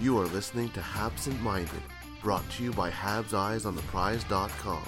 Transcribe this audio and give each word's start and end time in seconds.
You 0.00 0.16
are 0.20 0.26
listening 0.26 0.68
to 0.70 0.84
Absent 0.94 1.42
Minded, 1.42 1.82
brought 2.22 2.48
to 2.50 2.62
you 2.62 2.72
by 2.72 2.88
Habs 2.88 3.34
Eyes 3.34 3.66
on 3.66 3.74
the 3.74 3.82
Prize.com. 3.82 4.84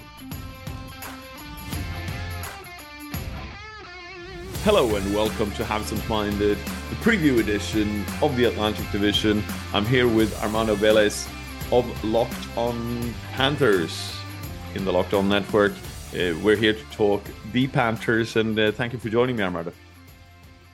Hello 4.63 4.95
and 4.95 5.13
welcome 5.13 5.51
to 5.53 5.65
Absent 5.65 6.09
Minded, 6.09 6.59
the 6.59 6.97
preview 6.97 7.41
edition 7.41 8.05
of 8.23 8.37
the 8.37 8.45
Atlantic 8.45 8.89
Division. 8.93 9.43
I'm 9.75 9.85
here 9.85 10.07
with 10.07 10.41
Armando 10.45 10.77
Velez 10.77 11.27
of 11.73 12.05
Locked 12.05 12.57
On 12.57 13.13
Panthers 13.33 14.17
in 14.77 14.85
the 14.85 14.93
Locked 14.93 15.15
On 15.15 15.29
Network. 15.29 15.73
Uh, 16.15 16.39
we're 16.41 16.55
here 16.55 16.75
to 16.75 16.85
talk 16.93 17.25
the 17.51 17.67
Panthers, 17.67 18.37
and 18.37 18.57
uh, 18.57 18.71
thank 18.71 18.93
you 18.93 19.01
for 19.01 19.09
joining 19.09 19.35
me, 19.35 19.43
Armando. 19.43 19.73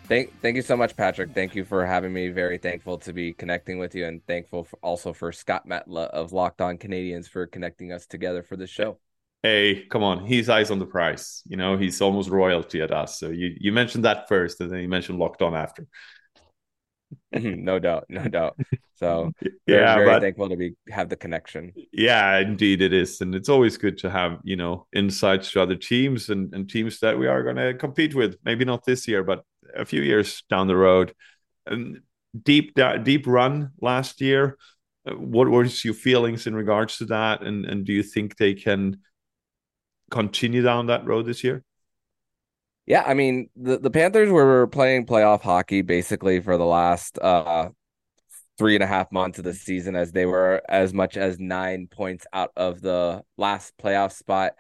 Thank, 0.09 0.41
thank 0.41 0.55
you 0.55 0.63
so 0.63 0.77
much, 0.77 0.97
Patrick. 0.97 1.35
Thank 1.35 1.57
you 1.57 1.65
for 1.65 1.85
having 1.85 2.13
me. 2.13 2.29
Very 2.29 2.59
thankful 2.59 2.99
to 2.99 3.13
be 3.13 3.33
connecting 3.33 3.79
with 3.79 3.93
you, 3.95 4.07
and 4.07 4.25
thankful 4.27 4.63
for, 4.63 4.79
also 4.81 5.13
for 5.13 5.33
Scott 5.33 5.67
Matla 5.69 6.07
of 6.11 6.33
Locked 6.33 6.61
On 6.61 6.79
Canadiens 6.79 7.29
for 7.29 7.47
connecting 7.47 7.91
us 7.91 8.07
together 8.07 8.45
for 8.45 8.57
the 8.57 8.69
show. 8.69 8.99
Hey, 9.43 9.85
come 9.91 10.05
on, 10.05 10.25
he's 10.25 10.49
eyes 10.49 10.71
on 10.71 10.79
the 10.79 10.87
prize. 10.87 11.43
You 11.47 11.57
know, 11.57 11.77
he's 11.77 12.01
almost 12.01 12.31
royalty 12.31 12.81
at 12.83 12.93
us. 12.93 13.19
So 13.19 13.31
you 13.31 13.57
you 13.59 13.73
mentioned 13.73 14.05
that 14.05 14.29
first, 14.29 14.61
and 14.61 14.71
then 14.71 14.79
you 14.79 14.89
mentioned 14.89 15.19
Locked 15.19 15.43
On 15.43 15.57
after. 15.57 15.89
no 17.33 17.81
doubt, 17.81 18.07
no 18.09 18.29
doubt. 18.29 18.59
So 18.95 19.33
yeah, 19.67 19.97
very 19.97 20.07
but, 20.07 20.21
thankful 20.21 20.49
to 20.49 20.57
be 20.57 20.75
have 20.89 21.09
the 21.09 21.17
connection. 21.17 21.73
Yeah, 21.93 22.39
indeed 22.39 22.81
it 22.81 22.93
is, 22.93 23.21
and 23.21 23.35
it's 23.35 23.49
always 23.49 23.77
good 23.77 23.99
to 23.99 24.11
have 24.11 24.39
you 24.45 24.55
know 24.55 24.87
insights 24.95 25.51
to 25.53 25.63
other 25.63 25.77
teams 25.77 26.31
and, 26.31 26.55
and 26.55 26.71
teams 26.71 27.01
that 27.01 27.19
we 27.19 27.27
are 27.27 27.43
going 27.43 27.57
to 27.57 27.75
compete 27.75 28.15
with. 28.15 28.37
Maybe 28.45 28.65
not 28.65 28.85
this 28.85 29.09
year, 29.09 29.25
but 29.25 29.45
a 29.77 29.85
few 29.85 30.03
years 30.03 30.43
down 30.49 30.67
the 30.67 30.77
road. 30.77 31.15
And 31.67 32.01
deep 32.43 32.79
deep 33.03 33.27
run 33.27 33.73
last 33.81 34.21
year. 34.21 34.57
Uh, 35.07 35.15
what 35.15 35.49
was 35.49 35.85
your 35.85 35.95
feelings 35.95 36.47
in 36.47 36.55
regards 36.55 36.99
to 36.99 37.07
that, 37.07 37.43
and 37.43 37.65
and 37.65 37.85
do 37.85 37.93
you 37.93 38.03
think 38.03 38.37
they 38.37 38.55
can 38.55 38.99
continue 40.11 40.63
down 40.63 40.87
that 40.87 41.07
road 41.07 41.27
this 41.27 41.43
year? 41.45 41.65
Yeah, 42.87 43.03
I 43.05 43.15
mean 43.15 43.49
the 43.57 43.79
the 43.79 43.91
Panthers 43.91 44.31
were 44.31 44.67
playing 44.69 45.07
playoff 45.07 45.43
hockey 45.43 45.83
basically 45.83 46.41
for 46.41 46.57
the 46.57 46.65
last 46.65 47.19
uh 47.19 47.71
three 48.59 48.75
and 48.75 48.85
a 48.85 48.87
half 48.87 49.13
months 49.13 49.39
of 49.39 49.45
the 49.45 49.53
season 49.53 49.97
as 49.97 50.13
they 50.13 50.25
were 50.25 50.63
as 50.69 50.95
much 50.95 51.17
as 51.17 51.39
nine 51.39 51.89
points 51.91 52.27
out 52.33 52.53
of 52.57 52.81
the 52.81 53.23
last 53.37 53.75
playoff 53.77 54.13
spot. 54.13 54.53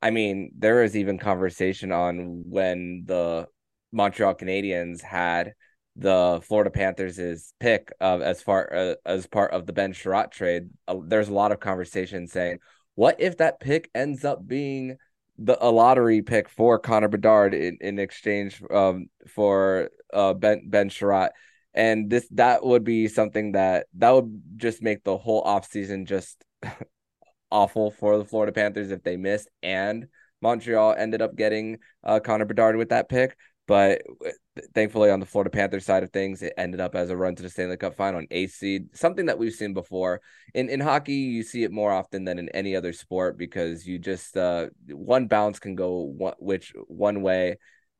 I 0.00 0.10
mean, 0.10 0.52
there 0.56 0.82
is 0.82 0.96
even 0.96 1.18
conversation 1.18 1.92
on 1.92 2.44
when 2.48 3.04
the 3.06 3.46
Montreal 3.92 4.34
Canadiens 4.34 5.00
had 5.00 5.54
the 5.96 6.40
Florida 6.46 6.70
Panthers' 6.70 7.52
pick 7.60 7.92
of 8.00 8.22
as 8.22 8.42
far 8.42 8.72
uh, 8.74 8.94
as 9.04 9.26
part 9.26 9.52
of 9.52 9.66
the 9.66 9.72
Ben 9.72 9.92
Chiarot 9.92 10.30
trade. 10.30 10.70
Uh, 10.88 10.96
there's 11.04 11.28
a 11.28 11.34
lot 11.34 11.52
of 11.52 11.60
conversation 11.60 12.26
saying, 12.26 12.58
what 12.94 13.20
if 13.20 13.38
that 13.38 13.60
pick 13.60 13.90
ends 13.94 14.24
up 14.24 14.46
being 14.46 14.96
the 15.38 15.62
a 15.64 15.68
lottery 15.70 16.22
pick 16.22 16.48
for 16.48 16.78
Connor 16.78 17.08
Bedard 17.08 17.54
in, 17.54 17.78
in 17.80 17.98
exchange 17.98 18.62
um, 18.70 19.08
for 19.28 19.90
uh, 20.12 20.34
Ben 20.34 20.68
Ben 20.68 20.88
Chiarot? 20.88 21.30
And 21.74 22.10
this 22.10 22.26
that 22.32 22.64
would 22.64 22.84
be 22.84 23.08
something 23.08 23.52
that 23.52 23.86
that 23.94 24.10
would 24.10 24.42
just 24.56 24.82
make 24.82 25.04
the 25.04 25.16
whole 25.16 25.42
offseason 25.44 26.06
just 26.06 26.42
awful 27.50 27.90
for 27.90 28.18
the 28.18 28.24
Florida 28.24 28.52
Panthers 28.52 28.90
if 28.90 29.02
they 29.02 29.16
missed 29.16 29.48
and 29.62 30.06
Montreal 30.42 30.94
ended 30.98 31.22
up 31.22 31.36
getting 31.36 31.78
uh, 32.02 32.20
Connor 32.20 32.44
Bedard 32.44 32.76
with 32.76 32.90
that 32.90 33.08
pick. 33.08 33.36
But 33.68 34.02
thankfully, 34.74 35.10
on 35.10 35.20
the 35.20 35.26
Florida 35.26 35.50
Panthers 35.50 35.84
side 35.84 36.02
of 36.02 36.10
things, 36.10 36.42
it 36.42 36.52
ended 36.56 36.80
up 36.80 36.94
as 36.94 37.10
a 37.10 37.16
run 37.16 37.36
to 37.36 37.42
the 37.42 37.48
Stanley 37.48 37.76
Cup 37.76 37.94
final, 37.94 38.18
an 38.18 38.26
eighth 38.30 38.54
seed, 38.54 38.88
something 38.96 39.26
that 39.26 39.38
we've 39.38 39.52
seen 39.52 39.72
before. 39.72 40.20
In 40.52 40.68
in 40.68 40.80
hockey, 40.80 41.14
you 41.14 41.42
see 41.42 41.62
it 41.62 41.70
more 41.70 41.92
often 41.92 42.24
than 42.24 42.38
in 42.38 42.48
any 42.50 42.74
other 42.74 42.92
sport 42.92 43.38
because 43.38 43.86
you 43.86 43.98
just 43.98 44.36
uh, 44.36 44.66
one 44.90 45.26
bounce 45.28 45.58
can 45.60 45.76
go 45.76 46.00
one, 46.00 46.34
which 46.38 46.72
one 46.88 47.22
way, 47.22 47.58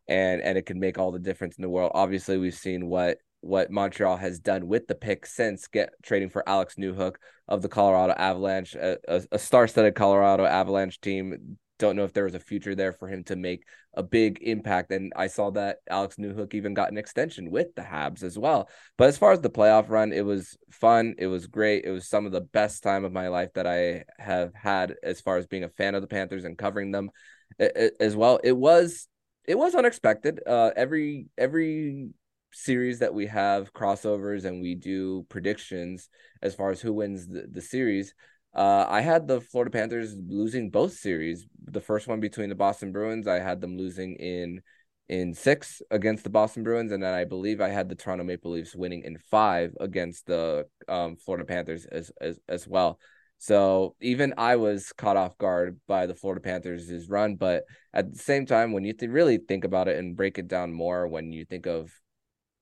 and 0.09 0.43
and 0.43 0.59
it 0.59 0.67
can 0.67 0.81
make 0.81 0.99
all 0.99 1.13
the 1.13 1.19
difference 1.19 1.57
in 1.57 1.63
the 1.63 1.71
world. 1.71 1.93
Obviously, 1.95 2.39
we've 2.39 2.55
seen 2.55 2.87
what 2.87 3.19
what 3.41 3.71
Montreal 3.71 4.17
has 4.17 4.41
done 4.41 4.67
with 4.67 4.87
the 4.87 4.95
pick 4.95 5.27
since 5.27 5.67
get 5.69 5.91
trading 6.03 6.31
for 6.31 6.49
Alex 6.49 6.77
Newhook 6.77 7.17
of 7.49 7.61
the 7.61 7.69
Colorado 7.69 8.15
Avalanche, 8.17 8.75
a, 8.75 8.99
a, 9.09 9.23
a 9.33 9.39
star-studded 9.39 9.97
Colorado 9.97 10.45
Avalanche 10.45 11.01
team 11.01 11.59
don't 11.79 11.97
know 11.97 12.05
if 12.05 12.13
there 12.13 12.25
was 12.25 12.35
a 12.35 12.41
future 12.41 12.75
there 12.75 12.93
for 12.93 13.09
him 13.09 13.25
to 13.25 13.37
make 13.37 13.65
a 13.95 14.03
big 14.03 14.39
impact. 14.43 14.93
And 14.93 15.13
I 15.17 15.27
saw 15.27 15.51
that 15.51 15.79
Alex 15.91 16.17
Newhook 16.17 16.55
even 16.55 16.75
got 16.75 16.91
an 16.91 16.99
extension 16.99 17.51
with 17.51 17.75
the 17.75 17.83
Habs 17.83 18.23
as 18.23 18.39
well. 18.39 18.69
But 18.97 19.09
as 19.09 19.19
far 19.19 19.33
as 19.33 19.41
the 19.41 19.51
playoff 19.51 19.89
run, 19.89 20.13
it 20.13 20.25
was 20.25 20.57
fun. 20.71 21.15
It 21.19 21.27
was 21.27 21.47
great. 21.47 21.85
It 21.85 21.91
was 21.91 22.09
some 22.09 22.27
of 22.27 22.33
the 22.33 22.41
best 22.41 22.83
time 22.83 23.05
of 23.05 23.13
my 23.13 23.29
life 23.29 23.53
that 23.55 23.67
I 23.67 24.05
have 24.19 24.55
had 24.55 24.95
as 25.03 25.21
far 25.21 25.39
as 25.39 25.47
being 25.47 25.65
a 25.65 25.69
fan 25.69 25.95
of 25.95 26.03
the 26.03 26.09
Panthers 26.09 26.45
and 26.45 26.57
covering 26.57 26.93
them 26.93 27.11
as 27.59 28.17
well. 28.17 28.39
It 28.43 28.57
was 28.57 29.09
it 29.45 29.59
was 29.59 29.75
unexpected. 29.75 30.41
Uh, 30.47 30.71
every 30.77 31.27
every 31.37 32.11
series 32.53 32.99
that 33.01 33.15
we 33.15 33.27
have 33.27 33.73
crossovers 33.73 34.45
and 34.45 34.61
we 34.61 34.75
do 34.75 35.25
predictions 35.29 36.09
as 36.43 36.55
far 36.55 36.71
as 36.71 36.81
who 36.81 36.93
wins 36.93 37.27
the, 37.27 37.47
the 37.51 37.63
series 37.63 38.15
uh, 38.55 38.87
I 38.89 39.01
had 39.01 39.27
the 39.27 39.41
Florida 39.41 39.71
Panthers 39.71 40.15
losing 40.29 40.71
both 40.71 40.93
series. 40.93 41.47
The 41.65 41.81
first 41.81 42.07
one 42.07 42.21
between 42.21 42.51
the 42.51 42.55
Boston 42.55 42.93
Bruins, 42.93 43.27
I 43.27 43.39
had 43.39 43.61
them 43.61 43.77
losing 43.79 44.17
in 44.17 44.61
in 45.09 45.35
six 45.35 45.83
against 45.91 46.25
the 46.25 46.31
Boston 46.31 46.63
Bruins, 46.63 46.93
and 46.93 47.03
then 47.03 47.13
I 47.13 47.25
believe 47.25 47.61
I 47.61 47.69
had 47.69 47.89
the 47.89 47.95
Toronto 47.95 48.25
Maple 48.25 48.53
Leafs 48.53 48.75
winning 48.75 49.03
in 49.03 49.19
five 49.31 49.75
against 49.81 50.27
the 50.27 50.67
um, 50.89 51.17
Florida 51.17 51.45
Panthers 51.45 51.87
as, 51.87 52.11
as 52.21 52.39
as 52.49 52.69
well. 52.69 52.99
So 53.39 53.97
even 54.01 54.35
I 54.39 54.57
was 54.57 54.93
caught 54.93 55.17
off 55.17 55.37
guard 55.37 55.81
by 55.89 56.07
the 56.07 56.15
Florida 56.15 56.41
Panthers' 56.41 57.09
run, 57.09 57.35
but 57.35 57.65
at 57.93 58.13
the 58.13 58.19
same 58.19 58.47
time, 58.47 58.73
when 58.73 58.85
you 58.85 58.93
th- 58.93 59.11
really 59.11 59.39
think 59.39 59.65
about 59.65 59.89
it 59.89 59.99
and 59.99 60.17
break 60.17 60.39
it 60.39 60.47
down 60.47 60.73
more, 60.73 61.09
when 61.09 61.33
you 61.33 61.45
think 61.45 61.67
of 61.67 61.91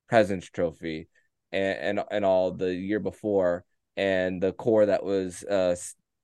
President's 0.08 0.48
Trophy 0.48 1.08
and 1.52 1.98
and, 1.98 2.06
and 2.10 2.24
all 2.24 2.52
the 2.52 2.72
year 2.72 3.00
before 3.00 3.64
and 3.96 4.42
the 4.42 4.52
core 4.52 4.86
that 4.86 5.04
was 5.04 5.42
uh 5.44 5.74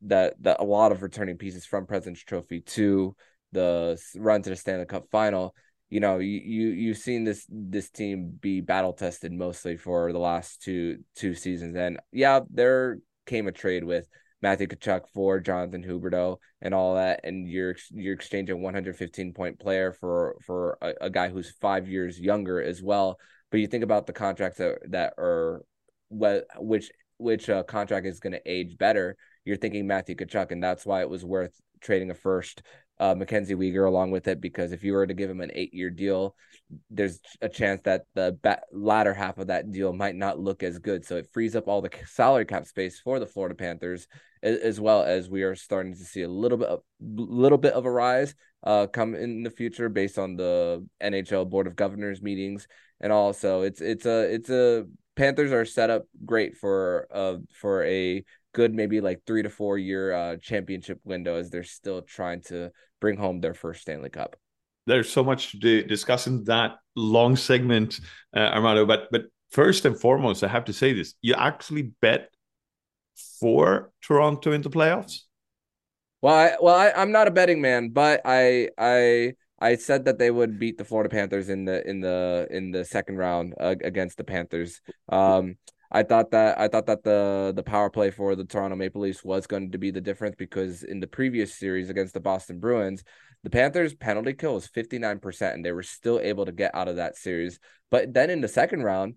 that 0.03 0.35
that 0.43 0.61
a 0.61 0.65
lot 0.65 0.93
of 0.93 1.03
returning 1.03 1.37
pieces 1.37 1.67
from 1.67 1.87
President's 1.87 2.23
Trophy 2.23 2.61
to 2.61 3.15
the 3.53 4.01
run 4.17 4.43
to 4.43 4.51
the 4.51 4.57
Stanley 4.57 4.87
Cup 4.87 5.09
final. 5.11 5.55
You 5.89 6.01
know, 6.01 6.19
you, 6.19 6.41
you 6.45 6.69
you've 6.69 6.99
seen 6.99 7.25
this 7.25 7.47
this 7.49 7.91
team 7.91 8.37
be 8.41 8.61
battle 8.61 8.93
tested 8.93 9.33
mostly 9.33 9.77
for 9.77 10.13
the 10.13 10.19
last 10.19 10.63
two 10.63 10.99
two 11.15 11.35
seasons, 11.35 11.77
and 11.77 11.99
yeah, 12.13 12.41
there 12.51 12.99
came 13.25 13.47
a 13.47 13.53
trade 13.53 13.85
with 13.85 14.09
Matthew 14.43 14.67
Tkachuk 14.67 15.09
for 15.15 15.41
Jonathan 15.41 15.83
Huberdeau 15.83 16.39
and 16.61 16.75
all 16.75 16.97
that, 16.97 17.21
and 17.25 17.49
you're 17.49 17.77
you're 17.91 18.15
exchanging 18.15 18.63
115 18.63 19.33
point 19.33 19.59
player 19.59 19.93
for 19.93 20.37
for 20.45 20.79
a, 20.83 20.93
a 21.03 21.11
guy 21.11 21.29
who's 21.29 21.51
five 21.61 21.89
years 21.89 22.19
younger 22.21 22.61
as 22.61 22.83
well. 22.83 23.19
But 23.51 23.61
you 23.61 23.69
think 23.69 23.85
about 23.85 24.07
the 24.07 24.13
contracts 24.13 24.59
that 24.59 24.79
that 24.91 25.15
are 25.19 25.65
which 26.11 26.91
which 27.19 27.49
uh, 27.49 27.63
contract 27.63 28.07
is 28.07 28.21
going 28.21 28.33
to 28.33 28.51
age 28.51 28.79
better, 28.79 29.17
you're 29.45 29.57
thinking 29.57 29.87
Matthew 29.87 30.17
Tkachuk, 30.17 30.53
and 30.53 30.63
that's 30.63 30.87
why 30.87 31.01
it 31.01 31.11
was 31.11 31.25
worth 31.25 31.59
trading 31.81 32.11
a 32.11 32.15
first 32.15 32.63
uh, 32.99 33.15
Mackenzie 33.15 33.55
Weegar 33.55 33.87
along 33.87 34.11
with 34.11 34.27
it 34.27 34.41
because 34.41 34.73
if 34.73 34.83
you 34.83 34.95
were 34.95 35.07
to 35.07 35.15
give 35.15 35.29
him 35.29 35.41
an 35.41 35.51
eight 35.55 35.75
year 35.75 35.91
deal, 35.91 36.35
there's 36.91 37.21
a 37.43 37.49
chance 37.49 37.83
that 37.85 38.03
the 38.15 38.39
ba- 38.43 38.63
latter 38.73 39.13
half 39.13 39.39
of 39.39 39.49
that 39.49 39.71
deal 39.71 39.93
might 39.93 40.17
not 40.17 40.39
look 40.39 40.63
as 40.63 40.79
good. 40.79 41.05
So 41.05 41.17
it 41.17 41.29
frees 41.33 41.55
up 41.55 41.69
all 41.69 41.83
the 41.83 41.91
salary 42.07 42.47
cap 42.47 42.67
space 42.67 42.99
for 42.99 43.21
the 43.21 43.27
Florida 43.27 43.55
Panthers, 43.55 44.09
as, 44.43 44.59
as 44.59 44.81
well 44.81 45.03
as 45.03 45.29
we 45.29 45.43
are 45.43 45.55
starting 45.55 45.93
to 45.93 46.05
see 46.05 46.23
a 46.23 46.29
little 46.29 46.59
bit, 46.59 46.69
of, 46.69 46.81
little 47.01 47.59
bit 47.59 47.75
of 47.75 47.85
a 47.85 47.91
rise 47.91 48.35
uh, 48.65 48.87
come 48.87 49.15
in 49.15 49.43
the 49.43 49.51
future 49.51 49.89
based 49.89 50.19
on 50.19 50.37
the 50.37 50.85
NHL 51.03 51.49
Board 51.49 51.67
of 51.67 51.77
Governors 51.77 52.23
meetings, 52.23 52.67
and 53.01 53.13
also 53.13 53.63
it's 53.63 53.81
it's 53.81 54.07
a 54.07 54.23
it's 54.33 54.51
a 54.51 54.87
Panthers 55.17 55.53
are 55.53 55.65
set 55.65 55.91
up 55.91 56.05
great 56.25 56.57
for 56.57 57.09
uh 57.11 57.37
for 57.53 57.85
a 57.85 58.25
good 58.57 58.75
maybe 58.75 59.01
like 59.01 59.21
three 59.27 59.43
to 59.43 59.51
four 59.51 59.77
year 59.77 60.13
uh, 60.13 60.37
championship 60.39 60.99
window 61.05 61.37
as 61.37 61.51
they're 61.51 61.63
still 61.63 62.01
trying 62.01 62.41
to 62.41 62.71
bring 63.01 63.17
home 63.17 63.41
their 63.41 63.53
first 63.53 63.83
Stanley 63.83 64.09
Cup. 64.09 64.35
There's 64.87 65.11
so 65.11 65.23
much 65.23 65.53
to 65.61 65.83
discuss 65.83 66.27
in 66.27 66.45
that 66.45 66.77
long 66.95 67.37
segment, 67.37 68.01
uh, 68.35 68.41
Armando. 68.41 68.87
But 68.87 69.09
but 69.11 69.25
first 69.51 69.85
and 69.85 69.99
foremost, 70.01 70.43
I 70.43 70.49
have 70.49 70.65
to 70.67 70.73
say 70.73 70.93
this: 70.93 71.15
you 71.21 71.35
actually 71.35 71.93
bet 72.01 72.31
for 73.41 73.91
Toronto 74.03 74.53
into 74.53 74.69
the 74.69 74.77
playoffs. 74.77 75.21
Well, 76.23 76.35
I, 76.35 76.57
well, 76.61 76.75
I, 76.75 76.93
I'm 76.97 77.13
not 77.13 77.29
a 77.29 77.31
betting 77.31 77.61
man, 77.61 77.91
but 77.91 78.23
I 78.25 78.71
I 78.79 79.35
I 79.59 79.77
said 79.77 80.05
that 80.05 80.19
they 80.19 80.31
would 80.31 80.59
beat 80.59 80.77
the 80.77 80.85
Florida 80.85 81.09
Panthers 81.09 81.49
in 81.49 81.65
the 81.65 81.87
in 81.89 82.01
the 82.01 82.47
in 82.51 82.71
the 82.71 82.85
second 82.85 83.17
round 83.17 83.55
uh, 83.59 83.75
against 83.83 84.19
the 84.19 84.25
Panthers. 84.25 84.81
Um, 85.09 85.57
I 85.91 86.03
thought 86.03 86.31
that 86.33 86.59
I 86.59 86.69
thought 86.69 86.87
that 86.87 87.05
the 87.05 87.53
the 87.55 87.63
power 87.63 87.89
play 87.89 88.11
for 88.11 88.37
the 88.37 88.45
Toronto 88.45 88.77
Maple 88.77 89.01
Leafs 89.01 89.25
was 89.25 89.47
going 89.47 89.71
to 89.73 89.79
be 89.79 89.91
the 89.91 90.01
difference 90.01 90.37
because 90.37 90.83
in 90.83 91.01
the 91.01 91.07
previous 91.07 91.55
series 91.55 91.91
against 91.91 92.13
the 92.13 92.21
Boston 92.21 92.59
Bruins, 92.59 93.03
the 93.45 93.51
Panthers 93.51 93.95
penalty 93.95 94.35
kill 94.35 94.55
was 94.55 94.69
59% 94.69 95.55
and 95.55 95.65
they 95.65 95.73
were 95.73 95.83
still 95.83 96.19
able 96.21 96.45
to 96.45 96.53
get 96.53 96.75
out 96.75 96.89
of 96.89 96.97
that 96.97 97.17
series. 97.17 97.59
But 97.91 98.13
then 98.13 98.31
in 98.31 98.41
the 98.41 98.49
second 98.49 98.83
round, 98.83 99.15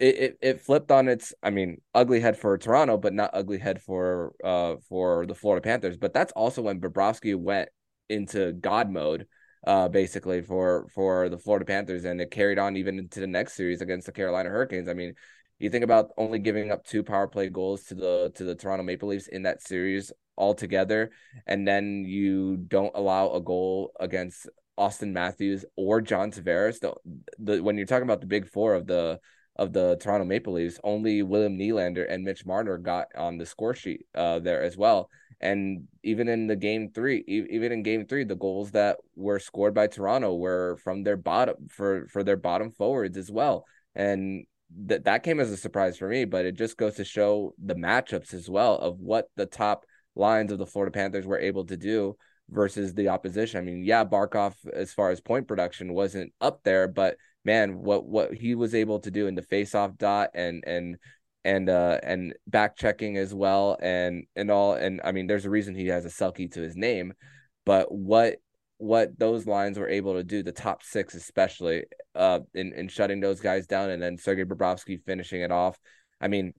it, 0.00 0.16
it, 0.16 0.38
it 0.42 0.60
flipped 0.60 0.90
on 0.90 1.08
its 1.08 1.32
I 1.42 1.50
mean 1.50 1.80
ugly 1.94 2.20
head 2.20 2.36
for 2.36 2.58
Toronto, 2.58 2.98
but 2.98 3.14
not 3.14 3.30
ugly 3.32 3.58
head 3.58 3.80
for 3.80 4.34
uh 4.44 4.76
for 4.88 5.26
the 5.26 5.34
Florida 5.34 5.62
Panthers. 5.62 5.96
But 5.96 6.12
that's 6.12 6.32
also 6.32 6.60
when 6.62 6.80
Bobrovsky 6.80 7.36
went 7.36 7.68
into 8.08 8.52
God 8.52 8.90
mode 8.90 9.26
uh, 9.66 9.88
basically 9.88 10.42
for 10.42 10.88
for 10.94 11.28
the 11.28 11.38
Florida 11.38 11.64
Panthers, 11.64 12.04
and 12.04 12.20
it 12.20 12.30
carried 12.30 12.58
on 12.58 12.76
even 12.76 12.98
into 12.98 13.20
the 13.20 13.26
next 13.26 13.54
series 13.54 13.82
against 13.82 14.06
the 14.06 14.12
Carolina 14.12 14.48
Hurricanes. 14.48 14.88
I 14.88 14.94
mean, 14.94 15.14
you 15.58 15.70
think 15.70 15.84
about 15.84 16.10
only 16.16 16.38
giving 16.38 16.70
up 16.70 16.84
two 16.84 17.02
power 17.02 17.28
play 17.28 17.48
goals 17.48 17.84
to 17.84 17.94
the 17.94 18.32
to 18.36 18.44
the 18.44 18.54
Toronto 18.54 18.82
Maple 18.82 19.08
Leafs 19.08 19.28
in 19.28 19.42
that 19.42 19.62
series 19.62 20.12
altogether, 20.36 21.10
and 21.46 21.68
then 21.68 22.04
you 22.06 22.56
don't 22.56 22.92
allow 22.94 23.32
a 23.32 23.40
goal 23.40 23.92
against 24.00 24.48
Auston 24.78 25.12
Matthews 25.12 25.64
or 25.76 26.00
John 26.00 26.32
Tavares. 26.32 26.80
The, 26.80 26.94
the 27.38 27.62
when 27.62 27.76
you're 27.76 27.86
talking 27.86 28.04
about 28.04 28.22
the 28.22 28.26
big 28.26 28.48
four 28.48 28.74
of 28.74 28.86
the 28.86 29.20
of 29.56 29.74
the 29.74 29.98
Toronto 30.00 30.24
Maple 30.24 30.54
Leafs, 30.54 30.80
only 30.82 31.22
William 31.22 31.58
Nylander 31.58 32.06
and 32.08 32.24
Mitch 32.24 32.46
Marner 32.46 32.78
got 32.78 33.08
on 33.14 33.36
the 33.36 33.44
score 33.44 33.74
sheet 33.74 34.06
uh, 34.14 34.38
there 34.38 34.62
as 34.62 34.78
well. 34.78 35.10
And 35.40 35.88
even 36.02 36.28
in 36.28 36.46
the 36.46 36.56
game 36.56 36.90
three, 36.90 37.24
even 37.26 37.72
in 37.72 37.82
game 37.82 38.06
three, 38.06 38.24
the 38.24 38.36
goals 38.36 38.72
that 38.72 38.98
were 39.16 39.38
scored 39.38 39.74
by 39.74 39.86
Toronto 39.86 40.34
were 40.34 40.78
from 40.84 41.02
their 41.02 41.16
bottom 41.16 41.68
for 41.68 42.06
for 42.08 42.22
their 42.22 42.36
bottom 42.36 42.72
forwards 42.72 43.16
as 43.16 43.30
well. 43.30 43.64
And 43.94 44.44
that 44.86 45.04
that 45.04 45.22
came 45.22 45.40
as 45.40 45.50
a 45.50 45.56
surprise 45.56 45.96
for 45.96 46.08
me, 46.08 46.24
but 46.24 46.44
it 46.44 46.56
just 46.56 46.76
goes 46.76 46.96
to 46.96 47.04
show 47.04 47.54
the 47.58 47.74
matchups 47.74 48.34
as 48.34 48.48
well 48.50 48.76
of 48.76 49.00
what 49.00 49.30
the 49.36 49.46
top 49.46 49.84
lines 50.14 50.52
of 50.52 50.58
the 50.58 50.66
Florida 50.66 50.92
Panthers 50.92 51.26
were 51.26 51.38
able 51.38 51.64
to 51.66 51.76
do 51.76 52.16
versus 52.50 52.94
the 52.94 53.08
opposition. 53.08 53.58
I 53.58 53.62
mean, 53.62 53.84
yeah, 53.84 54.04
Barkov 54.04 54.54
as 54.72 54.92
far 54.92 55.10
as 55.10 55.20
point 55.20 55.48
production 55.48 55.94
wasn't 55.94 56.32
up 56.40 56.62
there, 56.64 56.86
but 56.88 57.16
man, 57.44 57.80
what 57.80 58.04
what 58.04 58.34
he 58.34 58.54
was 58.54 58.74
able 58.74 59.00
to 59.00 59.10
do 59.10 59.26
in 59.26 59.34
the 59.34 59.42
faceoff 59.42 59.96
dot 59.96 60.30
and 60.34 60.64
and 60.66 60.98
and 61.44 61.68
uh 61.70 61.98
and 62.02 62.34
back 62.46 62.76
checking 62.76 63.16
as 63.16 63.32
well 63.32 63.78
and 63.80 64.24
and 64.36 64.50
all 64.50 64.74
and 64.74 65.00
I 65.02 65.12
mean 65.12 65.26
there's 65.26 65.46
a 65.46 65.50
reason 65.50 65.74
he 65.74 65.86
has 65.88 66.04
a 66.04 66.08
Selke 66.08 66.52
to 66.52 66.60
his 66.60 66.76
name, 66.76 67.14
but 67.64 67.92
what 67.92 68.36
what 68.78 69.18
those 69.18 69.46
lines 69.46 69.78
were 69.78 69.88
able 69.88 70.14
to 70.14 70.24
do, 70.24 70.42
the 70.42 70.52
top 70.52 70.82
six 70.82 71.14
especially, 71.14 71.84
uh, 72.14 72.40
in 72.54 72.72
in 72.72 72.88
shutting 72.88 73.20
those 73.20 73.40
guys 73.40 73.66
down, 73.66 73.90
and 73.90 74.02
then 74.02 74.16
Sergei 74.16 74.44
Bobrovsky 74.44 74.98
finishing 75.04 75.42
it 75.42 75.52
off. 75.52 75.78
I 76.18 76.28
mean, 76.28 76.54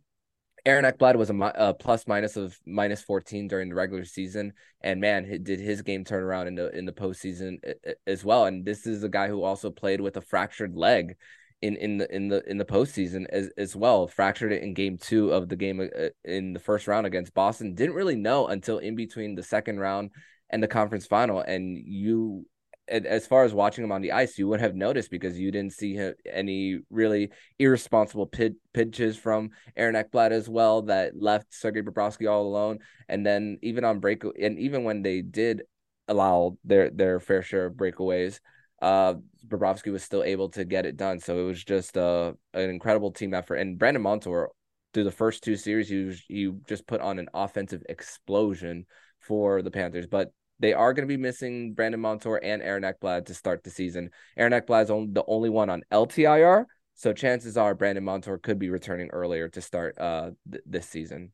Aaron 0.64 0.86
Ekblad 0.86 1.16
was 1.16 1.32
a, 1.32 1.36
a, 1.56 1.74
plus 1.74 2.08
minus 2.08 2.38
of 2.38 2.56
minus 2.66 3.02
14 3.02 3.48
during 3.48 3.70
the 3.70 3.76
regular 3.76 4.06
season, 4.06 4.54
and 4.82 5.02
man, 5.02 5.24
did 5.44 5.60
his 5.60 5.82
game 5.82 6.04
turn 6.04 6.22
around 6.22 6.48
in 6.48 6.56
the 6.56 6.70
in 6.78 6.86
the 6.86 6.92
postseason 6.92 7.58
as 8.06 8.24
well. 8.24 8.46
And 8.46 8.64
this 8.64 8.86
is 8.86 9.04
a 9.04 9.10
guy 9.10 9.28
who 9.28 9.42
also 9.42 9.72
played 9.72 10.02
with 10.02 10.18
a 10.18 10.22
fractured 10.22 10.76
leg 10.76 11.16
in 11.62 11.76
in 11.76 11.98
the 11.98 12.14
in 12.14 12.28
the 12.28 12.44
in 12.50 12.58
the 12.58 12.66
postseason 12.66 13.26
as 13.30 13.50
as 13.58 13.76
well. 13.76 14.08
Fractured 14.08 14.52
it 14.52 14.64
in 14.64 14.74
game 14.74 14.98
two 14.98 15.32
of 15.32 15.48
the 15.50 15.56
game 15.56 15.80
uh, 15.80 16.10
in 16.24 16.54
the 16.54 16.60
first 16.60 16.88
round 16.88 17.06
against 17.06 17.34
Boston. 17.34 17.76
Didn't 17.76 17.96
really 17.96 18.16
know 18.16 18.48
until 18.48 18.80
in 18.80 18.96
between 18.96 19.36
the 19.36 19.44
second 19.44 19.80
round 19.80 20.12
and 20.50 20.62
the 20.62 20.68
conference 20.68 21.06
final. 21.06 21.40
And 21.40 21.78
you, 21.78 22.46
as 22.88 23.28
far 23.28 23.44
as 23.44 23.54
watching 23.54 23.84
him 23.84 23.92
on 23.92 24.02
the 24.02 24.12
ice, 24.12 24.38
you 24.38 24.48
would 24.48 24.60
have 24.60 24.76
noticed 24.76 25.12
because 25.12 25.40
you 25.40 25.52
didn't 25.52 25.74
see 25.74 25.94
him, 25.94 26.14
any 26.30 26.80
really 26.90 27.30
irresponsible 27.60 28.26
pit, 28.26 28.56
pitches 28.74 29.18
from 29.18 29.52
Aaron 29.78 29.96
Ekblad 29.96 30.32
as 30.32 30.50
well 30.50 30.82
that 30.84 31.14
left 31.16 31.54
Sergei 31.54 31.82
Bobrovsky 31.82 32.30
all 32.30 32.48
alone. 32.48 32.80
And 33.08 33.26
then 33.26 33.60
even 33.62 33.86
on 33.86 34.00
break, 34.00 34.24
and 34.24 34.60
even 34.60 34.84
when 34.84 35.04
they 35.04 35.22
did 35.22 35.64
allow 36.08 36.58
their 36.66 36.90
their 36.90 37.20
fair 37.20 37.42
share 37.42 37.68
of 37.68 37.76
breakaways, 37.76 38.40
uh, 38.82 39.16
Bobrovsky 39.48 39.92
was 39.92 40.04
still 40.04 40.24
able 40.24 40.50
to 40.50 40.66
get 40.66 40.86
it 40.86 40.98
done. 40.98 41.20
So 41.20 41.40
it 41.40 41.44
was 41.44 41.64
just 41.64 41.98
uh, 41.98 42.34
an 42.54 42.70
incredible 42.70 43.12
team 43.12 43.34
effort. 43.34 43.56
And 43.56 43.78
Brandon 43.78 44.02
Montour, 44.02 44.50
through 44.94 45.04
the 45.04 45.12
first 45.12 45.44
two 45.44 45.56
series, 45.56 45.90
he 45.90 46.04
was, 46.04 46.24
he 46.28 46.52
just 46.68 46.88
put 46.88 47.02
on 47.02 47.20
an 47.20 47.30
offensive 47.34 47.84
explosion 47.90 48.86
for 49.20 49.62
the 49.62 49.72
Panthers. 49.72 50.08
But 50.08 50.32
they 50.60 50.74
are 50.74 50.94
going 50.94 51.08
to 51.08 51.12
be 51.12 51.22
missing 51.22 51.74
Brandon 51.74 52.00
Montour 52.00 52.40
and 52.42 52.62
Aaron 52.62 52.84
Ekblad 52.84 53.26
to 53.26 53.34
start 53.34 53.64
the 53.64 53.72
season. 53.72 54.12
Aaron 54.38 54.54
Ekblad 54.54 54.84
is 54.84 54.92
only, 54.92 55.12
the 55.12 55.24
only 55.28 55.50
one 55.50 55.70
on 55.70 55.82
LTIR, 55.92 56.66
so 56.94 57.14
chances 57.14 57.58
are 57.58 57.74
Brandon 57.74 58.04
Montour 58.04 58.38
could 58.38 58.60
be 58.60 58.70
returning 58.70 59.10
earlier 59.10 59.50
to 59.50 59.62
start 59.62 59.98
uh, 60.00 60.32
th- 60.50 60.64
this 60.68 60.88
season. 60.88 61.32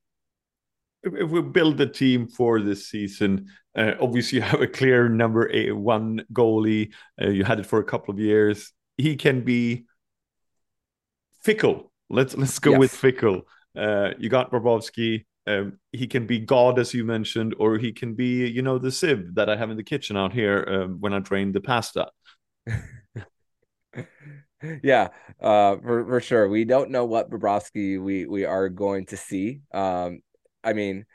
If 1.15 1.30
we 1.30 1.42
build 1.42 1.77
the 1.77 1.88
team 1.88 2.27
for 2.27 2.62
this 2.62 2.89
season, 2.89 3.48
uh, 3.75 3.94
obviously 4.00 4.38
you 4.38 4.42
have 4.44 4.62
a 4.62 4.68
clear 4.68 5.09
number 5.09 5.50
eight, 5.51 5.75
one 5.75 6.25
goalie. 6.33 6.94
Uh, 7.21 7.30
you 7.30 7.44
had 7.44 7.59
it 7.59 7.65
for 7.65 7.80
a 7.80 7.83
couple 7.83 8.13
of 8.13 8.19
years. 8.19 8.71
He 8.98 9.15
can 9.15 9.42
be 9.42 9.86
fickle. 11.44 11.92
Let's 12.09 12.36
let's 12.36 12.59
go 12.59 12.71
yes. 12.71 12.80
with 12.80 12.92
fickle. 12.92 13.42
Uh, 13.75 14.12
you 14.18 14.30
got 14.30 14.51
Bobrovsky, 14.51 15.25
um, 15.48 15.80
he 15.94 16.07
can 16.07 16.27
be 16.27 16.39
God, 16.39 16.77
as 16.77 16.94
you 16.94 17.06
mentioned, 17.06 17.56
or 17.57 17.77
he 17.77 17.94
can 17.94 18.13
be, 18.13 18.48
you 18.48 18.62
know, 18.62 18.77
the 18.77 18.92
sieve 18.92 19.33
that 19.36 19.50
I 19.50 19.56
have 19.56 19.71
in 19.71 19.77
the 19.77 19.83
kitchen 19.83 20.18
out 20.18 20.33
here 20.33 20.68
um, 20.69 20.98
when 21.00 21.13
I 21.13 21.19
drain 21.19 21.54
the 21.54 21.62
pasta. 21.62 22.09
yeah, 24.83 25.07
uh, 25.42 25.77
for 25.77 26.06
for 26.06 26.19
sure. 26.19 26.50
We 26.50 26.65
don't 26.65 26.92
know 26.92 27.06
what 27.06 27.31
Bobrovsky 27.31 28.01
we 28.01 28.25
we 28.25 28.44
are 28.44 28.68
going 28.68 29.06
to 29.07 29.18
see. 29.18 29.62
Um, 29.74 30.19
I 30.67 30.73
mean, 30.73 31.05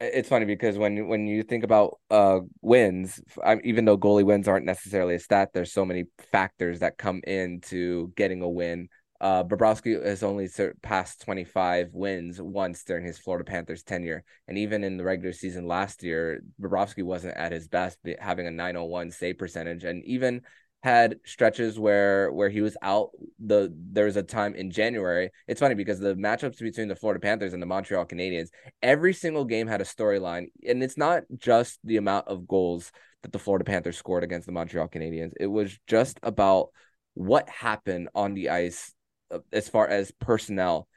it's 0.00 0.30
funny 0.30 0.46
because 0.46 0.78
when 0.78 1.08
when 1.08 1.26
you 1.26 1.42
think 1.42 1.62
about 1.62 1.98
uh 2.10 2.40
wins, 2.62 3.20
I, 3.44 3.58
even 3.64 3.84
though 3.84 3.98
goalie 3.98 4.24
wins 4.24 4.48
aren't 4.48 4.64
necessarily 4.64 5.14
a 5.14 5.18
stat, 5.18 5.50
there's 5.52 5.72
so 5.72 5.84
many 5.84 6.06
factors 6.32 6.80
that 6.80 6.96
come 6.98 7.20
into 7.26 8.12
getting 8.16 8.40
a 8.42 8.48
win. 8.48 8.88
Uh, 9.20 9.44
Bobrovsky 9.44 10.02
has 10.02 10.22
only 10.22 10.46
surpassed 10.46 11.20
25 11.20 11.90
wins 11.92 12.40
once 12.40 12.82
during 12.84 13.04
his 13.04 13.18
Florida 13.18 13.44
Panthers 13.44 13.82
tenure. 13.82 14.24
And 14.48 14.56
even 14.56 14.82
in 14.82 14.96
the 14.96 15.04
regular 15.04 15.34
season 15.34 15.66
last 15.66 16.02
year, 16.02 16.40
Bobrovsky 16.58 17.02
wasn't 17.02 17.36
at 17.36 17.52
his 17.52 17.68
best, 17.68 17.98
having 18.18 18.46
a 18.46 18.50
901 18.50 19.10
save 19.10 19.36
percentage. 19.36 19.84
And 19.84 20.02
even 20.04 20.40
had 20.82 21.16
stretches 21.24 21.78
where 21.78 22.32
where 22.32 22.48
he 22.48 22.62
was 22.62 22.76
out 22.80 23.10
the 23.38 23.72
there 23.92 24.06
was 24.06 24.16
a 24.16 24.22
time 24.22 24.54
in 24.54 24.70
January. 24.70 25.30
It's 25.46 25.60
funny 25.60 25.74
because 25.74 26.00
the 26.00 26.14
matchups 26.14 26.58
between 26.58 26.88
the 26.88 26.96
Florida 26.96 27.20
Panthers 27.20 27.52
and 27.52 27.62
the 27.62 27.66
Montreal 27.66 28.06
Canadiens, 28.06 28.48
every 28.82 29.12
single 29.12 29.44
game 29.44 29.66
had 29.66 29.82
a 29.82 29.84
storyline. 29.84 30.46
And 30.66 30.82
it's 30.82 30.96
not 30.96 31.24
just 31.36 31.78
the 31.84 31.98
amount 31.98 32.28
of 32.28 32.48
goals 32.48 32.92
that 33.22 33.32
the 33.32 33.38
Florida 33.38 33.64
Panthers 33.64 33.98
scored 33.98 34.24
against 34.24 34.46
the 34.46 34.52
Montreal 34.52 34.88
Canadiens. 34.88 35.32
It 35.38 35.48
was 35.48 35.78
just 35.86 36.18
about 36.22 36.70
what 37.12 37.48
happened 37.48 38.08
on 38.14 38.32
the 38.32 38.48
ice 38.48 38.94
uh, 39.30 39.40
as 39.52 39.68
far 39.68 39.86
as 39.86 40.10
personnel 40.12 40.88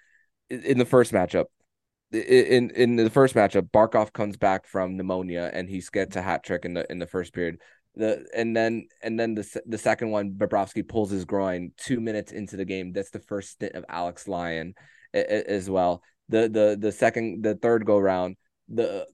in 0.50 0.78
the 0.78 0.86
first 0.86 1.12
matchup. 1.12 1.46
In 2.13 2.70
in 2.70 2.96
the 2.96 3.10
first 3.10 3.36
matchup, 3.36 3.70
Barkov 3.72 4.13
comes 4.13 4.38
back 4.38 4.66
from 4.66 4.96
pneumonia 4.96 5.50
and 5.52 5.68
he 5.68 5.84
gets 5.92 6.16
a 6.16 6.22
hat 6.22 6.44
trick 6.44 6.63
in 6.63 6.74
the 6.74 6.90
in 6.90 7.00
the 7.00 7.08
first 7.08 7.34
period. 7.34 7.58
The 7.96 8.26
and 8.36 8.56
then 8.56 8.88
and 9.04 9.20
then 9.20 9.36
the 9.36 9.62
the 9.66 9.78
second 9.78 10.10
one, 10.10 10.32
Bobrovsky 10.32 10.88
pulls 10.88 11.12
his 11.12 11.26
groin 11.26 11.72
two 11.78 12.00
minutes 12.00 12.32
into 12.32 12.58
the 12.58 12.66
game. 12.66 12.92
That's 12.92 13.12
the 13.12 13.20
first 13.20 13.52
stint 13.52 13.76
of 13.76 13.86
Alex 13.88 14.28
Lyon 14.28 14.74
as 15.14 15.70
well. 15.70 16.02
The 16.30 16.50
the 16.50 16.78
the 16.80 16.92
second 16.92 17.44
the 17.44 17.56
third 17.56 17.86
go 17.86 18.00
round 18.00 18.38
the 18.68 19.08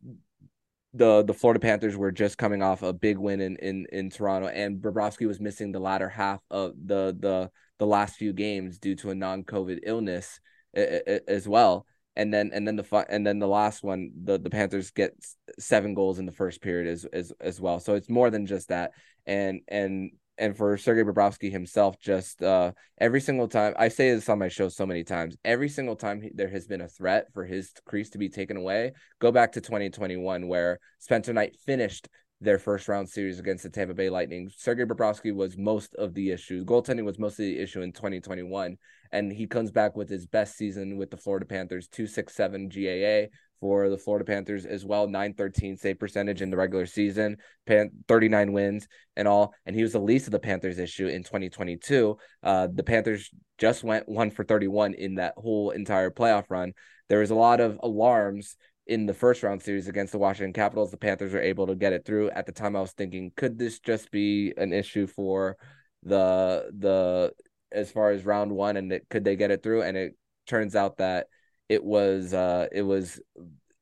the 0.93 1.23
the 1.23 1.33
Florida 1.33 1.59
Panthers 1.59 1.97
were 1.97 2.11
just 2.11 2.37
coming 2.37 2.61
off 2.63 2.81
a 2.81 2.93
big 2.93 3.17
win 3.17 3.41
in 3.41 3.57
in 3.57 3.85
in 3.91 4.09
Toronto, 4.09 4.47
and 4.47 4.81
Bobrovsky 4.81 5.27
was 5.27 5.39
missing 5.39 5.71
the 5.71 5.79
latter 5.79 6.09
half 6.09 6.39
of 6.49 6.73
the 6.85 7.15
the 7.19 7.51
the 7.79 7.87
last 7.87 8.15
few 8.15 8.33
games 8.33 8.77
due 8.77 8.95
to 8.95 9.09
a 9.09 9.15
non-COVID 9.15 9.79
illness 9.83 10.39
as 10.73 11.47
well. 11.47 11.85
And 12.19 12.33
then 12.33 12.51
and 12.53 12.67
then 12.67 12.75
the 12.75 13.05
and 13.09 13.25
then 13.25 13.39
the 13.39 13.47
last 13.47 13.81
one, 13.81 14.11
the 14.23 14.37
the 14.37 14.49
Panthers 14.49 14.91
get 14.91 15.15
seven 15.57 15.93
goals 15.93 16.19
in 16.19 16.25
the 16.25 16.33
first 16.33 16.61
period 16.61 16.87
as 16.87 17.05
as 17.05 17.31
as 17.39 17.61
well. 17.61 17.79
So 17.79 17.95
it's 17.95 18.09
more 18.09 18.29
than 18.29 18.45
just 18.45 18.67
that. 18.67 18.91
And 19.25 19.61
and 19.69 20.11
and 20.37 20.55
for 20.55 20.77
Sergei 20.77 21.03
Bobrovsky 21.03 21.49
himself, 21.49 21.99
just 21.99 22.41
uh, 22.41 22.71
every 22.99 23.21
single 23.21 23.47
time 23.47 23.73
I 23.77 23.87
say 23.87 24.13
this 24.13 24.27
on 24.27 24.39
my 24.39 24.49
show 24.49 24.67
so 24.67 24.85
many 24.85 25.03
times, 25.03 25.37
every 25.45 25.69
single 25.69 25.95
time 25.95 26.21
he, 26.21 26.31
there 26.33 26.49
has 26.49 26.67
been 26.67 26.81
a 26.81 26.87
threat 26.87 27.27
for 27.33 27.45
his 27.45 27.71
crease 27.85 28.09
to 28.11 28.17
be 28.17 28.29
taken 28.29 28.57
away, 28.57 28.93
go 29.19 29.31
back 29.31 29.53
to 29.53 29.61
2021 29.61 30.47
where 30.47 30.79
Spencer 30.99 31.33
Knight 31.33 31.55
finished 31.65 32.09
their 32.41 32.59
first 32.59 32.87
round 32.87 33.09
series 33.09 33.39
against 33.39 33.63
the 33.63 33.69
Tampa 33.69 33.93
Bay 33.93 34.09
Lightning. 34.09 34.49
Sergei 34.55 34.85
Bobrovsky 34.85 35.33
was 35.33 35.57
most 35.57 35.93
of 35.95 36.13
the 36.13 36.31
issue. 36.31 36.63
Goaltending 36.63 37.03
was 37.03 37.19
most 37.19 37.33
of 37.33 37.45
the 37.45 37.59
issue 37.59 37.81
in 37.81 37.91
2021. 37.91 38.77
And 39.11 39.31
he 39.31 39.47
comes 39.47 39.71
back 39.71 39.95
with 39.97 40.09
his 40.09 40.25
best 40.25 40.55
season 40.55 40.97
with 40.97 41.09
the 41.09 41.17
Florida 41.17 41.45
Panthers, 41.45 41.87
267 41.87 42.69
GAA 42.69 43.35
for 43.59 43.89
the 43.89 43.97
Florida 43.97 44.23
Panthers 44.23 44.65
as 44.65 44.85
well, 44.85 45.07
913 45.07 45.75
save 45.75 45.99
percentage 45.99 46.41
in 46.41 46.49
the 46.49 46.57
regular 46.57 46.85
season, 46.85 47.37
39 47.67 48.53
wins 48.53 48.87
and 49.15 49.27
all. 49.27 49.53
And 49.65 49.75
he 49.75 49.81
was 49.81 49.93
the 49.93 49.99
least 49.99 50.27
of 50.27 50.31
the 50.31 50.39
Panthers 50.39 50.79
issue 50.79 51.07
in 51.07 51.23
2022. 51.23 52.17
Uh, 52.41 52.67
the 52.73 52.83
Panthers 52.83 53.29
just 53.57 53.83
went 53.83 54.07
one 54.07 54.29
for 54.29 54.43
31 54.43 54.93
in 54.93 55.15
that 55.15 55.33
whole 55.35 55.71
entire 55.71 56.11
playoff 56.11 56.45
run. 56.49 56.73
There 57.09 57.19
was 57.19 57.31
a 57.31 57.35
lot 57.35 57.59
of 57.59 57.79
alarms 57.81 58.55
in 58.89 59.05
the 59.05 59.13
first 59.13 59.43
round 59.43 59.61
series 59.61 59.87
against 59.87 60.11
the 60.11 60.17
Washington 60.17 60.51
Capitals. 60.51 60.89
The 60.89 60.97
Panthers 60.97 61.31
were 61.31 61.39
able 61.39 61.67
to 61.67 61.75
get 61.75 61.93
it 61.93 62.05
through. 62.05 62.31
At 62.31 62.47
the 62.47 62.51
time, 62.51 62.75
I 62.75 62.81
was 62.81 62.91
thinking, 62.91 63.31
could 63.37 63.57
this 63.57 63.79
just 63.79 64.11
be 64.11 64.51
an 64.57 64.73
issue 64.73 65.05
for 65.05 65.57
the 66.03 66.69
the 66.77 67.31
as 67.71 67.91
far 67.91 68.09
as 68.09 68.25
round 68.25 68.51
one, 68.51 68.77
and 68.77 68.91
it, 68.91 69.05
could 69.09 69.23
they 69.23 69.35
get 69.35 69.51
it 69.51 69.61
through? 69.61 69.83
And 69.83 69.95
it 69.95 70.17
turns 70.47 70.75
out 70.75 70.97
that 70.97 71.27
it 71.69 71.83
was 71.83 72.33
uh 72.33 72.65
it 72.71 72.81
was 72.81 73.21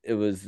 it 0.04 0.14
was 0.14 0.46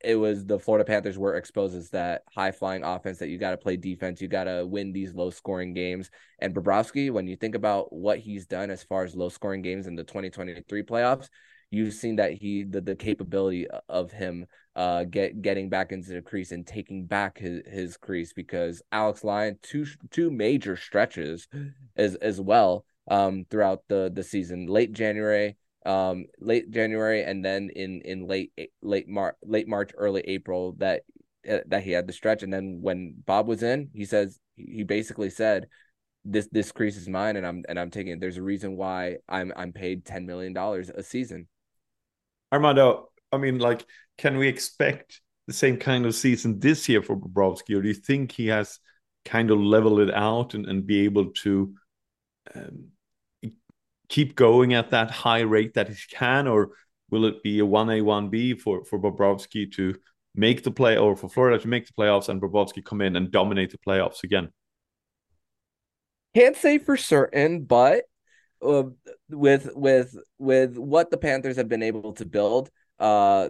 it 0.00 0.16
was 0.16 0.44
the 0.44 0.58
Florida 0.58 0.84
Panthers 0.84 1.16
were 1.16 1.36
exposed 1.36 1.76
as 1.76 1.90
that 1.90 2.22
high 2.34 2.50
flying 2.50 2.82
offense 2.82 3.18
that 3.18 3.28
you 3.28 3.38
got 3.38 3.52
to 3.52 3.56
play 3.56 3.76
defense, 3.76 4.20
you 4.20 4.26
got 4.26 4.44
to 4.44 4.66
win 4.66 4.92
these 4.92 5.14
low 5.14 5.30
scoring 5.30 5.72
games. 5.72 6.10
And 6.40 6.54
Bobrovsky, 6.54 7.12
when 7.12 7.28
you 7.28 7.36
think 7.36 7.54
about 7.54 7.92
what 7.92 8.18
he's 8.18 8.46
done 8.46 8.70
as 8.70 8.82
far 8.82 9.04
as 9.04 9.14
low 9.14 9.28
scoring 9.28 9.62
games 9.62 9.86
in 9.86 9.94
the 9.94 10.04
2023 10.04 10.82
playoffs, 10.82 11.28
you've 11.70 11.94
seen 11.94 12.16
that 12.16 12.32
he 12.32 12.64
the, 12.64 12.80
the 12.80 12.96
capability 12.96 13.66
of 13.88 14.10
him 14.10 14.46
uh 14.76 15.04
get 15.04 15.42
getting 15.42 15.68
back 15.68 15.92
into 15.92 16.12
the 16.12 16.22
crease 16.22 16.52
and 16.52 16.66
taking 16.66 17.04
back 17.06 17.38
his, 17.38 17.62
his 17.66 17.96
crease 17.96 18.32
because 18.32 18.82
Alex 18.92 19.24
Lyon 19.24 19.58
two 19.62 19.86
two 20.10 20.30
major 20.30 20.76
stretches 20.76 21.48
as 21.96 22.14
as 22.16 22.40
well 22.40 22.84
um 23.10 23.44
throughout 23.50 23.82
the 23.88 24.10
the 24.14 24.22
season 24.22 24.66
late 24.66 24.92
January 24.92 25.56
um 25.86 26.24
late 26.40 26.70
January 26.70 27.22
and 27.22 27.44
then 27.44 27.70
in 27.74 28.00
in 28.02 28.26
late 28.26 28.52
late 28.82 29.08
March 29.08 29.36
late 29.42 29.68
March 29.68 29.90
early 29.96 30.22
April 30.22 30.74
that 30.78 31.02
uh, 31.50 31.58
that 31.66 31.82
he 31.82 31.92
had 31.92 32.06
the 32.06 32.12
stretch 32.12 32.42
and 32.42 32.52
then 32.52 32.78
when 32.80 33.14
Bob 33.26 33.46
was 33.46 33.62
in 33.62 33.88
he 33.94 34.04
says 34.04 34.38
he 34.56 34.82
basically 34.82 35.30
said 35.30 35.66
this 36.24 36.48
this 36.52 36.72
crease 36.72 36.96
is 36.96 37.08
mine 37.08 37.36
and 37.36 37.46
I'm 37.46 37.64
and 37.68 37.78
I'm 37.78 37.90
taking 37.90 38.12
it. 38.12 38.20
There's 38.20 38.36
a 38.36 38.42
reason 38.42 38.76
why 38.76 39.16
I'm 39.28 39.52
I'm 39.56 39.72
paid 39.72 40.04
10 40.04 40.26
million 40.26 40.52
dollars 40.52 40.90
a 40.90 41.02
season. 41.02 41.48
Armando, 42.52 43.10
I 43.32 43.38
mean, 43.38 43.58
like, 43.58 43.84
can 44.16 44.38
we 44.38 44.48
expect 44.48 45.20
the 45.46 45.52
same 45.52 45.76
kind 45.76 46.06
of 46.06 46.14
season 46.14 46.60
this 46.60 46.88
year 46.88 47.02
for 47.02 47.16
Bobrovsky, 47.16 47.76
or 47.76 47.82
do 47.82 47.88
you 47.88 47.94
think 47.94 48.32
he 48.32 48.48
has 48.48 48.78
kind 49.24 49.50
of 49.50 49.58
leveled 49.58 50.00
it 50.00 50.14
out 50.14 50.54
and, 50.54 50.66
and 50.66 50.86
be 50.86 51.04
able 51.04 51.32
to 51.32 51.74
um, 52.54 52.88
keep 54.08 54.34
going 54.34 54.74
at 54.74 54.90
that 54.90 55.10
high 55.10 55.40
rate 55.40 55.74
that 55.74 55.88
he 55.88 55.96
can, 56.10 56.46
or 56.48 56.70
will 57.10 57.24
it 57.24 57.42
be 57.42 57.58
a 57.58 57.66
one 57.66 57.90
A 57.90 58.00
one 58.00 58.28
B 58.28 58.54
for 58.54 58.84
for 58.84 58.98
Bobrovsky 58.98 59.70
to 59.72 59.94
make 60.34 60.62
the 60.62 60.70
play, 60.70 60.96
or 60.96 61.16
for 61.16 61.28
Florida 61.28 61.58
to 61.58 61.68
make 61.68 61.86
the 61.86 61.92
playoffs, 61.92 62.28
and 62.28 62.40
Bobrovsky 62.40 62.84
come 62.84 63.00
in 63.00 63.16
and 63.16 63.30
dominate 63.30 63.70
the 63.70 63.78
playoffs 63.78 64.24
again? 64.24 64.50
Can't 66.34 66.56
say 66.56 66.78
for 66.78 66.96
certain, 66.96 67.64
but 67.64 68.04
uh, 68.62 68.84
with 69.30 69.70
with 69.74 70.16
with 70.38 70.76
what 70.76 71.10
the 71.10 71.18
Panthers 71.18 71.56
have 71.56 71.68
been 71.68 71.82
able 71.82 72.12
to 72.14 72.26
build 72.26 72.70
uh, 72.98 73.48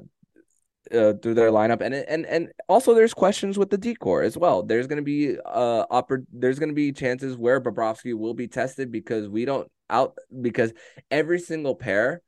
uh 0.93 1.13
through 1.23 1.35
their 1.35 1.51
lineup 1.51 1.81
and 1.81 1.95
and 1.95 2.25
and 2.27 2.49
also 2.69 2.95
there's 2.95 3.15
questions 3.15 3.59
with 3.59 3.71
the 3.71 3.79
D 3.79 3.95
corps 3.95 4.23
as 4.23 4.37
well. 4.37 4.63
There's 4.63 4.87
going 4.87 4.99
to 4.99 5.03
be 5.03 5.37
uh 5.45 5.87
oppor- 5.87 6.27
there's 6.33 6.59
going 6.59 6.71
to 6.71 6.75
be 6.75 6.93
chances 6.93 7.37
where 7.37 7.61
Bobrovsky 7.61 8.15
will 8.15 8.35
be 8.35 8.49
tested 8.49 8.91
because 8.91 9.29
we 9.29 9.45
don't 9.45 9.71
out 9.91 10.17
because 10.41 10.73
every 11.11 11.39
single 11.39 11.75
pair 11.75 12.23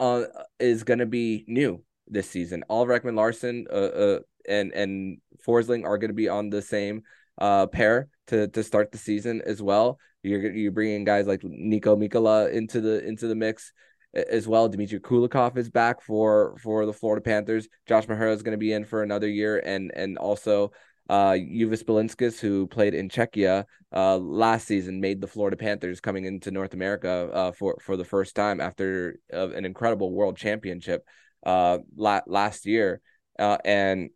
uh 0.00 0.24
is 0.58 0.84
going 0.84 1.00
to 1.00 1.06
be 1.06 1.44
new 1.46 1.82
this 2.06 2.28
season. 2.30 2.64
All 2.68 2.86
Ekman 2.86 3.16
Larsson 3.16 3.66
uh, 3.70 3.74
uh 3.74 4.18
and 4.48 4.72
and 4.72 5.18
Forsling 5.46 5.84
are 5.84 5.98
going 5.98 6.10
to 6.10 6.14
be 6.14 6.28
on 6.28 6.50
the 6.50 6.62
same 6.62 7.02
uh 7.38 7.66
pair 7.66 8.08
to 8.28 8.48
to 8.48 8.62
start 8.62 8.92
the 8.92 8.98
season 8.98 9.42
as 9.44 9.62
well. 9.62 9.98
You're 10.28 10.52
you're 10.52 10.72
bringing 10.72 11.04
guys 11.04 11.26
like 11.26 11.40
Niko 11.40 11.96
Mikkola 11.96 12.52
into 12.52 12.80
the 12.80 13.04
into 13.04 13.26
the 13.26 13.34
mix 13.34 13.72
as 14.14 14.48
well. 14.48 14.68
Dmitry 14.68 15.00
Kulikov 15.00 15.56
is 15.56 15.70
back 15.70 16.00
for 16.02 16.56
for 16.58 16.86
the 16.86 16.92
Florida 16.92 17.22
Panthers. 17.22 17.68
Josh 17.86 18.06
Mahura 18.06 18.34
is 18.34 18.42
going 18.42 18.52
to 18.52 18.58
be 18.58 18.72
in 18.72 18.84
for 18.84 19.02
another 19.02 19.28
year, 19.28 19.58
and 19.58 19.90
and 19.94 20.18
also 20.18 20.72
uh 21.08 21.32
Uvis 21.32 21.84
Balinskis, 21.84 22.38
who 22.38 22.66
played 22.66 22.94
in 22.94 23.08
Czechia 23.08 23.64
uh 23.94 24.18
last 24.18 24.66
season, 24.66 25.00
made 25.00 25.20
the 25.20 25.26
Florida 25.26 25.56
Panthers 25.56 26.00
coming 26.00 26.24
into 26.24 26.50
North 26.50 26.74
America 26.74 27.30
uh 27.32 27.52
for 27.52 27.78
for 27.80 27.96
the 27.96 28.04
first 28.04 28.34
time 28.34 28.60
after 28.60 29.18
uh, 29.32 29.50
an 29.50 29.64
incredible 29.64 30.12
World 30.12 30.36
Championship 30.36 31.04
uh 31.44 31.78
la- 31.96 32.20
last 32.26 32.66
year. 32.66 33.00
Uh, 33.38 33.56
and 33.64 34.10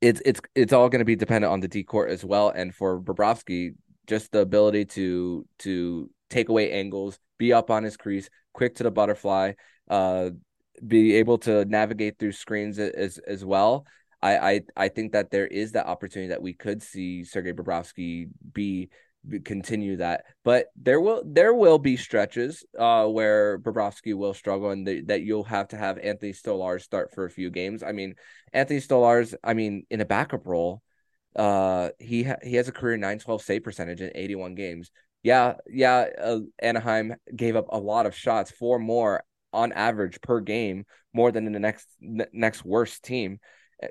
it's 0.00 0.22
it's 0.24 0.40
it's 0.54 0.72
all 0.72 0.88
going 0.88 1.00
to 1.00 1.04
be 1.04 1.16
dependent 1.16 1.52
on 1.52 1.60
the 1.60 1.68
D 1.68 1.84
corps 1.84 2.08
as 2.08 2.24
well. 2.24 2.48
And 2.48 2.74
for 2.74 3.00
Bobrovsky, 3.00 3.74
just 4.10 4.32
the 4.32 4.40
ability 4.40 4.84
to 4.84 5.46
to 5.60 6.10
take 6.28 6.48
away 6.48 6.72
angles, 6.72 7.18
be 7.38 7.52
up 7.52 7.70
on 7.70 7.84
his 7.84 7.96
crease, 7.96 8.28
quick 8.52 8.74
to 8.74 8.82
the 8.82 8.90
butterfly, 8.90 9.52
uh, 9.88 10.30
be 10.84 11.14
able 11.14 11.38
to 11.38 11.64
navigate 11.64 12.18
through 12.18 12.32
screens 12.32 12.78
as 12.78 13.18
as 13.18 13.44
well. 13.44 13.86
I, 14.20 14.32
I 14.36 14.60
I 14.76 14.88
think 14.88 15.12
that 15.12 15.30
there 15.30 15.46
is 15.46 15.72
that 15.72 15.86
opportunity 15.86 16.28
that 16.28 16.42
we 16.42 16.52
could 16.52 16.82
see 16.82 17.24
Sergei 17.24 17.52
Bobrovsky 17.52 18.28
be 18.52 18.90
continue 19.44 19.96
that. 19.98 20.24
But 20.44 20.66
there 20.74 21.00
will 21.00 21.22
there 21.24 21.54
will 21.54 21.78
be 21.78 21.96
stretches 21.96 22.64
uh, 22.78 23.06
where 23.06 23.58
Bobrovsky 23.60 24.14
will 24.14 24.34
struggle, 24.34 24.70
and 24.70 25.06
that 25.06 25.22
you'll 25.22 25.44
have 25.44 25.68
to 25.68 25.76
have 25.76 25.98
Anthony 25.98 26.32
Stolarz 26.32 26.82
start 26.82 27.14
for 27.14 27.24
a 27.24 27.30
few 27.30 27.50
games. 27.50 27.82
I 27.82 27.92
mean, 27.92 28.14
Anthony 28.52 28.80
Stolarz, 28.80 29.34
I 29.44 29.54
mean, 29.54 29.86
in 29.88 30.00
a 30.00 30.04
backup 30.04 30.46
role, 30.46 30.82
uh, 31.36 31.90
he 31.98 32.24
ha- 32.24 32.38
he 32.42 32.56
has 32.56 32.68
a 32.68 32.72
career 32.72 32.96
912 32.96 33.42
save 33.42 33.64
percentage 33.64 34.00
in 34.00 34.10
81 34.14 34.54
games. 34.54 34.90
Yeah, 35.22 35.54
yeah. 35.68 36.06
Uh, 36.20 36.40
Anaheim 36.58 37.14
gave 37.34 37.56
up 37.56 37.66
a 37.70 37.78
lot 37.78 38.06
of 38.06 38.14
shots, 38.14 38.50
four 38.50 38.78
more 38.78 39.22
on 39.52 39.72
average 39.72 40.20
per 40.20 40.40
game, 40.40 40.86
more 41.12 41.30
than 41.32 41.46
in 41.46 41.52
the 41.52 41.58
next 41.60 41.86
n- 42.02 42.26
next 42.32 42.64
worst 42.64 43.04
team. 43.04 43.38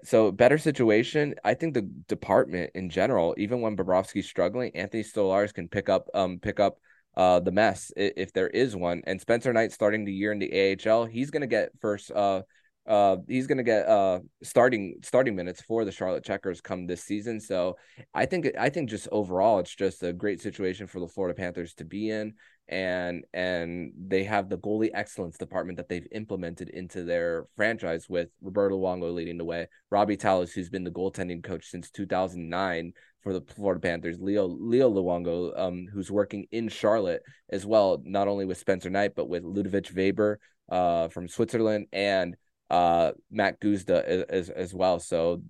So 0.03 0.31
better 0.31 0.57
situation. 0.57 1.35
I 1.43 1.53
think 1.55 1.73
the 1.73 1.89
department 2.07 2.71
in 2.75 2.89
general, 2.89 3.35
even 3.37 3.61
when 3.61 3.75
Bobrovsky's 3.75 4.27
struggling, 4.27 4.75
Anthony 4.75 5.03
Stolarz 5.03 5.53
can 5.53 5.67
pick 5.67 5.89
up 5.89 6.07
um 6.13 6.39
pick 6.39 6.59
up 6.59 6.77
uh 7.17 7.39
the 7.39 7.51
mess 7.51 7.91
if, 7.95 8.13
if 8.17 8.33
there 8.33 8.47
is 8.47 8.75
one. 8.75 9.01
And 9.05 9.19
Spencer 9.19 9.53
Knight 9.53 9.71
starting 9.71 10.05
the 10.05 10.13
year 10.13 10.31
in 10.31 10.39
the 10.39 10.77
AHL, 10.87 11.05
he's 11.05 11.31
gonna 11.31 11.47
get 11.47 11.71
first 11.79 12.11
uh 12.11 12.43
uh 12.89 13.17
he's 13.27 13.47
gonna 13.47 13.63
get 13.63 13.87
uh 13.87 14.19
starting 14.43 14.95
starting 15.03 15.35
minutes 15.35 15.61
for 15.61 15.85
the 15.85 15.91
Charlotte 15.91 16.25
Checkers 16.25 16.59
come 16.59 16.87
this 16.87 17.03
season. 17.03 17.39
So 17.39 17.77
I 18.13 18.25
think 18.25 18.49
I 18.57 18.69
think 18.69 18.89
just 18.89 19.07
overall 19.11 19.59
it's 19.59 19.75
just 19.75 20.03
a 20.03 20.11
great 20.11 20.41
situation 20.41 20.87
for 20.87 20.99
the 20.99 21.07
Florida 21.07 21.35
Panthers 21.35 21.75
to 21.75 21.85
be 21.85 22.09
in 22.09 22.33
and 22.67 23.25
and 23.33 23.91
they 24.07 24.23
have 24.23 24.49
the 24.49 24.57
goalie 24.57 24.91
excellence 24.93 25.37
department 25.37 25.77
that 25.77 25.89
they've 25.89 26.07
implemented 26.11 26.69
into 26.69 27.03
their 27.03 27.45
franchise 27.55 28.07
with 28.09 28.29
Roberto 28.41 28.77
Luongo 28.77 29.13
leading 29.13 29.37
the 29.37 29.45
way, 29.45 29.67
Robbie 29.89 30.17
Tallas, 30.17 30.51
who's 30.51 30.69
been 30.69 30.83
the 30.83 30.91
goaltending 30.91 31.43
coach 31.43 31.65
since 31.65 31.89
2009 31.91 32.93
for 33.21 33.33
the 33.33 33.41
Florida 33.41 33.81
Panthers, 33.81 34.19
Leo 34.19 34.47
Leo 34.47 34.91
Luongo, 34.91 35.57
um, 35.59 35.87
who's 35.91 36.11
working 36.11 36.47
in 36.51 36.69
Charlotte 36.69 37.21
as 37.49 37.65
well, 37.65 38.01
not 38.03 38.27
only 38.27 38.45
with 38.45 38.57
Spencer 38.57 38.89
Knight 38.89 39.13
but 39.15 39.29
with 39.29 39.43
Ludovic 39.43 39.85
Waeber, 39.85 40.37
uh, 40.69 41.07
from 41.09 41.27
Switzerland 41.27 41.87
and 41.91 42.35
uh 42.69 43.11
Mack 43.31 43.59
Guzda 43.59 44.07
as, 44.29 44.49
as, 44.49 44.73
well. 44.73 44.99
So 44.99 45.41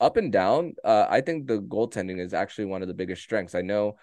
up 0.00 0.16
and 0.16 0.32
down, 0.32 0.74
uh, 0.84 1.06
I 1.08 1.20
think 1.20 1.46
the 1.46 1.60
goaltending 1.60 2.20
is 2.20 2.34
actually 2.34 2.66
one 2.66 2.82
of 2.82 2.88
the 2.88 2.94
biggest 2.94 3.22
strengths. 3.22 3.54
I 3.54 3.62
know 3.62 3.96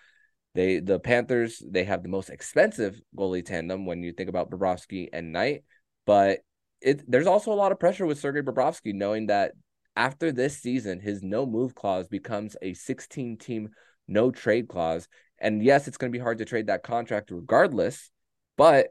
they 0.53 0.79
the 0.79 0.99
Panthers 0.99 1.61
they 1.65 1.83
have 1.85 2.03
the 2.03 2.09
most 2.09 2.29
expensive 2.29 2.99
goalie 3.17 3.45
tandem 3.45 3.85
when 3.85 4.03
you 4.03 4.11
think 4.11 4.29
about 4.29 4.49
Bobrovsky 4.49 5.09
and 5.11 5.31
Knight, 5.31 5.63
but 6.05 6.39
it 6.81 7.09
there's 7.09 7.27
also 7.27 7.51
a 7.51 7.55
lot 7.55 7.71
of 7.71 7.79
pressure 7.79 8.05
with 8.05 8.19
Sergei 8.19 8.41
Bobrovsky 8.41 8.93
knowing 8.93 9.27
that 9.27 9.53
after 9.95 10.31
this 10.31 10.57
season 10.57 10.99
his 10.99 11.21
no 11.21 11.45
move 11.45 11.75
clause 11.75 12.07
becomes 12.07 12.55
a 12.61 12.73
16 12.73 13.37
team 13.37 13.69
no 14.07 14.31
trade 14.31 14.67
clause. 14.67 15.07
And 15.39 15.63
yes, 15.63 15.87
it's 15.87 15.97
going 15.97 16.11
to 16.11 16.17
be 16.17 16.21
hard 16.21 16.37
to 16.39 16.45
trade 16.45 16.67
that 16.67 16.83
contract 16.83 17.31
regardless, 17.31 18.11
but 18.57 18.87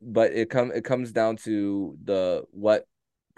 but 0.00 0.32
it 0.32 0.48
come 0.48 0.70
it 0.72 0.84
comes 0.84 1.12
down 1.12 1.36
to 1.36 1.98
the 2.02 2.44
what 2.52 2.86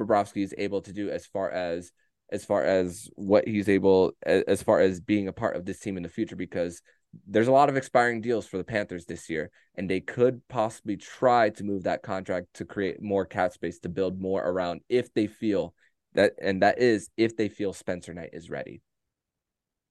Bobrovsky 0.00 0.42
is 0.42 0.54
able 0.56 0.82
to 0.82 0.92
do 0.92 1.10
as 1.10 1.26
far 1.26 1.50
as 1.50 1.92
as 2.32 2.44
far 2.44 2.64
as 2.64 3.08
what 3.14 3.46
he's 3.46 3.68
able 3.68 4.12
as 4.24 4.62
far 4.62 4.80
as 4.80 5.00
being 5.00 5.28
a 5.28 5.32
part 5.32 5.56
of 5.56 5.64
this 5.64 5.78
team 5.78 5.96
in 5.96 6.02
the 6.02 6.08
future 6.08 6.36
because 6.36 6.82
there's 7.26 7.48
a 7.48 7.52
lot 7.52 7.68
of 7.68 7.76
expiring 7.76 8.20
deals 8.20 8.46
for 8.46 8.58
the 8.58 8.64
Panthers 8.64 9.06
this 9.06 9.30
year, 9.30 9.50
and 9.74 9.88
they 9.88 10.00
could 10.00 10.46
possibly 10.48 10.96
try 10.96 11.50
to 11.50 11.64
move 11.64 11.84
that 11.84 12.02
contract 12.02 12.48
to 12.54 12.64
create 12.64 13.00
more 13.00 13.24
cap 13.24 13.52
space 13.52 13.78
to 13.80 13.88
build 13.88 14.20
more 14.20 14.42
around 14.42 14.80
if 14.88 15.12
they 15.14 15.26
feel 15.26 15.74
that 16.14 16.32
and 16.40 16.62
that 16.62 16.78
is 16.78 17.08
if 17.16 17.36
they 17.36 17.48
feel 17.48 17.72
Spencer 17.72 18.14
Knight 18.14 18.30
is 18.32 18.50
ready. 18.50 18.82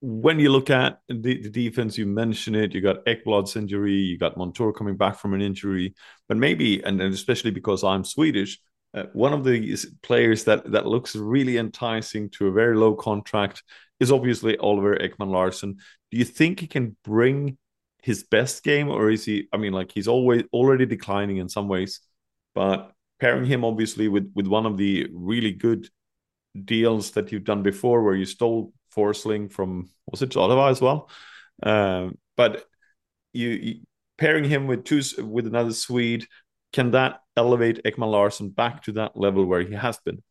When 0.02 0.38
you 0.38 0.50
look 0.50 0.68
at 0.68 1.00
the, 1.08 1.42
the 1.42 1.48
defense, 1.48 1.96
you 1.96 2.06
mentioned 2.06 2.54
it. 2.54 2.74
You 2.74 2.82
got 2.82 3.04
Ekblad's 3.06 3.56
injury, 3.56 3.94
you 3.94 4.18
got 4.18 4.36
Montour 4.36 4.72
coming 4.72 4.96
back 4.96 5.18
from 5.18 5.32
an 5.32 5.40
injury, 5.40 5.94
but 6.28 6.36
maybe, 6.36 6.82
and, 6.82 7.00
and 7.00 7.14
especially 7.14 7.50
because 7.50 7.82
I'm 7.82 8.04
Swedish, 8.04 8.58
uh, 8.96 9.04
one 9.12 9.34
of 9.34 9.44
the 9.44 9.78
players 10.02 10.44
that 10.44 10.70
that 10.72 10.86
looks 10.86 11.14
really 11.14 11.58
enticing 11.58 12.30
to 12.30 12.48
a 12.48 12.52
very 12.52 12.74
low 12.76 12.94
contract 12.94 13.62
is 14.00 14.10
obviously 14.10 14.56
Oliver 14.56 14.96
Ekman 14.96 15.30
Larsson. 15.30 15.76
Do 16.10 16.18
you 16.18 16.24
think 16.24 16.60
he 16.60 16.66
can 16.66 16.96
bring 17.04 17.58
his 18.02 18.24
best 18.24 18.64
game, 18.64 18.88
or 18.88 19.10
is 19.10 19.24
he? 19.24 19.48
I 19.52 19.58
mean, 19.58 19.72
like 19.72 19.92
he's 19.92 20.08
always 20.08 20.44
already 20.52 20.86
declining 20.86 21.36
in 21.36 21.48
some 21.48 21.68
ways, 21.68 22.00
but 22.54 22.92
pairing 23.20 23.44
him 23.44 23.64
obviously 23.64 24.08
with 24.08 24.32
with 24.34 24.46
one 24.46 24.64
of 24.64 24.78
the 24.78 25.08
really 25.12 25.52
good 25.52 25.88
deals 26.64 27.10
that 27.12 27.30
you've 27.32 27.44
done 27.44 27.62
before, 27.62 28.02
where 28.02 28.14
you 28.14 28.24
stole 28.24 28.72
Forsling 28.96 29.52
from 29.52 29.90
was 30.10 30.22
it 30.22 30.36
Ottawa 30.36 30.68
as 30.68 30.80
well, 30.80 31.10
um, 31.62 32.16
but 32.34 32.64
you, 33.34 33.48
you 33.48 33.74
pairing 34.16 34.44
him 34.44 34.66
with 34.66 34.84
two 34.84 35.02
with 35.22 35.46
another 35.46 35.74
Swede 35.74 36.26
can 36.72 36.92
that 36.92 37.20
elevate 37.36 37.82
Ekman 37.84 38.10
Larsson 38.10 38.50
back 38.50 38.82
to 38.84 38.92
that 38.92 39.16
level 39.16 39.44
where 39.44 39.62
he 39.62 39.74
has 39.74 39.98
been? 39.98 40.22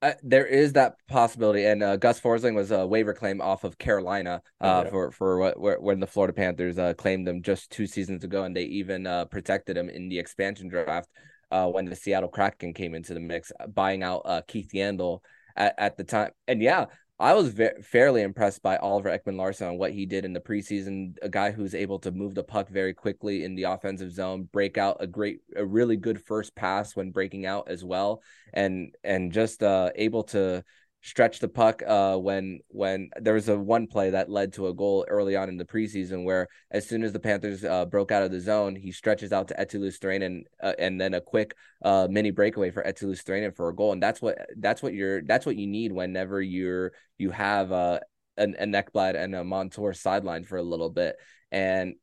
Uh, 0.00 0.12
there 0.22 0.46
is 0.46 0.74
that 0.74 0.94
possibility, 1.08 1.64
and 1.64 1.82
uh, 1.82 1.96
Gus 1.96 2.20
Forsling 2.20 2.54
was 2.54 2.70
a 2.70 2.86
waiver 2.86 3.12
claim 3.12 3.40
off 3.40 3.64
of 3.64 3.78
Carolina 3.78 4.42
uh, 4.60 4.64
oh, 4.64 4.84
yeah. 4.84 4.90
for 4.90 5.10
for 5.10 5.38
what 5.38 5.82
when 5.82 5.98
the 5.98 6.06
Florida 6.06 6.32
Panthers 6.32 6.78
uh, 6.78 6.94
claimed 6.94 7.26
him 7.26 7.42
just 7.42 7.70
two 7.70 7.86
seasons 7.86 8.22
ago, 8.22 8.44
and 8.44 8.54
they 8.54 8.62
even 8.62 9.08
uh, 9.08 9.24
protected 9.24 9.76
him 9.76 9.88
in 9.88 10.08
the 10.08 10.20
expansion 10.20 10.68
draft 10.68 11.08
uh, 11.50 11.66
when 11.66 11.84
the 11.84 11.96
Seattle 11.96 12.28
Kraken 12.28 12.74
came 12.74 12.94
into 12.94 13.12
the 13.12 13.18
mix, 13.18 13.50
buying 13.74 14.04
out 14.04 14.46
Keith 14.46 14.70
Yandle 14.72 15.18
at, 15.56 15.74
at 15.78 15.96
the 15.96 16.04
time. 16.04 16.30
And 16.46 16.62
yeah, 16.62 16.86
I 17.20 17.34
was 17.34 17.48
ve- 17.48 17.82
fairly 17.82 18.22
impressed 18.22 18.62
by 18.62 18.76
Oliver 18.76 19.10
Ekman 19.10 19.36
Larsson 19.36 19.68
on 19.68 19.78
what 19.78 19.92
he 19.92 20.06
did 20.06 20.24
in 20.24 20.32
the 20.32 20.40
preseason. 20.40 21.16
A 21.20 21.28
guy 21.28 21.50
who's 21.50 21.74
able 21.74 21.98
to 22.00 22.12
move 22.12 22.34
the 22.34 22.44
puck 22.44 22.68
very 22.68 22.94
quickly 22.94 23.42
in 23.42 23.56
the 23.56 23.64
offensive 23.64 24.12
zone, 24.12 24.48
break 24.52 24.78
out 24.78 24.98
a 25.00 25.06
great, 25.06 25.40
a 25.56 25.66
really 25.66 25.96
good 25.96 26.24
first 26.24 26.54
pass 26.54 26.94
when 26.94 27.10
breaking 27.10 27.44
out 27.44 27.68
as 27.68 27.84
well, 27.84 28.22
and 28.54 28.94
and 29.02 29.32
just 29.32 29.64
uh, 29.64 29.90
able 29.96 30.22
to 30.24 30.64
stretch 31.02 31.38
the 31.38 31.48
puck 31.48 31.82
uh, 31.86 32.16
when 32.16 32.58
when 32.68 33.10
there 33.20 33.34
was 33.34 33.48
a 33.48 33.56
one 33.56 33.86
play 33.86 34.10
that 34.10 34.28
led 34.28 34.52
to 34.52 34.66
a 34.66 34.74
goal 34.74 35.06
early 35.08 35.36
on 35.36 35.48
in 35.48 35.56
the 35.56 35.64
preseason 35.64 36.24
where 36.24 36.48
as 36.70 36.86
soon 36.88 37.02
as 37.02 37.12
the 37.12 37.20
Panthers 37.20 37.64
uh, 37.64 37.84
broke 37.86 38.10
out 38.10 38.22
of 38.22 38.30
the 38.30 38.40
zone, 38.40 38.74
he 38.74 38.90
stretches 38.90 39.32
out 39.32 39.48
to 39.48 39.54
Eetu 39.54 39.80
Luostarinen 39.80 40.42
uh, 40.62 40.72
and 40.78 41.00
then 41.00 41.14
a 41.14 41.20
quick 41.20 41.54
uh, 41.84 42.08
mini 42.10 42.30
breakaway 42.30 42.70
for 42.70 42.82
Eetu 42.82 43.04
Luostarinen 43.04 43.54
for 43.54 43.68
a 43.68 43.74
goal, 43.74 43.92
and 43.92 44.02
that's 44.02 44.20
what 44.20 44.38
that's 44.58 44.82
what 44.82 44.92
you're 44.92 45.22
that's 45.22 45.46
what 45.46 45.56
you 45.56 45.66
need 45.66 45.92
whenever 45.92 46.42
you're 46.42 46.92
you 47.16 47.30
have 47.30 47.70
uh, 47.70 48.00
an, 48.36 48.56
a 48.58 48.66
Ekblad 48.66 49.16
and 49.16 49.34
a 49.34 49.44
Montour 49.44 49.92
sideline 49.92 50.44
for 50.44 50.58
a 50.58 50.62
little 50.62 50.90
bit, 50.90 51.16
and 51.52 51.94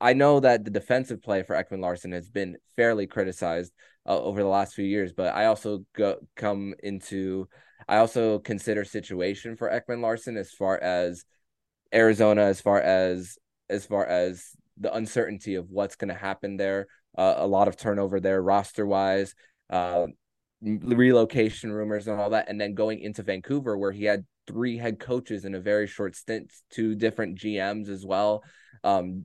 I 0.00 0.12
know 0.12 0.40
that 0.40 0.64
the 0.64 0.70
defensive 0.70 1.22
play 1.22 1.42
for 1.42 1.56
Ekman 1.56 1.80
Larsson 1.80 2.12
has 2.12 2.30
been 2.30 2.56
fairly 2.76 3.06
criticized 3.06 3.72
uh, 4.06 4.18
over 4.18 4.42
the 4.42 4.48
last 4.48 4.74
few 4.74 4.84
years, 4.84 5.12
but 5.12 5.34
I 5.34 5.46
also 5.46 5.84
go 5.94 6.18
come 6.36 6.74
into 6.82 7.48
I 7.88 7.98
also 7.98 8.38
consider 8.38 8.84
situation 8.84 9.56
for 9.56 9.68
Ekman 9.70 10.00
Larsson 10.00 10.36
as 10.36 10.52
far 10.52 10.78
as 10.78 11.24
Arizona, 11.92 12.42
as 12.42 12.60
far 12.60 12.80
as 12.80 13.38
as 13.70 13.86
far 13.86 14.06
as 14.06 14.50
the 14.76 14.94
uncertainty 14.94 15.56
of 15.56 15.70
what's 15.70 15.96
going 15.96 16.08
to 16.08 16.14
happen 16.14 16.56
there. 16.56 16.86
Uh, 17.16 17.34
a 17.38 17.46
lot 17.46 17.68
of 17.68 17.76
turnover 17.76 18.20
there, 18.20 18.40
roster 18.40 18.86
wise, 18.86 19.34
uh, 19.70 20.06
relocation 20.62 21.72
rumors 21.72 22.06
and 22.06 22.20
all 22.20 22.30
that, 22.30 22.48
and 22.48 22.60
then 22.60 22.74
going 22.74 23.00
into 23.00 23.22
Vancouver 23.22 23.76
where 23.76 23.92
he 23.92 24.04
had 24.04 24.24
three 24.46 24.76
head 24.76 24.98
coaches 25.00 25.44
in 25.44 25.54
a 25.54 25.60
very 25.60 25.86
short 25.86 26.14
stint, 26.14 26.52
two 26.70 26.94
different 26.94 27.38
GMs 27.38 27.88
as 27.88 28.04
well. 28.04 28.44
Um, 28.84 29.24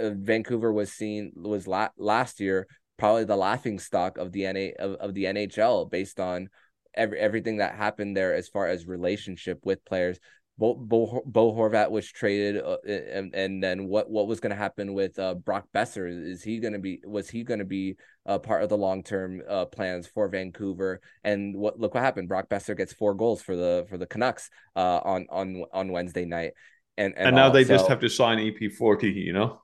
uh, 0.00 0.10
Vancouver 0.16 0.72
was 0.72 0.92
seen 0.92 1.32
was 1.36 1.66
la- 1.66 1.88
last 1.96 2.40
year 2.40 2.66
probably 3.00 3.24
the 3.24 3.34
laughing 3.34 3.78
stock 3.78 4.18
of 4.18 4.30
the 4.30 4.52
NA 4.52 4.70
of, 4.78 4.94
of 4.96 5.14
the 5.14 5.24
NHL 5.24 5.90
based 5.90 6.20
on 6.20 6.50
every, 6.94 7.18
everything 7.18 7.56
that 7.56 7.74
happened 7.74 8.16
there 8.16 8.34
as 8.34 8.48
far 8.48 8.66
as 8.68 8.86
relationship 8.86 9.58
with 9.64 9.84
players. 9.84 10.20
Bo, 10.58 10.74
Bo, 10.74 11.22
Bo 11.24 11.54
Horvat 11.54 11.90
was 11.90 12.06
traded, 12.06 12.62
uh, 12.62 12.76
and, 12.86 13.34
and 13.34 13.64
then 13.64 13.86
what 13.86 14.10
what 14.10 14.26
was 14.26 14.40
going 14.40 14.50
to 14.50 14.56
happen 14.56 14.92
with 14.92 15.18
uh, 15.18 15.32
Brock 15.32 15.64
Boeser? 15.74 16.06
Is 16.06 16.42
he 16.42 16.58
going 16.58 16.74
to 16.74 16.78
be 16.78 17.00
was 17.02 17.30
he 17.30 17.44
going 17.44 17.60
to 17.60 17.64
be 17.64 17.96
a 18.26 18.38
part 18.38 18.62
of 18.62 18.68
the 18.68 18.76
long 18.76 19.02
term 19.02 19.40
uh, 19.48 19.64
plans 19.64 20.06
for 20.06 20.28
Vancouver? 20.28 21.00
And 21.24 21.56
what 21.56 21.80
look 21.80 21.94
what 21.94 22.02
happened? 22.02 22.28
Brock 22.28 22.50
Boeser 22.50 22.76
gets 22.76 22.92
four 22.92 23.14
goals 23.14 23.40
for 23.40 23.56
the 23.56 23.86
for 23.88 23.96
the 23.96 24.06
Canucks 24.06 24.50
uh, 24.76 25.00
on 25.02 25.26
on 25.30 25.64
on 25.72 25.92
Wednesday 25.92 26.26
night, 26.26 26.52
and 26.98 27.14
and, 27.16 27.28
and 27.28 27.36
now 27.36 27.46
all, 27.46 27.52
they 27.52 27.64
so, 27.64 27.76
just 27.78 27.88
have 27.88 28.00
to 28.00 28.10
sign 28.10 28.38
EP 28.38 28.70
forty, 28.70 29.10
you 29.10 29.32
know. 29.32 29.62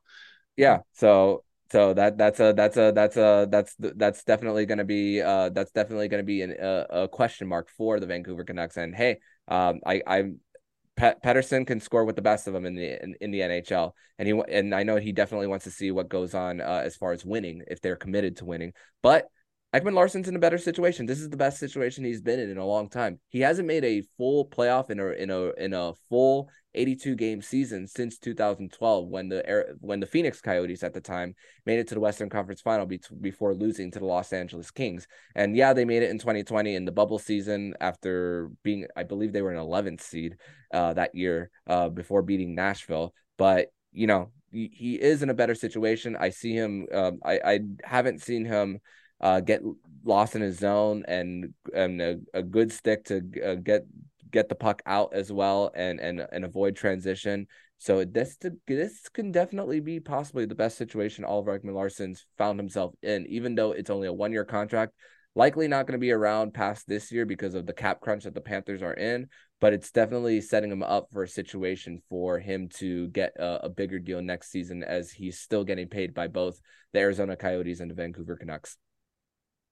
Yeah, 0.57 0.81
so 0.92 1.45
so 1.71 1.95
that 1.95 2.16
that's 2.16 2.40
a 2.40 2.53
that's 2.57 2.77
a 2.77 2.92
that's 2.95 3.16
a 3.16 3.47
that's 3.51 3.75
that's 3.79 4.25
definitely 4.25 4.66
going 4.66 4.79
to 4.79 4.85
be 4.85 5.21
uh 5.21 5.51
that's 5.51 5.73
definitely 5.73 6.09
going 6.09 6.23
to 6.23 6.27
be 6.27 6.42
an, 6.42 6.55
a, 6.59 6.87
a 7.03 7.09
question 7.09 7.49
mark 7.49 7.69
for 7.69 7.99
the 8.01 8.07
Vancouver 8.07 8.45
Canucks. 8.45 8.77
And 8.77 8.95
hey, 8.95 9.19
um, 9.49 9.81
I 9.85 10.03
I 10.07 10.33
Pettersson 10.97 11.66
can 11.66 11.81
score 11.81 12.07
with 12.07 12.16
the 12.16 12.23
best 12.23 12.47
of 12.47 12.55
them 12.55 12.64
in 12.64 12.75
the 12.75 13.03
in, 13.03 13.16
in, 13.21 13.31
the 13.31 13.42
NHL, 13.42 13.92
and 14.19 14.27
he 14.27 14.42
and 14.49 14.75
I 14.75 14.83
know 14.83 14.97
he 14.97 15.12
definitely 15.12 15.47
wants 15.47 15.64
to 15.64 15.71
see 15.71 15.90
what 15.90 16.09
goes 16.09 16.35
on 16.35 16.62
uh, 16.62 16.83
as 16.85 16.97
far 16.97 17.12
as 17.12 17.23
winning 17.23 17.62
if 17.69 17.83
they're 17.83 17.97
committed 17.97 18.38
to 18.38 18.47
winning. 18.47 18.73
But 19.03 19.29
Ekman 19.77 19.93
Larsson's 19.93 20.29
in 20.29 20.37
a 20.37 20.39
better 20.39 20.57
situation. 20.57 21.05
This 21.05 21.21
is 21.21 21.29
the 21.29 21.37
best 21.37 21.59
situation 21.59 22.05
he's 22.05 22.23
been 22.23 22.41
in 22.41 22.51
in 22.51 22.57
a 22.57 22.65
long 22.65 22.89
time. 22.89 23.21
He 23.29 23.41
hasn't 23.41 23.69
made 23.69 23.85
a 23.85 24.03
full 24.17 24.49
playoff 24.49 24.89
in 24.91 24.99
a 24.99 25.09
in 25.09 25.31
a 25.31 25.51
in 25.53 25.75
a 25.75 25.93
full 26.09 26.49
82 26.75 27.15
game 27.15 27.43
season 27.43 27.87
since 27.87 28.19
2012 28.19 29.09
when 29.09 29.29
the 29.29 29.77
when 29.81 30.01
the 30.01 30.07
Phoenix 30.07 30.41
Coyotes 30.41 30.83
at 30.83 30.95
the 30.95 31.01
time 31.01 31.35
made 31.67 31.79
it 31.79 31.89
to 31.89 31.95
the 31.95 32.01
Western 32.01 32.31
Conference 32.31 32.62
Final 32.62 32.87
be- 32.87 33.01
before 33.21 33.55
losing 33.55 33.91
to 33.91 33.99
the 33.99 34.07
Los 34.07 34.33
Angeles 34.33 34.71
Kings. 34.71 35.07
And 35.35 35.55
yeah, 35.55 35.75
they 35.75 35.85
made 35.85 36.03
it 36.03 36.11
in 36.11 36.19
2020 36.19 36.75
in 36.75 36.85
the 36.85 36.93
bubble 36.93 37.19
season 37.19 37.75
after 37.81 38.51
being 38.62 38.87
I 38.97 39.03
believe 39.03 39.33
they 39.33 39.43
were 39.43 39.53
an 39.53 39.59
11th 39.59 40.01
seed 40.01 40.37
uh, 40.73 40.95
that 40.95 41.15
year 41.15 41.51
uh, 41.67 41.91
before 41.91 42.23
beating 42.23 42.55
Nashville. 42.55 43.12
But 43.37 43.69
you 43.93 44.07
know 44.07 44.31
he, 44.51 44.71
he 44.73 44.95
is 44.95 45.23
in 45.23 45.29
a 45.29 45.35
better 45.35 45.55
situation. 45.55 46.17
I 46.19 46.31
see 46.31 46.53
him. 46.53 46.87
Um, 46.95 47.19
I 47.23 47.41
I 47.45 47.61
haven't 47.85 48.23
seen 48.23 48.47
him 48.47 48.81
uh, 49.20 49.40
get 49.40 49.62
lost 50.05 50.37
in 50.37 50.42
his 50.42 50.59
zone 50.59 51.05
and 51.09 51.52
and 51.74 52.00
a, 52.00 52.18
a 52.35 52.42
good 52.42 52.72
stick 52.72 53.05
to 53.05 53.22
uh, 53.44 53.55
get 53.55 53.87
get 54.31 54.48
the 54.48 54.55
puck 54.55 54.83
out 54.87 55.14
as 55.14 55.33
well 55.33 55.70
and 55.74 56.00
and 56.00 56.26
and 56.33 56.44
avoid 56.44 56.76
transition. 56.76 57.46
So 57.79 58.05
this 58.05 58.38
this 58.66 59.09
can 59.11 59.33
definitely 59.33 59.81
be 59.81 60.00
possibly 60.00 60.46
the 60.46 60.55
best 60.55 60.79
situation 60.79 61.24
Oliver 61.24 61.59
Ekman 61.59 61.74
Larsson's 61.74 62.26
found 62.38 62.59
himself 62.59 62.94
in, 63.02 63.26
even 63.26 63.55
though 63.55 63.72
it's 63.72 63.90
only 63.90 64.09
a 64.09 64.12
one 64.12 64.33
year 64.33 64.44
contract. 64.44 64.92
Likely 65.35 65.68
not 65.68 65.87
going 65.87 65.92
to 65.92 65.98
be 65.98 66.12
around 66.12 66.55
past 66.55 66.88
this 66.88 67.12
year 67.12 67.26
because 67.26 67.55
of 67.55 67.66
the 67.66 67.74
cap 67.74 68.00
crunch 68.00 68.24
that 68.24 68.33
the 68.33 68.40
Panthers 68.40 68.81
are 68.81 68.94
in, 68.94 69.29
but 69.61 69.74
it's 69.74 69.90
definitely 69.90 70.40
setting 70.40 70.72
him 70.72 70.83
up 70.83 71.09
for 71.12 71.24
a 71.24 71.29
situation 71.29 72.00
for 72.09 72.38
him 72.38 72.70
to 72.76 73.09
get 73.09 73.35
a, 73.38 73.66
a 73.66 73.68
bigger 73.68 73.98
deal 73.98 74.22
next 74.22 74.50
season 74.50 74.83
as 74.83 75.11
he's 75.11 75.38
still 75.38 75.62
getting 75.62 75.88
paid 75.88 76.14
by 76.14 76.26
both 76.26 76.59
the 76.94 77.00
Arizona 77.00 77.37
Coyotes 77.37 77.81
and 77.81 77.90
the 77.90 77.94
Vancouver 77.94 78.37
Canucks. 78.37 78.79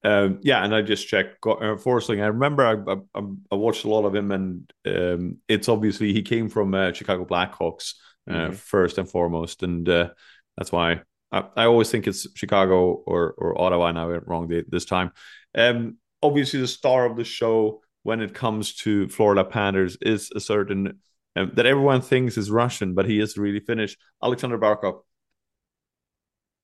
Um, 0.05 0.41
yeah, 0.43 0.63
and 0.63 0.75
I 0.75 0.83
just 0.83 1.09
checked 1.09 1.39
uh, 1.47 1.77
Forsling. 1.77 2.23
I 2.23 2.27
remember 2.27 2.63
I, 2.63 3.19
I, 3.19 3.23
I, 3.51 3.55
watched 3.55 3.85
a 3.85 3.89
lot 3.89 4.05
of 4.05 4.15
him, 4.15 4.31
and 4.33 4.73
um, 4.87 5.39
it's 5.49 5.67
obviously 5.69 6.13
he 6.13 6.21
came 6.21 6.51
from 6.51 6.75
uh, 6.75 6.93
Chicago 6.93 7.25
Blackhawks 7.25 7.95
uh, 8.29 8.33
mm-hmm. 8.33 8.53
first 8.53 8.99
and 8.99 9.09
foremost, 9.09 9.63
and 9.63 9.89
uh, 9.89 10.11
that's 10.59 10.71
why 10.71 11.01
I, 11.33 11.45
I, 11.57 11.65
always 11.65 11.91
think 11.91 12.07
it's 12.07 12.27
Chicago 12.35 13.03
or 13.07 13.35
or 13.39 13.59
Ottawa. 13.59 13.87
And 13.87 13.99
I 13.99 14.05
went 14.05 14.27
wrong 14.27 14.53
this 14.69 14.85
time. 14.85 15.11
Um, 15.55 15.97
obviously, 16.23 16.61
the 16.61 16.69
star 16.69 17.07
of 17.07 17.17
the 17.17 17.25
show 17.25 17.81
when 18.03 18.21
it 18.21 18.35
comes 18.35 18.75
to 18.75 19.09
Florida 19.09 19.43
Panthers 19.43 19.97
is 20.03 20.31
a 20.37 20.41
certain 20.41 21.01
um, 21.35 21.53
that 21.55 21.65
everyone 21.65 22.03
thinks 22.03 22.37
is 22.37 22.51
Russian, 22.51 22.93
but 22.93 23.07
he 23.07 23.21
is 23.21 23.39
really 23.39 23.61
Finnish. 23.61 23.97
Aleksander 24.23 24.59
Barkov. 24.59 25.01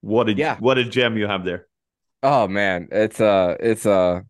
What 0.01 0.29
a 0.29 0.33
yeah. 0.33 0.57
what 0.59 0.77
a 0.77 0.83
gem 0.83 1.17
you 1.17 1.25
have 1.25 1.43
there. 1.43 1.65
Oh 2.23 2.47
man, 2.47 2.87
it's 2.91 3.19
uh 3.19 3.55
it's 3.59 3.85
uh 3.85 4.21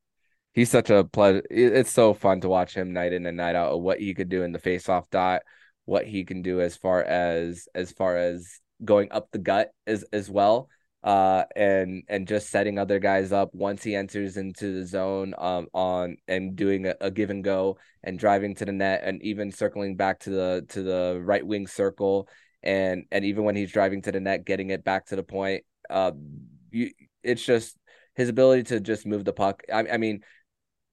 he's 0.54 0.72
such 0.72 0.90
a 0.90 1.04
pleasure. 1.04 1.44
It's 1.50 1.92
so 1.92 2.14
fun 2.14 2.42
to 2.42 2.50
watch 2.50 2.74
him 2.76 2.94
night 2.94 3.14
in 3.14 3.26
and 3.26 3.38
night 3.38 3.56
out. 3.56 3.82
What 3.82 4.00
he 4.00 4.14
could 4.14 4.30
do 4.30 4.44
in 4.44 4.52
the 4.54 4.60
face-off 4.60 5.10
dot, 5.10 5.44
what 5.86 6.06
he 6.08 6.26
can 6.26 6.42
do 6.42 6.62
as 6.62 6.78
far 6.78 7.04
as 7.04 7.68
as 7.76 7.92
far 7.92 8.18
as 8.18 8.60
going 8.86 9.12
up 9.12 9.32
the 9.32 9.40
gut 9.40 9.72
as 9.88 10.04
as 10.14 10.30
well. 10.30 10.70
Uh, 11.04 11.46
and 11.56 12.04
and 12.10 12.28
just 12.28 12.50
setting 12.50 12.78
other 12.80 13.00
guys 13.00 13.32
up 13.32 13.50
once 13.56 13.84
he 13.84 13.96
enters 13.96 14.38
into 14.38 14.74
the 14.74 14.86
zone 14.86 15.34
um 15.40 15.68
on 15.74 16.18
and 16.28 16.56
doing 16.56 16.86
a, 16.86 16.96
a 17.02 17.12
give 17.12 17.32
and 17.32 17.44
go 17.44 17.78
and 18.04 18.20
driving 18.20 18.54
to 18.56 18.66
the 18.66 18.72
net 18.72 19.02
and 19.04 19.22
even 19.24 19.52
circling 19.52 19.96
back 19.96 20.20
to 20.20 20.30
the 20.30 20.66
to 20.70 20.84
the 20.84 21.20
right 21.24 21.46
wing 21.46 21.66
circle 21.68 22.30
and 22.62 23.06
and 23.12 23.26
even 23.26 23.44
when 23.44 23.56
he's 23.56 23.72
driving 23.72 24.02
to 24.04 24.12
the 24.12 24.20
net 24.20 24.46
getting 24.46 24.70
it 24.70 24.84
back 24.84 25.08
to 25.08 25.16
the 25.16 25.24
point 25.24 25.64
uh 25.90 26.12
you 26.70 26.92
it's 27.24 27.44
just 27.44 27.78
his 28.16 28.30
ability 28.30 28.64
to 28.64 28.80
just 28.80 29.06
move 29.06 29.26
the 29.26 29.34
puck. 29.34 29.64
I, 29.72 29.86
I 29.94 29.98
mean, 29.98 30.22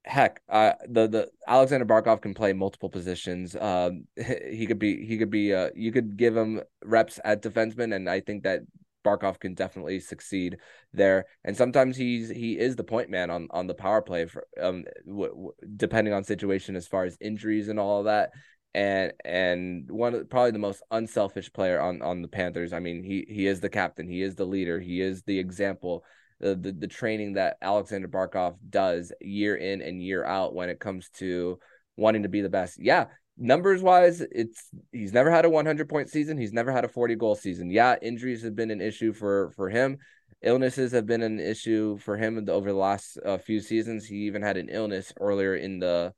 heck, 0.04 0.40
uh, 0.48 0.72
the 0.88 1.08
the 1.08 1.30
Aleksander 1.46 1.86
Barkov 1.86 2.20
can 2.20 2.34
play 2.34 2.52
multiple 2.52 2.88
positions. 2.88 3.54
Um, 3.56 4.04
he 4.16 4.66
could 4.66 4.78
be 4.78 5.04
he 5.04 5.18
could 5.18 5.30
be 5.30 5.54
uh, 5.54 5.70
you 5.74 5.92
could 5.92 6.16
give 6.16 6.36
him 6.36 6.62
reps 6.84 7.20
at 7.24 7.42
defenseman, 7.42 7.94
and 7.94 8.08
I 8.08 8.20
think 8.20 8.44
that 8.44 8.60
Barkov 9.04 9.38
can 9.38 9.54
definitely 9.54 10.00
succeed 10.00 10.58
there. 10.92 11.26
And 11.44 11.56
sometimes 11.56 11.96
he's 11.96 12.28
he 12.28 12.58
is 12.58 12.76
the 12.76 12.84
point 12.84 13.10
man 13.10 13.30
on 13.30 13.48
on 13.50 13.66
the 13.66 13.74
power 13.74 14.02
play 14.02 14.26
for 14.26 14.46
um 14.60 14.84
w- 15.06 15.30
w- 15.30 15.52
depending 15.76 16.12
on 16.14 16.24
situation 16.24 16.76
as 16.76 16.86
far 16.86 17.04
as 17.04 17.16
injuries 17.20 17.68
and 17.68 17.78
all 17.78 18.00
of 18.00 18.04
that. 18.06 18.30
And 18.74 19.12
and 19.24 19.90
one 19.90 20.14
of 20.14 20.28
probably 20.30 20.50
the 20.50 20.58
most 20.58 20.82
unselfish 20.90 21.52
player 21.52 21.80
on 21.80 22.02
on 22.02 22.22
the 22.22 22.28
Panthers. 22.28 22.72
I 22.72 22.80
mean, 22.80 23.02
he 23.02 23.26
he 23.28 23.46
is 23.46 23.60
the 23.60 23.70
captain, 23.70 24.08
he 24.08 24.22
is 24.22 24.34
the 24.34 24.44
leader, 24.46 24.78
he 24.80 25.00
is 25.00 25.22
the 25.22 25.38
example 25.38 26.04
the, 26.40 26.54
the, 26.54 26.72
the 26.72 26.86
training 26.86 27.34
that 27.34 27.56
Aleksander 27.62 28.08
Barkov 28.08 28.56
does 28.68 29.12
year 29.20 29.56
in 29.56 29.82
and 29.82 30.02
year 30.02 30.24
out 30.24 30.54
when 30.54 30.68
it 30.68 30.80
comes 30.80 31.08
to 31.10 31.58
wanting 31.96 32.22
to 32.22 32.28
be 32.28 32.40
the 32.40 32.48
best. 32.48 32.78
Yeah, 32.80 33.06
numbers 33.36 33.82
wise, 33.82 34.20
it's 34.20 34.68
he's 34.92 35.12
never 35.12 35.30
had 35.30 35.44
a 35.44 35.50
100 35.50 35.88
point 35.88 36.10
season. 36.10 36.38
He's 36.38 36.52
never 36.52 36.72
had 36.72 36.84
a 36.84 36.88
40 36.88 37.16
goal 37.16 37.34
season. 37.34 37.70
Yeah, 37.70 37.96
injuries 38.00 38.42
have 38.42 38.56
been 38.56 38.70
an 38.70 38.80
issue 38.80 39.12
for 39.12 39.50
for 39.56 39.68
him. 39.68 39.98
Illnesses 40.42 40.92
have 40.92 41.06
been 41.06 41.22
an 41.22 41.40
issue 41.40 41.98
for 41.98 42.16
him 42.16 42.48
over 42.48 42.70
the 42.70 42.78
last 42.78 43.18
uh, 43.24 43.38
few 43.38 43.60
seasons. 43.60 44.06
He 44.06 44.26
even 44.26 44.42
had 44.42 44.56
an 44.56 44.68
illness 44.68 45.12
earlier 45.20 45.56
in 45.56 45.80
the 45.80 46.14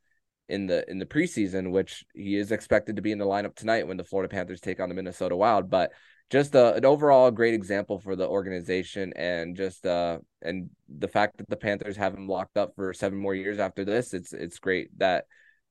in 0.48 0.66
the 0.66 0.88
in 0.90 0.98
the 0.98 1.06
preseason, 1.06 1.70
which 1.70 2.04
he 2.14 2.36
is 2.36 2.52
expected 2.52 2.96
to 2.96 3.02
be 3.02 3.12
in 3.12 3.18
the 3.18 3.24
lineup 3.24 3.54
tonight 3.54 3.86
when 3.86 3.96
the 3.96 4.04
Florida 4.04 4.28
Panthers 4.28 4.60
take 4.60 4.80
on 4.80 4.88
the 4.88 4.94
Minnesota 4.94 5.36
Wild. 5.36 5.70
But 5.70 5.92
just 6.30 6.54
a, 6.54 6.74
an 6.74 6.84
overall 6.84 7.30
great 7.30 7.54
example 7.54 7.98
for 7.98 8.16
the 8.16 8.26
organization 8.26 9.12
and 9.16 9.56
just 9.56 9.84
uh 9.84 10.18
and 10.42 10.70
the 10.88 11.08
fact 11.08 11.36
that 11.38 11.48
the 11.48 11.56
Panthers 11.56 11.96
have 11.96 12.14
him 12.14 12.28
locked 12.28 12.56
up 12.56 12.72
for 12.76 12.92
seven 12.92 13.18
more 13.18 13.34
years 13.34 13.58
after 13.58 13.84
this 13.84 14.14
it's 14.14 14.32
it's 14.32 14.58
great 14.58 14.96
that 14.98 15.26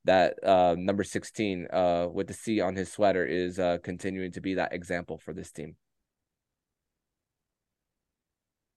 that 0.05 0.35
uh 0.43 0.75
number 0.77 1.03
16 1.03 1.67
uh 1.71 2.07
with 2.11 2.27
the 2.27 2.33
C 2.33 2.61
on 2.61 2.75
his 2.75 2.91
sweater 2.91 3.25
is 3.25 3.57
uh 3.57 3.77
continuing 3.83 4.31
to 4.33 4.41
be 4.41 4.55
that 4.55 4.73
example 4.73 5.17
for 5.17 5.33
this 5.33 5.51
team. 5.51 5.75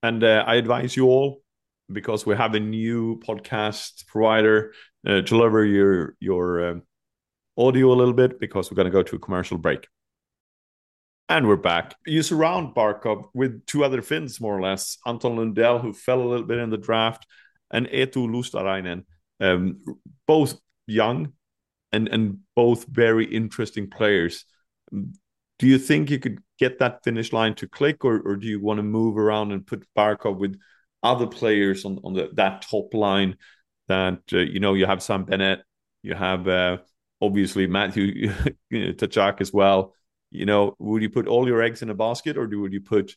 And 0.03 0.25
uh, 0.25 0.43
I 0.47 0.57
advise 0.57 0.97
you 0.97 1.07
all 1.07 1.43
because 1.91 2.27
we 2.27 2.35
have 2.35 2.55
a 2.55 2.61
new 2.61 3.21
podcast 3.21 4.07
provider 4.09 4.73
uh, 5.07 5.23
to 5.23 5.37
lower 5.37 5.65
your 5.65 6.17
your 6.19 6.71
uh, 6.71 6.75
audio 7.57 7.93
a 7.93 7.95
little 7.95 8.15
bit 8.15 8.41
because 8.41 8.71
we're 8.71 8.77
going 8.77 8.87
to 8.87 8.91
go 8.91 9.05
to 9.05 9.17
a 9.17 9.21
commercial 9.21 9.59
break. 9.59 9.87
And 11.29 11.47
we're 11.47 11.57
back. 11.57 11.95
You 12.07 12.23
surround 12.23 12.75
Barkov 12.75 13.29
with 13.33 13.65
two 13.67 13.85
other 13.85 14.03
Finns, 14.03 14.41
more 14.41 14.57
or 14.57 14.61
less. 14.61 14.99
Anton 15.07 15.37
Lundell, 15.37 15.79
who 15.79 15.93
fell 15.93 16.21
a 16.21 16.29
little 16.29 16.47
bit 16.47 16.59
in 16.59 16.71
the 16.71 16.77
draft, 16.77 17.27
and 17.71 17.87
Eetu 17.87 18.29
Luostarinen, 18.29 19.05
um, 19.41 19.83
both 20.27 20.59
young 20.87 21.33
and, 21.93 22.09
and 22.09 22.39
both 22.55 22.87
very 22.87 23.25
interesting 23.25 23.89
players. 23.89 24.45
Do 24.91 25.67
you 25.67 25.79
think 25.79 26.11
you 26.11 26.19
could 26.19 26.41
get 26.59 26.81
that 26.81 27.05
Finnish 27.05 27.33
line 27.33 27.55
to 27.55 27.69
click, 27.69 28.05
or, 28.05 28.21
or 28.21 28.37
do 28.37 28.47
you 28.47 28.61
want 28.61 28.79
to 28.79 28.83
move 28.83 29.17
around 29.17 29.53
and 29.53 29.67
put 29.67 29.87
Barkov 29.97 30.37
with 30.39 30.59
other 31.03 31.27
players 31.27 31.85
on, 31.85 31.99
on 32.05 32.15
the, 32.15 32.31
that 32.35 32.63
top 32.63 32.93
line 32.95 33.37
that, 33.89 34.21
uh, 34.33 34.39
you 34.39 34.61
know, 34.61 34.75
you 34.75 34.87
have 34.87 35.03
Sam 35.03 35.25
Bennett, 35.25 35.61
you 36.03 36.15
have 36.15 36.47
uh, 36.49 36.79
obviously 37.21 37.67
Matthew 37.67 38.29
Tkachuk 38.73 39.41
as 39.41 39.53
well 39.53 39.95
you 40.33 40.47
know, 40.47 40.75
would 40.79 41.03
you 41.03 41.11
put 41.11 41.29
all 41.29 41.47
your 41.47 41.63
eggs 41.63 41.83
in 41.83 41.91
a 41.91 41.95
basket 41.95 42.37
or 42.37 42.47
do 42.47 42.61
would 42.61 42.73
you 42.73 42.81
put 42.81 43.15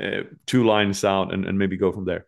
uh, 0.00 0.22
two 0.46 0.64
lines 0.64 1.04
out 1.04 1.32
and, 1.32 1.44
and 1.44 1.58
maybe 1.58 1.76
go 1.76 1.90
from 1.90 2.04
there? 2.04 2.26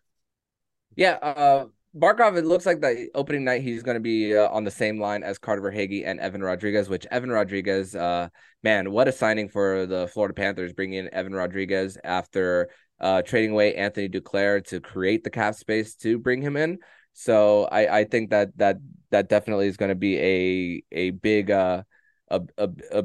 Yeah, 0.95 1.13
uh, 1.21 1.65
Barkov, 1.95 2.37
it 2.37 2.45
looks 2.45 2.65
like 2.65 2.81
the 2.81 3.09
opening 3.15 3.43
night 3.43 3.61
he's 3.61 3.83
going 3.83 3.95
to 3.95 4.01
be 4.01 4.35
uh, 4.35 4.49
on 4.49 4.63
the 4.63 4.71
same 4.71 4.99
line 4.99 5.23
as 5.23 5.37
Carter 5.37 5.61
Verhaeghe 5.61 6.03
and 6.05 6.19
Evan 6.19 6.41
Rodrigues, 6.41 6.89
which 6.89 7.05
Evan 7.11 7.29
Rodrigues, 7.29 7.95
uh, 7.95 8.29
man, 8.63 8.91
what 8.91 9.07
a 9.07 9.11
signing 9.11 9.47
for 9.47 9.85
the 9.85 10.07
Florida 10.07 10.33
Panthers 10.33 10.73
bringing 10.73 10.99
in 10.99 11.13
Evan 11.13 11.33
Rodrigues 11.33 11.97
after 12.03 12.69
uh, 12.99 13.21
trading 13.21 13.51
away 13.51 13.75
Anthony 13.75 14.09
Duclair 14.09 14.65
to 14.67 14.79
create 14.79 15.23
the 15.23 15.29
cap 15.29 15.55
space 15.55 15.95
to 15.95 16.17
bring 16.17 16.41
him 16.41 16.57
in. 16.57 16.79
So 17.13 17.65
I, 17.65 17.99
I 17.99 18.03
think 18.05 18.29
that 18.29 18.57
that 18.57 18.77
that 19.09 19.27
definitely 19.27 19.67
is 19.67 19.77
going 19.77 19.89
to 19.89 19.95
be 19.95 20.17
a 20.17 20.83
a 20.91 21.09
big 21.09 21.51
uh 21.51 21.83
a, 22.29 22.41
a, 22.57 22.69
a 22.91 23.03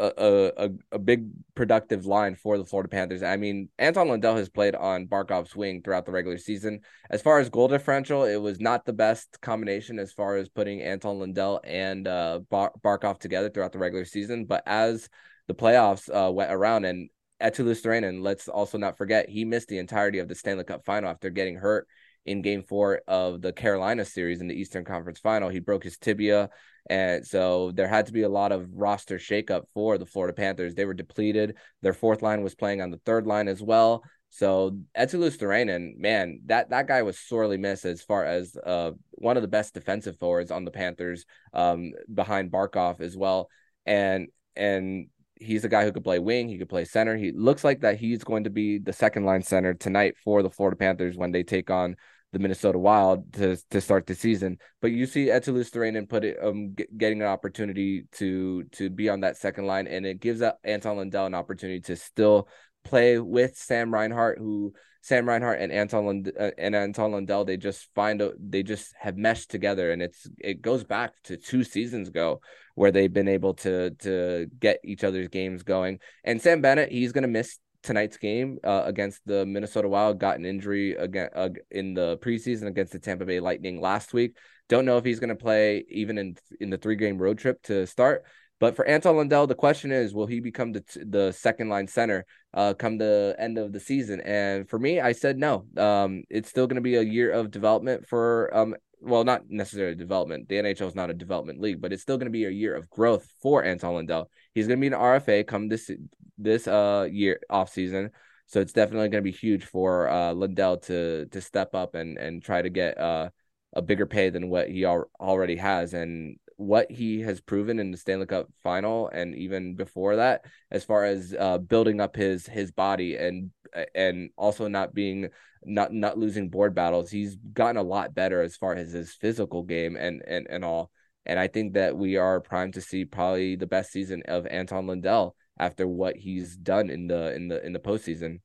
a, 0.00 0.52
a, 0.56 0.70
a 0.92 0.98
big 0.98 1.28
productive 1.54 2.06
line 2.06 2.34
for 2.34 2.58
the 2.58 2.64
Florida 2.64 2.88
Panthers. 2.88 3.22
I 3.22 3.36
mean, 3.36 3.68
Anton 3.78 4.08
Lundell 4.08 4.36
has 4.36 4.48
played 4.48 4.74
on 4.74 5.06
Barkov's 5.06 5.54
wing 5.54 5.82
throughout 5.82 6.06
the 6.06 6.12
regular 6.12 6.38
season. 6.38 6.80
As 7.10 7.22
far 7.22 7.38
as 7.38 7.48
goal 7.50 7.68
differential, 7.68 8.24
it 8.24 8.36
was 8.36 8.60
not 8.60 8.84
the 8.84 8.92
best 8.92 9.40
combination 9.40 9.98
as 9.98 10.12
far 10.12 10.36
as 10.36 10.48
putting 10.48 10.80
Anton 10.80 11.18
Lundell 11.18 11.60
and 11.64 12.08
uh, 12.08 12.40
Bar- 12.50 12.72
Barkov 12.82 13.18
together 13.18 13.50
throughout 13.50 13.72
the 13.72 13.78
regular 13.78 14.04
season. 14.04 14.46
But 14.46 14.62
as 14.66 15.08
the 15.46 15.54
playoffs 15.54 16.08
uh, 16.08 16.32
went 16.32 16.52
around 16.52 16.84
and 16.84 17.10
Eetu 17.42 17.64
Luostarinen, 17.64 18.22
let's 18.22 18.48
also 18.48 18.78
not 18.78 18.98
forget, 18.98 19.28
he 19.28 19.44
missed 19.44 19.68
the 19.68 19.78
entirety 19.78 20.18
of 20.18 20.28
the 20.28 20.34
Stanley 20.34 20.64
Cup 20.64 20.84
final 20.84 21.10
after 21.10 21.30
getting 21.30 21.56
hurt 21.56 21.86
in 22.26 22.42
game 22.42 22.62
four 22.62 23.00
of 23.08 23.40
the 23.40 23.52
Carolina 23.52 24.04
series 24.04 24.40
in 24.40 24.48
the 24.48 24.54
Eastern 24.54 24.84
Conference 24.84 25.18
final. 25.18 25.48
He 25.48 25.58
broke 25.58 25.84
his 25.84 25.96
tibia. 25.96 26.50
And 26.90 27.24
so 27.24 27.70
there 27.70 27.86
had 27.86 28.06
to 28.06 28.12
be 28.12 28.22
a 28.22 28.28
lot 28.28 28.50
of 28.50 28.68
roster 28.74 29.16
shakeup 29.16 29.62
for 29.72 29.96
the 29.96 30.04
Florida 30.04 30.34
Panthers. 30.34 30.74
They 30.74 30.84
were 30.84 30.92
depleted. 30.92 31.56
Their 31.82 31.92
fourth 31.92 32.20
line 32.20 32.42
was 32.42 32.56
playing 32.56 32.82
on 32.82 32.90
the 32.90 33.00
third 33.06 33.28
line 33.28 33.46
as 33.46 33.62
well. 33.62 34.02
So 34.30 34.76
Eetu 34.98 35.20
Luostarinen, 35.20 35.96
man, 35.98 36.40
that 36.46 36.70
that 36.70 36.88
guy 36.88 37.02
was 37.02 37.16
sorely 37.16 37.58
missed 37.58 37.84
as 37.84 38.02
far 38.02 38.24
as 38.24 38.56
uh, 38.56 38.90
one 39.12 39.36
of 39.36 39.42
the 39.42 39.48
best 39.48 39.72
defensive 39.72 40.18
forwards 40.18 40.50
on 40.50 40.64
the 40.64 40.72
Panthers, 40.72 41.26
um, 41.54 41.92
behind 42.12 42.50
Barkov 42.50 43.00
as 43.00 43.16
well. 43.16 43.48
And 43.86 44.26
and 44.56 45.06
he's 45.36 45.64
a 45.64 45.68
guy 45.68 45.84
who 45.84 45.92
could 45.92 46.04
play 46.04 46.18
wing, 46.18 46.48
he 46.48 46.58
could 46.58 46.68
play 46.68 46.84
center. 46.84 47.16
He 47.16 47.30
looks 47.30 47.62
like 47.62 47.82
that 47.82 48.00
he's 48.00 48.24
going 48.24 48.44
to 48.44 48.50
be 48.50 48.78
the 48.78 48.92
second 48.92 49.24
line 49.24 49.42
center 49.42 49.74
tonight 49.74 50.16
for 50.24 50.42
the 50.42 50.50
Florida 50.50 50.76
Panthers 50.76 51.16
when 51.16 51.30
they 51.30 51.44
take 51.44 51.70
on 51.70 51.94
the 52.32 52.38
Minnesota 52.38 52.78
Wild 52.78 53.32
to 53.34 53.56
to 53.70 53.80
start 53.80 54.06
the 54.06 54.14
season. 54.14 54.58
But 54.80 54.92
you 54.92 55.06
see 55.06 55.26
Eetu 55.26 55.54
Luostarinen 55.54 56.08
put 56.08 56.24
it 56.24 56.38
um 56.42 56.74
getting 56.96 57.22
an 57.22 57.28
opportunity 57.28 58.04
to 58.12 58.64
to 58.72 58.90
be 58.90 59.08
on 59.08 59.20
that 59.20 59.36
second 59.36 59.66
line, 59.66 59.86
and 59.86 60.06
it 60.06 60.20
gives 60.20 60.42
Anton 60.64 60.96
Lundell 60.96 61.26
an 61.26 61.34
opportunity 61.34 61.80
to 61.82 61.96
still 61.96 62.48
play 62.84 63.18
with 63.18 63.56
Sam 63.56 63.92
Reinhart, 63.92 64.38
who 64.38 64.72
Sam 65.02 65.26
Reinhart 65.26 65.60
and 65.60 65.72
Anton 65.72 66.06
Lund, 66.06 66.32
uh, 66.38 66.50
and 66.58 66.74
Anton 66.74 67.12
Lundell 67.12 67.44
they 67.44 67.56
just 67.56 67.88
find 67.94 68.20
a, 68.20 68.32
they 68.38 68.62
just 68.62 68.94
have 68.98 69.16
meshed 69.16 69.50
together, 69.50 69.90
and 69.90 70.02
it's 70.02 70.28
it 70.38 70.60
goes 70.62 70.84
back 70.84 71.12
to 71.24 71.36
two 71.36 71.64
seasons 71.64 72.08
ago 72.08 72.40
where 72.74 72.92
they've 72.92 73.12
been 73.12 73.28
able 73.28 73.54
to 73.54 73.90
to 73.90 74.46
get 74.58 74.78
each 74.84 75.04
other's 75.04 75.28
games 75.28 75.62
going. 75.62 75.98
And 76.22 76.40
Sam 76.40 76.60
Bennett, 76.60 76.92
he's 76.92 77.12
gonna 77.12 77.28
miss 77.28 77.58
tonight's 77.82 78.16
game 78.16 78.58
uh, 78.64 78.82
against 78.84 79.20
the 79.26 79.46
Minnesota 79.46 79.88
Wild 79.88 80.18
got 80.18 80.38
an 80.38 80.44
injury 80.44 80.94
again 80.94 81.30
uh, 81.34 81.50
in 81.70 81.94
the 81.94 82.18
preseason 82.18 82.66
against 82.66 82.92
the 82.92 82.98
Tampa 82.98 83.24
Bay 83.24 83.40
Lightning 83.40 83.80
last 83.80 84.12
week. 84.12 84.36
Don't 84.68 84.84
know 84.84 84.98
if 84.98 85.04
he's 85.04 85.20
going 85.20 85.30
to 85.30 85.36
play 85.36 85.84
even 85.88 86.18
in 86.18 86.36
in 86.60 86.70
the 86.70 86.78
three 86.78 86.96
game 86.96 87.18
road 87.18 87.38
trip 87.38 87.62
to 87.64 87.86
start. 87.86 88.24
But 88.60 88.76
for 88.76 88.84
Anton 88.84 89.16
Lundell, 89.16 89.46
the 89.46 89.54
question 89.54 89.90
is, 89.90 90.14
will 90.14 90.26
he 90.26 90.38
become 90.38 90.72
the 90.72 90.84
the 91.04 91.32
second 91.32 91.70
line 91.70 91.88
center 91.88 92.26
uh, 92.52 92.74
come 92.74 92.98
the 92.98 93.34
end 93.38 93.56
of 93.58 93.72
the 93.72 93.80
season? 93.80 94.20
And 94.20 94.68
for 94.68 94.78
me, 94.78 95.00
I 95.00 95.12
said 95.12 95.38
no. 95.38 95.64
Um, 95.76 96.24
it's 96.28 96.50
still 96.50 96.66
going 96.66 96.76
to 96.76 96.82
be 96.82 96.96
a 96.96 97.02
year 97.02 97.32
of 97.32 97.50
development 97.50 98.06
for 98.06 98.54
um, 98.54 98.76
well, 99.00 99.24
not 99.24 99.48
necessarily 99.48 99.94
development. 99.94 100.48
The 100.48 100.56
NHL 100.56 100.88
is 100.88 100.94
not 100.94 101.08
a 101.08 101.14
development 101.14 101.60
league, 101.60 101.80
but 101.80 101.90
it's 101.90 102.02
still 102.02 102.18
going 102.18 102.26
to 102.26 102.30
be 102.30 102.44
a 102.44 102.50
year 102.50 102.76
of 102.76 102.90
growth 102.90 103.26
for 103.40 103.64
Anton 103.64 103.94
Lundell. 103.94 104.30
He's 104.54 104.66
going 104.66 104.78
to 104.78 104.80
be 104.80 104.94
an 104.94 105.00
RFA 105.00 105.46
come 105.46 105.68
this 105.68 105.90
this 106.36 106.68
uh 106.68 107.08
year 107.10 107.40
off 107.48 107.70
season. 107.70 108.10
So 108.46 108.60
it's 108.60 108.72
definitely 108.72 109.08
going 109.08 109.24
to 109.24 109.30
be 109.30 109.36
huge 109.36 109.64
for 109.64 110.10
uh, 110.10 110.34
Lundell 110.34 110.76
to 110.78 111.26
to 111.26 111.40
step 111.40 111.74
up 111.74 111.94
and 111.94 112.18
and 112.18 112.42
try 112.42 112.60
to 112.60 112.68
get 112.68 112.98
uh, 112.98 113.30
a 113.72 113.80
bigger 113.80 114.06
pay 114.06 114.28
than 114.28 114.50
what 114.50 114.68
he 114.68 114.84
al- 114.84 115.10
already 115.18 115.56
has, 115.56 115.94
and 115.94 116.36
what 116.60 116.90
he 116.90 117.22
has 117.22 117.40
proven 117.40 117.78
in 117.78 117.90
the 117.90 117.96
Stanley 117.96 118.26
Cup 118.26 118.46
final 118.62 119.08
and 119.08 119.34
even 119.34 119.76
before 119.76 120.16
that, 120.16 120.44
as 120.70 120.84
far 120.84 121.06
as 121.06 121.34
uh, 121.38 121.56
building 121.56 122.02
up 122.02 122.14
his 122.14 122.46
his 122.46 122.70
body 122.70 123.16
and 123.16 123.50
and 123.94 124.28
also 124.36 124.68
not 124.68 124.92
being 124.92 125.30
not 125.64 125.90
not 125.90 126.18
losing 126.18 126.50
board 126.50 126.74
battles, 126.74 127.10
he's 127.10 127.36
gotten 127.54 127.78
a 127.78 127.82
lot 127.82 128.14
better 128.14 128.42
as 128.42 128.56
far 128.56 128.74
as 128.74 128.92
his 128.92 129.14
physical 129.14 129.62
game 129.62 129.96
and 129.96 130.22
and 130.26 130.46
and 130.50 130.62
all. 130.62 130.90
And 131.24 131.38
I 131.38 131.46
think 131.46 131.74
that 131.74 131.96
we 131.96 132.18
are 132.18 132.40
primed 132.40 132.74
to 132.74 132.82
see 132.82 133.06
probably 133.06 133.56
the 133.56 133.66
best 133.66 133.90
season 133.90 134.22
of 134.28 134.46
Anton 134.46 134.86
Lundell 134.86 135.34
after 135.58 135.88
what 135.88 136.16
he's 136.16 136.56
done 136.56 136.90
in 136.90 137.06
the 137.06 137.34
in 137.34 137.48
the 137.48 137.64
in 137.64 137.72
the 137.72 137.78
postseason. 137.78 138.40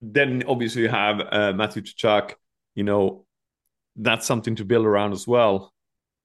Then 0.00 0.42
obviously 0.48 0.82
you 0.82 0.88
have 0.88 1.20
uh, 1.20 1.52
Matthew 1.52 1.82
Tkachuk. 1.82 2.32
You 2.74 2.84
know, 2.84 3.26
that's 3.94 4.26
something 4.26 4.56
to 4.56 4.64
build 4.64 4.86
around 4.86 5.12
as 5.12 5.26
well. 5.26 5.71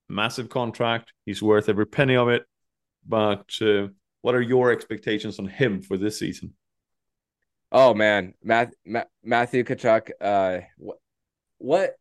Massive 0.09 0.49
contract. 0.49 1.13
He's 1.25 1.41
worth 1.41 1.69
every 1.69 1.85
penny 1.85 2.15
of 2.15 2.29
it. 2.29 2.43
But 3.07 3.49
uh, 3.61 3.87
what 4.21 4.35
are 4.35 4.41
your 4.41 4.71
expectations 4.71 5.39
on 5.39 5.47
him 5.47 5.81
for 5.81 5.97
this 5.97 6.19
season? 6.19 6.53
Oh 7.71 7.93
man, 7.93 8.33
Matt, 8.43 8.73
Matt 8.85 9.09
Matthew 9.23 9.63
Tkachuk. 9.63 10.11
Uh, 10.21 10.59
what, 10.77 10.97
what 11.57 11.95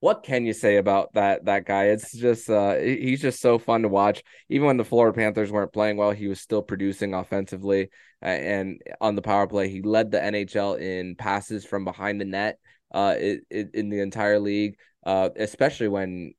what 0.00 0.22
can 0.22 0.46
you 0.46 0.52
say 0.52 0.76
about 0.76 1.12
that 1.14 1.44
that 1.46 1.64
guy? 1.64 1.86
It's 1.86 2.12
just 2.12 2.48
uh 2.48 2.76
he's 2.76 3.20
just 3.20 3.40
so 3.40 3.58
fun 3.58 3.82
to 3.82 3.88
watch. 3.88 4.22
Even 4.48 4.66
when 4.68 4.76
the 4.76 4.84
Florida 4.84 5.16
Panthers 5.16 5.50
weren't 5.50 5.72
playing 5.72 5.96
well, 5.96 6.12
he 6.12 6.28
was 6.28 6.40
still 6.40 6.62
producing 6.62 7.14
offensively 7.14 7.90
and 8.22 8.80
on 9.00 9.16
the 9.16 9.22
power 9.22 9.46
play. 9.46 9.68
He 9.68 9.82
led 9.82 10.10
the 10.10 10.18
NHL 10.18 10.80
in 10.80 11.16
passes 11.16 11.64
from 11.64 11.84
behind 11.84 12.20
the 12.20 12.24
net 12.24 12.58
uh 12.92 13.14
it, 13.18 13.40
it, 13.50 13.70
in 13.74 13.88
the 13.88 14.00
entire 14.00 14.38
league. 14.38 14.76
Uh 15.04 15.30
especially 15.36 15.88
when 15.88 16.34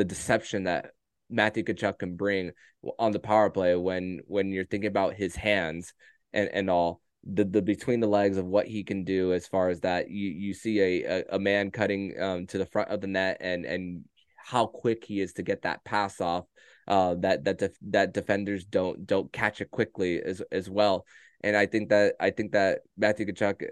the 0.00 0.04
deception 0.06 0.64
that 0.64 0.92
Matthew 1.28 1.62
Tkachuk 1.62 1.98
can 1.98 2.16
bring 2.16 2.52
on 2.98 3.12
the 3.12 3.18
power 3.18 3.50
play 3.50 3.76
when 3.76 4.20
when 4.26 4.50
you're 4.50 4.64
thinking 4.64 4.88
about 4.88 5.12
his 5.12 5.36
hands 5.36 5.92
and 6.32 6.48
and 6.48 6.70
all. 6.70 7.02
The 7.22 7.44
the 7.44 7.60
between 7.60 8.00
the 8.00 8.06
legs 8.06 8.38
of 8.38 8.46
what 8.46 8.66
he 8.66 8.82
can 8.82 9.04
do 9.04 9.34
as 9.34 9.46
far 9.46 9.68
as 9.68 9.80
that 9.80 10.08
you 10.08 10.30
you 10.30 10.54
see 10.54 10.80
a 10.80 11.04
a, 11.04 11.24
a 11.32 11.38
man 11.38 11.70
cutting 11.70 12.14
um, 12.18 12.46
to 12.46 12.56
the 12.56 12.64
front 12.64 12.88
of 12.88 13.02
the 13.02 13.08
net 13.08 13.36
and 13.42 13.66
and 13.66 14.04
how 14.38 14.64
quick 14.64 15.04
he 15.04 15.20
is 15.20 15.34
to 15.34 15.42
get 15.42 15.60
that 15.62 15.84
pass 15.84 16.18
off 16.22 16.46
uh, 16.88 17.14
that 17.16 17.44
that 17.44 17.58
def- 17.58 17.76
that 17.90 18.14
defenders 18.14 18.64
don't 18.64 19.06
don't 19.06 19.30
catch 19.34 19.60
it 19.60 19.70
quickly 19.70 20.22
as 20.22 20.40
as 20.50 20.70
well. 20.70 21.04
And 21.42 21.54
I 21.54 21.66
think 21.66 21.90
that 21.90 22.14
I 22.18 22.30
think 22.30 22.52
that 22.52 22.80
Matthew 22.96 23.26
Tkachuk 23.26 23.66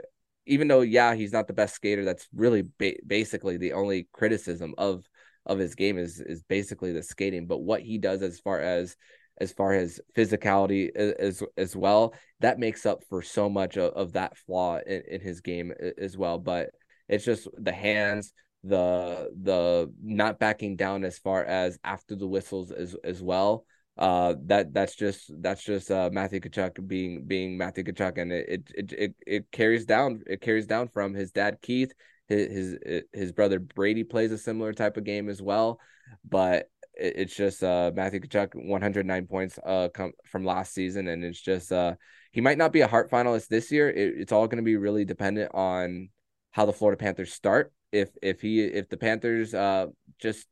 even 0.44 0.68
though 0.68 0.82
yeah 0.82 1.14
he's 1.14 1.32
not 1.32 1.46
the 1.46 1.54
best 1.54 1.74
skater 1.74 2.04
that's 2.04 2.28
really 2.34 2.64
ba- 2.78 3.00
basically 3.06 3.56
the 3.56 3.72
only 3.72 4.08
criticism 4.12 4.74
of 4.76 5.08
of 5.48 5.58
his 5.58 5.74
game 5.74 5.98
is 5.98 6.20
is 6.20 6.42
basically 6.44 6.92
the 6.92 7.02
skating 7.02 7.46
but 7.46 7.58
what 7.58 7.82
he 7.82 7.98
does 7.98 8.22
as 8.22 8.38
far 8.38 8.61
as 8.61 8.96
as 9.40 9.52
far 9.52 9.72
as 9.72 10.00
physicality 10.16 10.94
as 10.94 11.42
as 11.56 11.74
well. 11.74 12.14
That 12.40 12.58
makes 12.58 12.87
up 12.87 13.02
for 13.08 13.22
so 13.22 13.48
much 13.48 13.76
of, 13.76 13.92
of 13.94 14.12
that 14.12 14.37
flaw 14.37 14.78
in, 14.78 15.02
in 15.08 15.20
his 15.20 15.40
game 15.40 15.72
as 15.96 16.16
well. 16.16 16.38
But 16.38 16.70
it's 17.08 17.24
just 17.24 17.48
the 17.56 17.72
hands, 17.72 18.32
the 18.64 19.30
the 19.40 19.92
not 20.02 20.38
backing 20.38 20.76
down 20.76 21.04
as 21.04 21.18
far 21.18 21.44
as 21.44 21.78
after 21.84 22.16
the 22.16 22.26
whistles 22.26 22.70
as 22.70 22.94
as 23.04 23.22
well. 23.22 23.64
Uh, 23.96 24.34
that 24.44 24.72
that's 24.72 24.94
just 24.94 25.30
that's 25.40 25.64
just 25.64 25.90
uh, 25.90 26.08
Matthew 26.12 26.40
Tkachuk 26.40 26.87
being 26.87 27.24
being 27.26 27.58
Matthew 27.58 27.84
Tkachuk, 27.84 28.18
and 28.18 28.32
it, 28.32 28.70
it 28.74 28.92
it 28.92 29.14
it 29.26 29.50
carries 29.50 29.87
down 29.87 30.22
it 30.26 30.40
carries 30.40 30.66
down 30.66 30.88
from 30.88 31.14
his 31.14 31.32
dad 31.32 31.58
Keith. 31.62 31.92
His 32.28 32.78
his 33.12 33.32
brother 33.32 33.58
Brady 33.58 34.04
plays 34.04 34.32
a 34.32 34.38
similar 34.38 34.72
type 34.72 34.96
of 34.96 35.04
game 35.04 35.28
as 35.28 35.40
well, 35.40 35.80
but 36.28 36.70
it's 36.94 37.34
just 37.34 37.62
uh, 37.62 37.92
Matthew 37.94 38.20
Tkachuk 38.20 38.54
109 38.54 39.26
points 39.26 39.58
uh 39.64 39.88
come 39.94 40.12
from 40.26 40.44
last 40.44 40.74
season, 40.74 41.08
and 41.08 41.24
it's 41.24 41.40
just 41.40 41.72
uh 41.72 41.94
he 42.32 42.40
might 42.40 42.58
not 42.58 42.72
be 42.72 42.82
a 42.82 42.88
heart 42.88 43.10
finalist 43.10 43.48
this 43.48 43.72
year. 43.72 43.88
It, 43.88 44.14
it's 44.18 44.32
all 44.32 44.46
going 44.46 44.58
to 44.58 44.62
be 44.62 44.76
really 44.76 45.04
dependent 45.04 45.54
on 45.54 46.10
how 46.50 46.66
the 46.66 46.72
Florida 46.72 46.98
Panthers 46.98 47.32
start. 47.32 47.72
If 47.92 48.10
if 48.22 48.40
he 48.40 48.62
if 48.62 48.88
the 48.88 48.98
Panthers 48.98 49.54
uh 49.54 49.86
just 50.18 50.46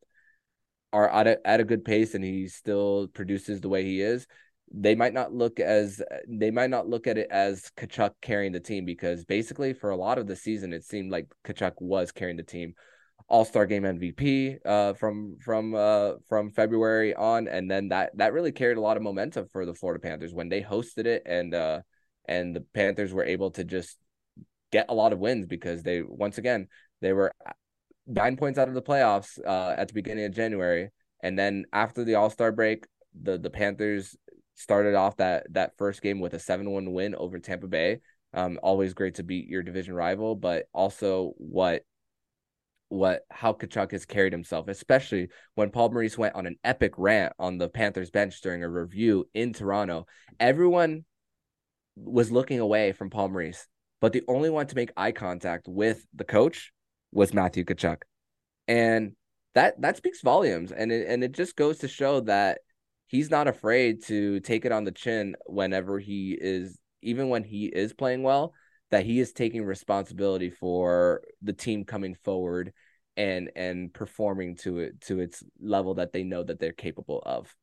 are 0.92 1.08
at 1.10 1.26
a, 1.26 1.46
at 1.46 1.60
a 1.60 1.64
good 1.64 1.84
pace 1.84 2.14
and 2.14 2.24
he 2.24 2.48
still 2.48 3.08
produces 3.08 3.60
the 3.60 3.68
way 3.68 3.84
he 3.84 4.00
is, 4.00 4.26
they 4.72 4.94
might 4.94 5.14
not 5.14 5.32
look 5.32 5.60
as 5.60 6.02
they 6.28 6.50
might 6.50 6.70
not 6.70 6.88
look 6.88 7.06
at 7.06 7.18
it 7.18 7.28
as 7.30 7.70
Tkachuk 7.76 8.12
carrying 8.20 8.52
the 8.52 8.60
team 8.60 8.84
because 8.84 9.24
basically 9.24 9.72
for 9.72 9.90
a 9.90 9.96
lot 9.96 10.18
of 10.18 10.26
the 10.26 10.36
season 10.36 10.72
it 10.72 10.84
seemed 10.84 11.12
like 11.12 11.28
Tkachuk 11.44 11.74
was 11.80 12.12
carrying 12.12 12.36
the 12.36 12.42
team. 12.42 12.74
All 13.28 13.44
Star 13.44 13.66
Game 13.66 13.82
MVP 13.82 14.58
uh, 14.64 14.92
from 14.92 15.38
from 15.44 15.74
uh, 15.74 16.12
from 16.28 16.52
February 16.52 17.12
on, 17.12 17.48
and 17.48 17.68
then 17.68 17.88
that 17.88 18.16
that 18.18 18.32
really 18.32 18.52
carried 18.52 18.76
a 18.76 18.80
lot 18.80 18.96
of 18.96 19.02
momentum 19.02 19.48
for 19.50 19.66
the 19.66 19.74
Florida 19.74 20.00
Panthers 20.00 20.32
when 20.32 20.48
they 20.48 20.62
hosted 20.62 21.06
it, 21.06 21.24
and 21.26 21.52
uh, 21.52 21.80
and 22.28 22.54
the 22.54 22.60
Panthers 22.72 23.12
were 23.12 23.24
able 23.24 23.50
to 23.52 23.64
just 23.64 23.98
get 24.70 24.86
a 24.90 24.94
lot 24.94 25.12
of 25.12 25.18
wins 25.18 25.46
because 25.46 25.82
they 25.82 26.02
once 26.02 26.38
again 26.38 26.68
they 27.00 27.12
were 27.12 27.32
nine 28.06 28.36
points 28.36 28.60
out 28.60 28.68
of 28.68 28.74
the 28.74 28.82
playoffs 28.82 29.40
uh, 29.44 29.74
at 29.76 29.88
the 29.88 29.94
beginning 29.94 30.26
of 30.26 30.32
January, 30.32 30.90
and 31.20 31.36
then 31.36 31.64
after 31.72 32.04
the 32.04 32.14
All 32.14 32.30
Star 32.30 32.52
break, 32.52 32.86
the 33.20 33.38
the 33.38 33.50
Panthers 33.50 34.16
started 34.56 34.94
off 34.94 35.18
that 35.18 35.46
that 35.52 35.76
first 35.76 36.02
game 36.02 36.18
with 36.18 36.34
a 36.34 36.38
seven 36.38 36.70
one 36.70 36.92
win 36.92 37.14
over 37.14 37.38
Tampa 37.38 37.68
Bay. 37.68 38.00
Um, 38.34 38.58
always 38.62 38.94
great 38.94 39.14
to 39.16 39.22
beat 39.22 39.48
your 39.48 39.62
division 39.62 39.94
rival, 39.94 40.34
but 40.34 40.66
also 40.72 41.34
what 41.36 41.82
what 42.88 43.22
how 43.30 43.52
Tkachuk 43.52 43.92
has 43.92 44.04
carried 44.04 44.32
himself, 44.32 44.68
especially 44.68 45.28
when 45.54 45.70
Paul 45.70 45.90
Maurice 45.90 46.18
went 46.18 46.34
on 46.34 46.46
an 46.46 46.56
epic 46.64 46.94
rant 46.96 47.32
on 47.38 47.58
the 47.58 47.68
Panthers 47.68 48.10
bench 48.10 48.40
during 48.40 48.62
a 48.62 48.68
review 48.68 49.28
in 49.34 49.52
Toronto. 49.52 50.06
Everyone 50.40 51.04
was 51.96 52.30
looking 52.30 52.60
away 52.60 52.92
from 52.92 53.10
Paul 53.10 53.28
Maurice, 53.28 53.66
but 54.00 54.12
the 54.12 54.22
only 54.28 54.50
one 54.50 54.66
to 54.66 54.76
make 54.76 54.92
eye 54.96 55.12
contact 55.12 55.66
with 55.68 56.04
the 56.14 56.24
coach 56.24 56.72
was 57.12 57.34
Matthew 57.34 57.64
Tkachuk. 57.64 58.02
And 58.68 59.12
that 59.54 59.80
that 59.80 59.96
speaks 59.96 60.20
volumes 60.20 60.70
and 60.70 60.92
it, 60.92 61.08
and 61.08 61.24
it 61.24 61.32
just 61.32 61.56
goes 61.56 61.78
to 61.78 61.88
show 61.88 62.20
that 62.20 62.58
he's 63.06 63.30
not 63.30 63.48
afraid 63.48 64.02
to 64.04 64.40
take 64.40 64.64
it 64.64 64.72
on 64.72 64.84
the 64.84 64.92
chin 64.92 65.36
whenever 65.46 65.98
he 65.98 66.36
is 66.38 66.78
even 67.02 67.28
when 67.28 67.44
he 67.44 67.66
is 67.66 67.92
playing 67.92 68.22
well 68.22 68.52
that 68.90 69.04
he 69.04 69.18
is 69.18 69.32
taking 69.32 69.64
responsibility 69.64 70.50
for 70.50 71.22
the 71.42 71.52
team 71.52 71.84
coming 71.84 72.14
forward 72.14 72.72
and 73.16 73.50
and 73.56 73.92
performing 73.92 74.56
to 74.56 74.78
it 74.78 75.00
to 75.00 75.20
its 75.20 75.42
level 75.60 75.94
that 75.94 76.12
they 76.12 76.22
know 76.22 76.42
that 76.42 76.60
they're 76.60 76.72
capable 76.72 77.22
of. 77.24 77.54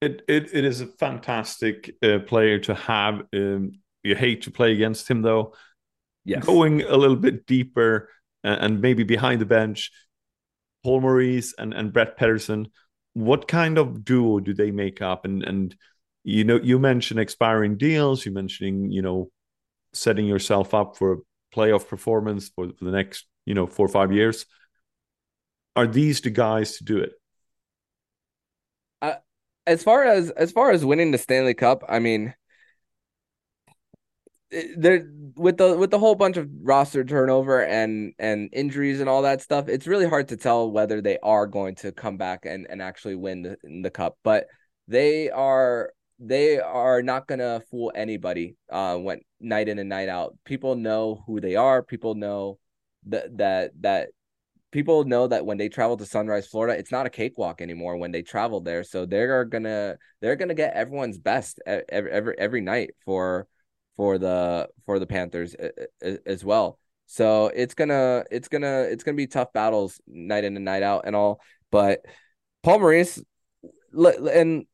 It 0.00 0.22
it, 0.28 0.54
it 0.54 0.64
is 0.64 0.80
a 0.80 0.86
fantastic 0.86 1.94
uh, 2.02 2.18
player 2.20 2.58
to 2.60 2.74
have. 2.74 3.22
Um, 3.32 3.72
you 4.02 4.14
hate 4.14 4.42
to 4.42 4.50
play 4.50 4.72
against 4.72 5.10
him 5.10 5.22
though. 5.22 5.54
Yes. 6.24 6.44
Going 6.44 6.82
a 6.82 6.96
little 6.96 7.16
bit 7.16 7.46
deeper 7.46 8.10
and, 8.44 8.60
and 8.60 8.80
maybe 8.80 9.04
behind 9.04 9.40
the 9.40 9.46
bench, 9.46 9.90
Paul 10.84 11.00
Maurice 11.00 11.54
and, 11.56 11.72
and 11.72 11.92
Brett 11.92 12.16
Pedersen, 12.16 12.68
what 13.16 13.48
kind 13.48 13.78
of 13.78 14.04
duo 14.04 14.40
do 14.40 14.52
they 14.52 14.70
make 14.70 15.00
up? 15.00 15.24
And 15.24 15.42
and 15.42 15.74
you 16.26 16.42
know 16.42 16.56
you 16.56 16.78
mentioned 16.78 17.20
expiring 17.20 17.78
deals 17.78 18.26
you 18.26 18.32
mentioning 18.32 18.90
you 18.90 19.00
know 19.00 19.30
setting 19.92 20.26
yourself 20.26 20.74
up 20.74 20.96
for 20.96 21.12
a 21.12 21.16
playoff 21.54 21.88
performance 21.88 22.50
for, 22.50 22.68
for 22.76 22.84
the 22.84 22.90
next 22.90 23.26
you 23.46 23.54
know 23.54 23.66
four 23.66 23.86
or 23.86 23.88
five 23.88 24.12
years 24.12 24.44
are 25.76 25.86
these 25.86 26.20
the 26.20 26.30
guys 26.30 26.76
to 26.78 26.84
do 26.84 26.98
it 26.98 27.12
uh, 29.02 29.14
as 29.68 29.84
far 29.84 30.02
as 30.04 30.30
as 30.30 30.50
far 30.50 30.72
as 30.72 30.84
winning 30.84 31.12
the 31.12 31.18
stanley 31.18 31.54
cup 31.54 31.84
i 31.88 32.00
mean 32.00 32.34
there 34.76 35.08
with 35.34 35.56
the 35.56 35.76
with 35.76 35.90
the 35.90 35.98
whole 35.98 36.14
bunch 36.14 36.36
of 36.36 36.48
roster 36.62 37.04
turnover 37.04 37.64
and 37.64 38.12
and 38.18 38.48
injuries 38.52 39.00
and 39.00 39.08
all 39.08 39.22
that 39.22 39.42
stuff 39.42 39.68
it's 39.68 39.88
really 39.88 40.08
hard 40.08 40.28
to 40.28 40.36
tell 40.36 40.70
whether 40.70 41.00
they 41.00 41.18
are 41.22 41.46
going 41.46 41.74
to 41.74 41.90
come 41.90 42.16
back 42.16 42.46
and 42.46 42.66
and 42.70 42.80
actually 42.80 43.16
win 43.16 43.42
the, 43.42 43.56
the 43.82 43.90
cup 43.90 44.16
but 44.22 44.46
they 44.86 45.28
are 45.30 45.90
they 46.18 46.60
are 46.60 47.02
not 47.02 47.26
gonna 47.26 47.60
fool 47.70 47.92
anybody 47.94 48.56
uh 48.70 48.96
when 48.96 49.20
night 49.40 49.68
in 49.68 49.78
and 49.78 49.88
night 49.88 50.08
out. 50.08 50.36
People 50.44 50.74
know 50.76 51.22
who 51.26 51.40
they 51.40 51.56
are. 51.56 51.82
People 51.82 52.14
know 52.14 52.58
that 53.06 53.36
that 53.38 53.70
that 53.80 54.08
people 54.70 55.04
know 55.04 55.26
that 55.26 55.46
when 55.46 55.58
they 55.58 55.68
travel 55.68 55.96
to 55.96 56.06
Sunrise, 56.06 56.46
Florida, 56.46 56.78
it's 56.78 56.92
not 56.92 57.06
a 57.06 57.10
cakewalk 57.10 57.60
anymore 57.60 57.96
when 57.96 58.12
they 58.12 58.22
travel 58.22 58.60
there. 58.60 58.84
So 58.84 59.06
they're 59.06 59.44
gonna 59.44 59.96
they're 60.20 60.36
gonna 60.36 60.54
get 60.54 60.74
everyone's 60.74 61.18
best 61.18 61.60
every 61.66 62.10
every, 62.10 62.38
every 62.38 62.60
night 62.60 62.90
for 63.04 63.46
for 63.96 64.18
the 64.18 64.68
for 64.84 64.98
the 64.98 65.06
Panthers 65.06 65.54
as 66.26 66.44
well. 66.44 66.78
So 67.06 67.46
it's 67.54 67.74
gonna 67.74 68.24
it's 68.30 68.48
gonna 68.48 68.82
it's 68.82 69.04
gonna 69.04 69.16
be 69.16 69.26
tough 69.26 69.52
battles 69.52 70.00
night 70.06 70.44
in 70.44 70.56
and 70.56 70.64
night 70.64 70.82
out 70.82 71.02
and 71.06 71.14
all. 71.14 71.40
But 71.70 72.04
Paul 72.62 72.80
Maurice 72.80 73.22
and 73.94 74.66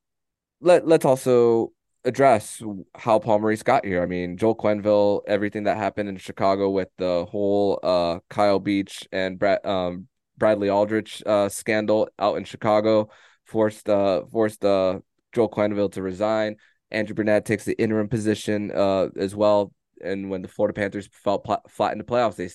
let 0.60 0.86
let's 0.86 1.04
also 1.04 1.72
address 2.04 2.62
how 2.96 3.18
Paul 3.18 3.40
Maurice 3.40 3.62
got 3.62 3.84
here. 3.84 4.02
I 4.02 4.06
mean, 4.06 4.36
Joel 4.36 4.56
Quenneville, 4.56 5.22
everything 5.26 5.64
that 5.64 5.76
happened 5.76 6.08
in 6.08 6.16
Chicago 6.16 6.70
with 6.70 6.88
the 6.98 7.26
whole 7.26 7.78
uh, 7.82 8.18
Kyle 8.28 8.58
Beach 8.58 9.06
and 9.12 9.38
Brad, 9.38 9.64
um, 9.64 10.08
Bradley 10.36 10.68
Aldrich 10.68 11.22
uh, 11.24 11.48
scandal 11.48 12.08
out 12.18 12.36
in 12.36 12.44
Chicago 12.44 13.10
forced 13.44 13.88
uh, 13.88 14.22
forced 14.32 14.64
uh, 14.64 15.00
Joel 15.32 15.50
Quenneville 15.50 15.92
to 15.92 16.02
resign. 16.02 16.56
Andrew 16.92 17.14
Brunette 17.14 17.44
takes 17.44 17.64
the 17.64 17.80
interim 17.80 18.08
position 18.08 18.70
uh, 18.70 19.08
as 19.16 19.34
well. 19.34 19.72
And 20.02 20.30
when 20.30 20.42
the 20.42 20.48
Florida 20.48 20.74
Panthers 20.74 21.08
fell 21.12 21.38
pl- 21.38 21.62
flat 21.68 21.92
in 21.92 21.98
the 21.98 22.04
playoffs, 22.04 22.36
they 22.36 22.48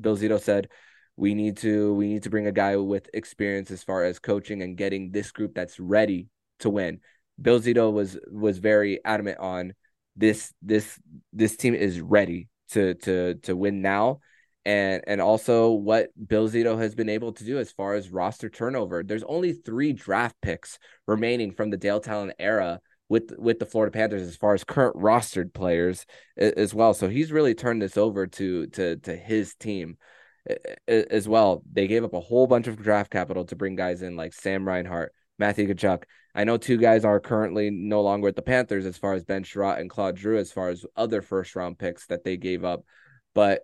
Bill 0.00 0.16
Zito 0.16 0.40
said, 0.40 0.68
"We 1.16 1.34
need 1.34 1.58
to 1.58 1.94
we 1.94 2.08
need 2.08 2.22
to 2.24 2.30
bring 2.30 2.46
a 2.46 2.52
guy 2.52 2.76
with 2.76 3.08
experience 3.14 3.70
as 3.70 3.82
far 3.82 4.04
as 4.04 4.18
coaching 4.18 4.62
and 4.62 4.76
getting 4.76 5.10
this 5.10 5.30
group 5.30 5.54
that's 5.54 5.78
ready 5.78 6.28
to 6.60 6.70
win." 6.70 7.00
Bill 7.40 7.60
Zito 7.60 7.92
was 7.92 8.18
was 8.30 8.58
very 8.58 9.00
adamant 9.04 9.38
on 9.38 9.74
this 10.16 10.52
this 10.62 10.98
this 11.32 11.56
team 11.56 11.74
is 11.74 12.00
ready 12.00 12.48
to 12.70 12.94
to 12.94 13.34
to 13.42 13.56
win 13.56 13.82
now 13.82 14.20
and 14.64 15.02
and 15.06 15.20
also 15.20 15.72
what 15.72 16.08
Bill 16.26 16.48
Zito 16.48 16.78
has 16.78 16.94
been 16.94 17.08
able 17.08 17.32
to 17.32 17.44
do 17.44 17.58
as 17.58 17.70
far 17.70 17.94
as 17.94 18.10
roster 18.10 18.48
turnover. 18.48 19.02
There's 19.02 19.22
only 19.24 19.52
three 19.52 19.92
draft 19.92 20.36
picks 20.40 20.78
remaining 21.06 21.52
from 21.52 21.70
the 21.70 21.76
Dale 21.76 22.00
Tallon 22.00 22.32
era 22.38 22.80
with 23.14 23.32
with 23.38 23.58
the 23.58 23.66
Florida 23.66 23.92
Panthers 23.92 24.22
as 24.22 24.36
far 24.36 24.54
as 24.54 24.64
current 24.64 24.96
rostered 24.96 25.54
players 25.54 26.04
as 26.36 26.74
well. 26.74 26.92
So 26.94 27.08
he's 27.08 27.32
really 27.32 27.54
turned 27.54 27.80
this 27.80 27.96
over 27.96 28.26
to 28.26 28.66
to 28.66 28.96
to 28.96 29.16
his 29.16 29.54
team. 29.54 29.96
as 30.86 31.26
well. 31.26 31.62
They 31.72 31.86
gave 31.86 32.04
up 32.04 32.12
a 32.12 32.20
whole 32.20 32.46
bunch 32.46 32.66
of 32.66 32.76
draft 32.76 33.10
capital 33.10 33.44
to 33.46 33.56
bring 33.56 33.76
guys 33.76 34.02
in 34.02 34.16
like 34.16 34.34
Sam 34.34 34.66
Reinhart, 34.68 35.14
Matthew 35.38 35.66
Tkachuk. 35.68 36.02
I 36.34 36.44
know 36.44 36.58
two 36.58 36.76
guys 36.76 37.04
are 37.04 37.20
currently 37.20 37.70
no 37.70 38.02
longer 38.02 38.26
with 38.26 38.36
the 38.36 38.42
Panthers 38.42 38.86
as 38.86 38.98
far 38.98 39.14
as 39.14 39.24
Ben 39.24 39.44
Chiarot 39.44 39.78
and 39.78 39.88
Claude 39.88 40.18
Giroux 40.18 40.38
as 40.38 40.52
far 40.52 40.68
as 40.68 40.84
other 40.96 41.22
first 41.22 41.56
round 41.56 41.78
picks 41.78 42.06
that 42.08 42.24
they 42.24 42.36
gave 42.36 42.64
up. 42.64 42.84
But 43.34 43.62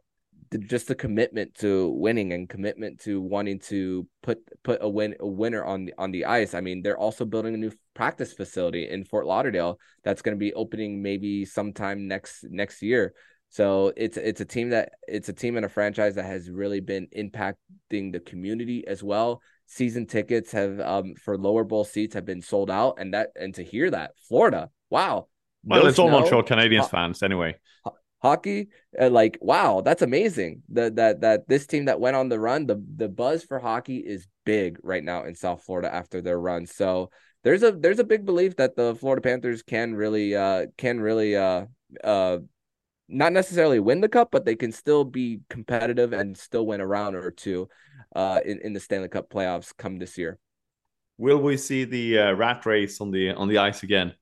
the, 0.50 0.58
just 0.58 0.88
the 0.88 0.94
commitment 0.94 1.54
to 1.56 1.90
winning 1.90 2.32
and 2.32 2.48
commitment 2.48 3.00
to 3.00 3.20
wanting 3.20 3.60
to 3.60 4.06
put 4.22 4.38
put 4.62 4.78
a 4.82 4.88
win 4.88 5.14
a 5.20 5.26
winner 5.26 5.64
on 5.64 5.84
the 5.84 5.94
on 5.96 6.10
the 6.10 6.24
ice. 6.24 6.54
I 6.54 6.60
mean, 6.60 6.82
they're 6.82 6.98
also 6.98 7.24
building 7.24 7.54
a 7.54 7.58
new 7.58 7.72
practice 7.94 8.32
facility 8.32 8.88
in 8.88 9.04
Fort 9.04 9.26
Lauderdale 9.26 9.78
that's 10.02 10.22
going 10.22 10.36
to 10.36 10.38
be 10.38 10.52
opening 10.54 11.02
maybe 11.02 11.44
sometime 11.44 12.08
next 12.08 12.44
next 12.50 12.82
year. 12.82 13.14
So 13.48 13.92
it's 13.96 14.16
it's 14.16 14.40
a 14.40 14.44
team 14.44 14.70
that 14.70 14.92
it's 15.06 15.28
a 15.28 15.32
team 15.32 15.56
and 15.56 15.66
a 15.66 15.68
franchise 15.68 16.16
that 16.16 16.26
has 16.26 16.50
really 16.50 16.80
been 16.80 17.06
impacting 17.16 18.12
the 18.12 18.20
community 18.20 18.86
as 18.86 19.02
well. 19.02 19.42
Season 19.66 20.04
tickets 20.04 20.50
have 20.50 20.80
um 20.80 21.14
for 21.14 21.38
lower 21.38 21.62
bowl 21.62 21.84
seats 21.84 22.14
have 22.14 22.24
been 22.24 22.42
sold 22.42 22.70
out, 22.70 22.96
and 22.98 23.14
that 23.14 23.30
and 23.36 23.54
to 23.54 23.62
hear 23.62 23.90
that 23.90 24.12
Florida, 24.28 24.70
wow. 24.88 25.28
Well, 25.62 25.82
no 25.82 25.88
it's 25.88 25.98
all 25.98 26.10
Montreal 26.10 26.42
Canadiens 26.42 26.90
fans 26.90 27.22
anyway 27.22 27.54
hockey 28.22 28.68
uh, 29.00 29.09
like 29.09 29.38
wow 29.40 29.80
that's 29.80 30.02
amazing 30.02 30.62
that 30.68 30.96
that 30.96 31.20
that 31.20 31.48
this 31.48 31.66
team 31.66 31.87
that 31.87 32.00
went 32.00 32.16
on 32.16 32.28
the 32.28 32.38
run 32.38 32.66
the 32.66 32.83
the 32.96 33.09
buzz 33.09 33.42
for 33.42 33.59
hockey 33.59 33.96
is 33.96 34.26
big 34.44 34.78
right 34.83 35.04
now 35.04 35.24
in 35.24 35.35
south 35.35 35.62
florida 35.62 35.92
after 35.92 36.20
their 36.20 36.40
run. 36.40 36.66
So 36.66 37.11
there's 37.44 37.62
a 37.62 37.72
there's 37.72 37.98
a 37.98 38.04
big 38.04 38.24
belief 38.24 38.56
that 38.56 38.76
the 38.76 38.94
florida 38.94 39.22
panthers 39.22 39.62
can 39.62 39.94
really 39.94 40.35
uh 40.35 40.66
can 40.76 41.00
really 41.00 41.37
uh 41.37 41.66
uh 42.04 42.38
not 43.09 43.33
necessarily 43.33 43.80
win 43.80 44.00
the 44.00 44.09
cup 44.09 44.30
but 44.30 44.44
they 44.44 44.56
can 44.56 44.72
still 44.72 45.04
be 45.04 45.40
competitive 45.48 46.12
and 46.12 46.37
still 46.37 46.66
win 46.66 46.80
a 46.80 46.87
round 46.87 47.16
or 47.16 47.30
two 47.30 47.68
uh 48.14 48.40
in, 48.44 48.61
in 48.61 48.72
the 48.72 48.80
stanley 48.80 49.09
cup 49.09 49.30
playoffs 49.30 49.72
come 49.76 49.98
this 49.98 50.18
year. 50.18 50.38
Will 51.16 51.38
we 51.38 51.56
see 51.56 51.85
the 51.85 52.18
uh, 52.18 52.33
rat 52.33 52.64
race 52.64 53.00
on 53.00 53.11
the 53.11 53.30
on 53.33 53.46
the 53.48 53.59
ice 53.59 53.83
again? 53.83 54.14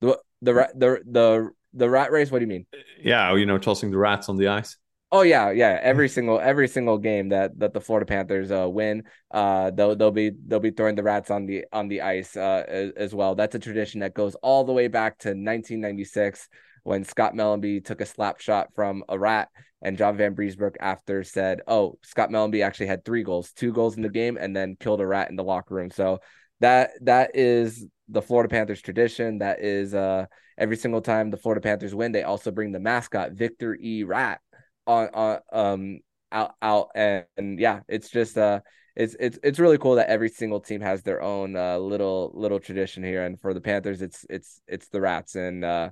The 0.00 0.18
the 0.40 0.52
the 0.74 1.00
the 1.04 1.50
the 1.76 1.88
rat 1.88 2.10
race. 2.10 2.30
What 2.30 2.40
do 2.40 2.44
you 2.44 2.48
mean? 2.48 2.66
Yeah, 3.00 3.34
you 3.34 3.46
know, 3.46 3.58
tossing 3.58 3.90
the 3.90 3.98
rats 3.98 4.28
on 4.28 4.36
the 4.36 4.48
ice. 4.48 4.76
Oh 5.12 5.22
yeah, 5.22 5.50
yeah. 5.50 5.78
Every 5.80 6.08
single 6.08 6.40
every 6.40 6.66
single 6.66 6.98
game 6.98 7.28
that 7.28 7.56
that 7.60 7.72
the 7.72 7.80
Florida 7.80 8.06
Panthers 8.06 8.50
uh, 8.50 8.68
win, 8.68 9.04
uh, 9.30 9.70
they'll 9.70 9.94
they'll 9.94 10.10
be 10.10 10.32
they'll 10.46 10.58
be 10.58 10.72
throwing 10.72 10.96
the 10.96 11.04
rats 11.04 11.30
on 11.30 11.46
the 11.46 11.64
on 11.72 11.86
the 11.86 12.02
ice 12.02 12.36
uh, 12.36 12.64
as, 12.66 12.90
as 12.96 13.14
well. 13.14 13.36
That's 13.36 13.54
a 13.54 13.60
tradition 13.60 14.00
that 14.00 14.14
goes 14.14 14.34
all 14.36 14.64
the 14.64 14.72
way 14.72 14.88
back 14.88 15.18
to 15.20 15.28
1996 15.28 16.48
when 16.82 17.04
Scott 17.04 17.34
Mellanby 17.34 17.84
took 17.84 18.00
a 18.00 18.06
slap 18.06 18.40
shot 18.40 18.68
from 18.74 19.04
a 19.08 19.18
rat, 19.18 19.48
and 19.80 19.96
John 19.96 20.18
Vanbiesbrouck 20.18 20.74
after 20.80 21.22
said, 21.22 21.62
"Oh, 21.68 21.98
Scott 22.02 22.30
Mellanby 22.30 22.64
actually 22.64 22.86
had 22.86 23.04
three 23.04 23.22
goals, 23.22 23.52
two 23.52 23.72
goals 23.72 23.96
in 23.96 24.02
the 24.02 24.08
game, 24.08 24.36
and 24.36 24.56
then 24.56 24.76
killed 24.78 25.00
a 25.00 25.06
rat 25.06 25.30
in 25.30 25.36
the 25.36 25.44
locker 25.44 25.74
room." 25.76 25.90
So 25.90 26.18
that 26.60 26.90
that 27.02 27.36
is 27.36 27.86
the 28.08 28.22
Florida 28.22 28.48
Panthers 28.48 28.82
tradition. 28.82 29.38
That 29.38 29.60
is 29.60 29.94
uh 29.94 30.26
every 30.58 30.76
single 30.76 31.00
time 31.00 31.30
the 31.30 31.36
Florida 31.36 31.60
Panthers 31.60 31.94
win, 31.94 32.12
they 32.12 32.22
also 32.22 32.50
bring 32.50 32.72
the 32.72 32.80
mascot 32.80 33.32
Victor 33.32 33.76
E. 33.80 34.04
Rat 34.04 34.40
on 34.86 35.08
on 35.14 35.38
um 35.52 36.00
out 36.32 36.54
out 36.62 36.90
and, 36.94 37.24
and 37.36 37.58
yeah, 37.58 37.80
it's 37.88 38.10
just 38.10 38.36
uh 38.36 38.60
it's 38.94 39.14
it's 39.20 39.38
it's 39.42 39.58
really 39.58 39.78
cool 39.78 39.96
that 39.96 40.08
every 40.08 40.28
single 40.28 40.60
team 40.60 40.80
has 40.80 41.02
their 41.02 41.22
own 41.22 41.54
uh, 41.54 41.78
little 41.78 42.32
little 42.34 42.58
tradition 42.58 43.02
here 43.04 43.24
and 43.24 43.40
for 43.40 43.52
the 43.52 43.60
Panthers 43.60 44.02
it's 44.02 44.24
it's 44.30 44.60
it's 44.66 44.88
the 44.88 45.00
Rats 45.00 45.34
and 45.34 45.64
uh 45.64 45.90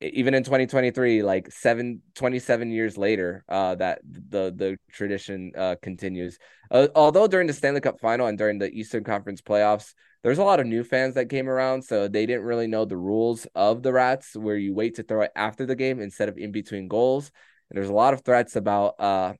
even 0.00 0.32
in 0.32 0.42
2023 0.42 1.22
like 1.22 1.50
seven 1.52 2.00
27 2.14 2.70
years 2.70 2.96
later 2.96 3.44
uh 3.48 3.74
that 3.74 4.00
the 4.04 4.52
the 4.56 4.78
tradition 4.90 5.52
uh 5.56 5.74
continues 5.82 6.38
uh, 6.70 6.88
although 6.94 7.26
during 7.26 7.46
the 7.46 7.52
stanley 7.52 7.82
cup 7.82 8.00
final 8.00 8.26
and 8.26 8.38
during 8.38 8.58
the 8.58 8.70
eastern 8.70 9.04
conference 9.04 9.42
playoffs 9.42 9.92
there's 10.22 10.38
a 10.38 10.44
lot 10.44 10.60
of 10.60 10.66
new 10.66 10.84
fans 10.84 11.14
that 11.14 11.28
came 11.28 11.48
around 11.48 11.82
so 11.82 12.08
they 12.08 12.26
didn't 12.26 12.44
really 12.44 12.66
know 12.66 12.84
the 12.84 12.96
rules 12.96 13.46
of 13.54 13.82
the 13.82 13.92
rats 13.92 14.36
where 14.36 14.56
you 14.56 14.74
wait 14.74 14.96
to 14.96 15.02
throw 15.02 15.22
it 15.22 15.32
after 15.34 15.66
the 15.66 15.76
game 15.76 16.00
instead 16.00 16.28
of 16.28 16.38
in 16.38 16.52
between 16.52 16.88
goals 16.88 17.30
and 17.70 17.76
there's 17.76 17.88
a 17.88 17.94
lot 17.94 18.14
of 18.14 18.22
threats 18.22 18.56
about 18.56 18.94
uh 19.00 19.32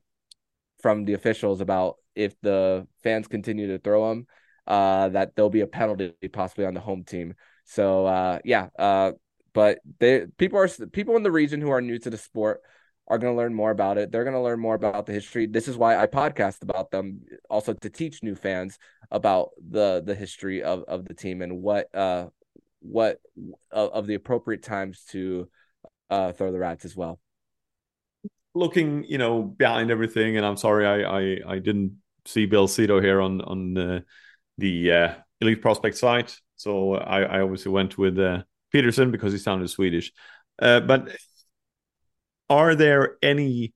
from 0.81 1.05
the 1.05 1.13
officials 1.13 1.61
about 1.61 1.95
if 2.15 2.39
the 2.41 2.87
fans 3.03 3.27
continue 3.27 3.67
to 3.67 3.79
throw 3.79 4.09
them 4.09 4.25
uh 4.67 5.09
that 5.09 5.35
there'll 5.35 5.49
be 5.49 5.61
a 5.61 5.67
penalty 5.67 6.13
possibly 6.31 6.65
on 6.65 6.73
the 6.73 6.79
home 6.79 7.03
team 7.03 7.33
so 7.65 8.05
uh 8.05 8.39
yeah 8.43 8.67
uh 8.79 9.11
but 9.53 9.79
they 9.99 10.25
people 10.37 10.59
are 10.59 10.67
people 10.87 11.15
in 11.15 11.23
the 11.23 11.31
region 11.31 11.61
who 11.61 11.69
are 11.69 11.81
new 11.81 11.99
to 11.99 12.09
the 12.09 12.17
sport 12.17 12.61
are 13.07 13.17
going 13.17 13.33
to 13.33 13.37
learn 13.37 13.53
more 13.53 13.71
about 13.71 13.97
it. 13.97 14.09
They're 14.09 14.23
going 14.23 14.35
to 14.35 14.41
learn 14.41 14.61
more 14.61 14.75
about 14.75 15.05
the 15.05 15.11
history. 15.11 15.45
This 15.45 15.67
is 15.67 15.75
why 15.75 15.97
I 15.97 16.07
podcast 16.07 16.61
about 16.63 16.91
them, 16.91 17.21
also 17.49 17.73
to 17.73 17.89
teach 17.89 18.23
new 18.23 18.35
fans 18.35 18.77
about 19.11 19.49
the 19.69 20.01
the 20.05 20.15
history 20.15 20.63
of 20.63 20.83
of 20.87 21.05
the 21.05 21.13
team 21.13 21.41
and 21.41 21.61
what 21.61 21.93
uh 21.95 22.27
what 22.79 23.19
uh, 23.73 23.87
of 23.87 24.07
the 24.07 24.15
appropriate 24.15 24.63
times 24.63 25.03
to 25.11 25.47
uh 26.09 26.31
throw 26.31 26.51
the 26.51 26.59
rats 26.59 26.85
as 26.85 26.95
well. 26.95 27.19
Looking, 28.53 29.03
you 29.05 29.17
know, 29.17 29.43
behind 29.43 29.91
everything, 29.91 30.37
and 30.37 30.45
I'm 30.45 30.57
sorry 30.57 30.85
I 30.85 31.19
I, 31.19 31.53
I 31.55 31.59
didn't 31.59 31.97
see 32.25 32.45
Bill 32.45 32.67
Zito 32.67 33.01
here 33.01 33.21
on 33.21 33.41
on 33.41 33.73
the 33.73 34.03
the 34.57 34.91
uh, 34.91 35.13
elite 35.39 35.61
prospect 35.61 35.97
site, 35.97 36.37
so 36.55 36.95
I 36.95 37.21
I 37.21 37.41
obviously 37.41 37.71
went 37.71 37.97
with. 37.97 38.17
Uh, 38.19 38.43
Peterson 38.71 39.11
because 39.11 39.33
he 39.33 39.37
sounded 39.37 39.69
Swedish. 39.69 40.11
Uh, 40.59 40.79
but 40.79 41.09
are 42.49 42.75
there 42.75 43.17
any 43.21 43.73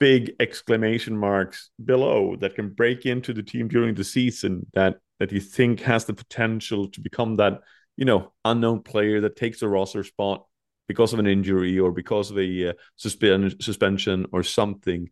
big 0.00 0.34
exclamation 0.40 1.16
marks 1.16 1.70
below 1.84 2.34
that 2.36 2.54
can 2.54 2.70
break 2.70 3.06
into 3.06 3.32
the 3.32 3.42
team 3.42 3.68
during 3.68 3.94
the 3.94 4.02
season 4.02 4.66
that 4.72 4.96
that 5.20 5.30
you 5.30 5.38
think 5.38 5.80
has 5.80 6.06
the 6.06 6.14
potential 6.14 6.88
to 6.88 7.00
become 7.00 7.36
that 7.36 7.60
you 7.96 8.06
know 8.06 8.32
unknown 8.44 8.82
player 8.82 9.20
that 9.20 9.36
takes 9.36 9.62
a 9.62 9.68
roster 9.68 10.02
spot 10.02 10.46
because 10.88 11.12
of 11.12 11.18
an 11.18 11.26
injury 11.26 11.78
or 11.78 11.92
because 11.92 12.30
of 12.30 12.38
a 12.38 12.70
uh, 12.70 12.72
suspension 12.96 14.26
or 14.32 14.42
something 14.42 15.08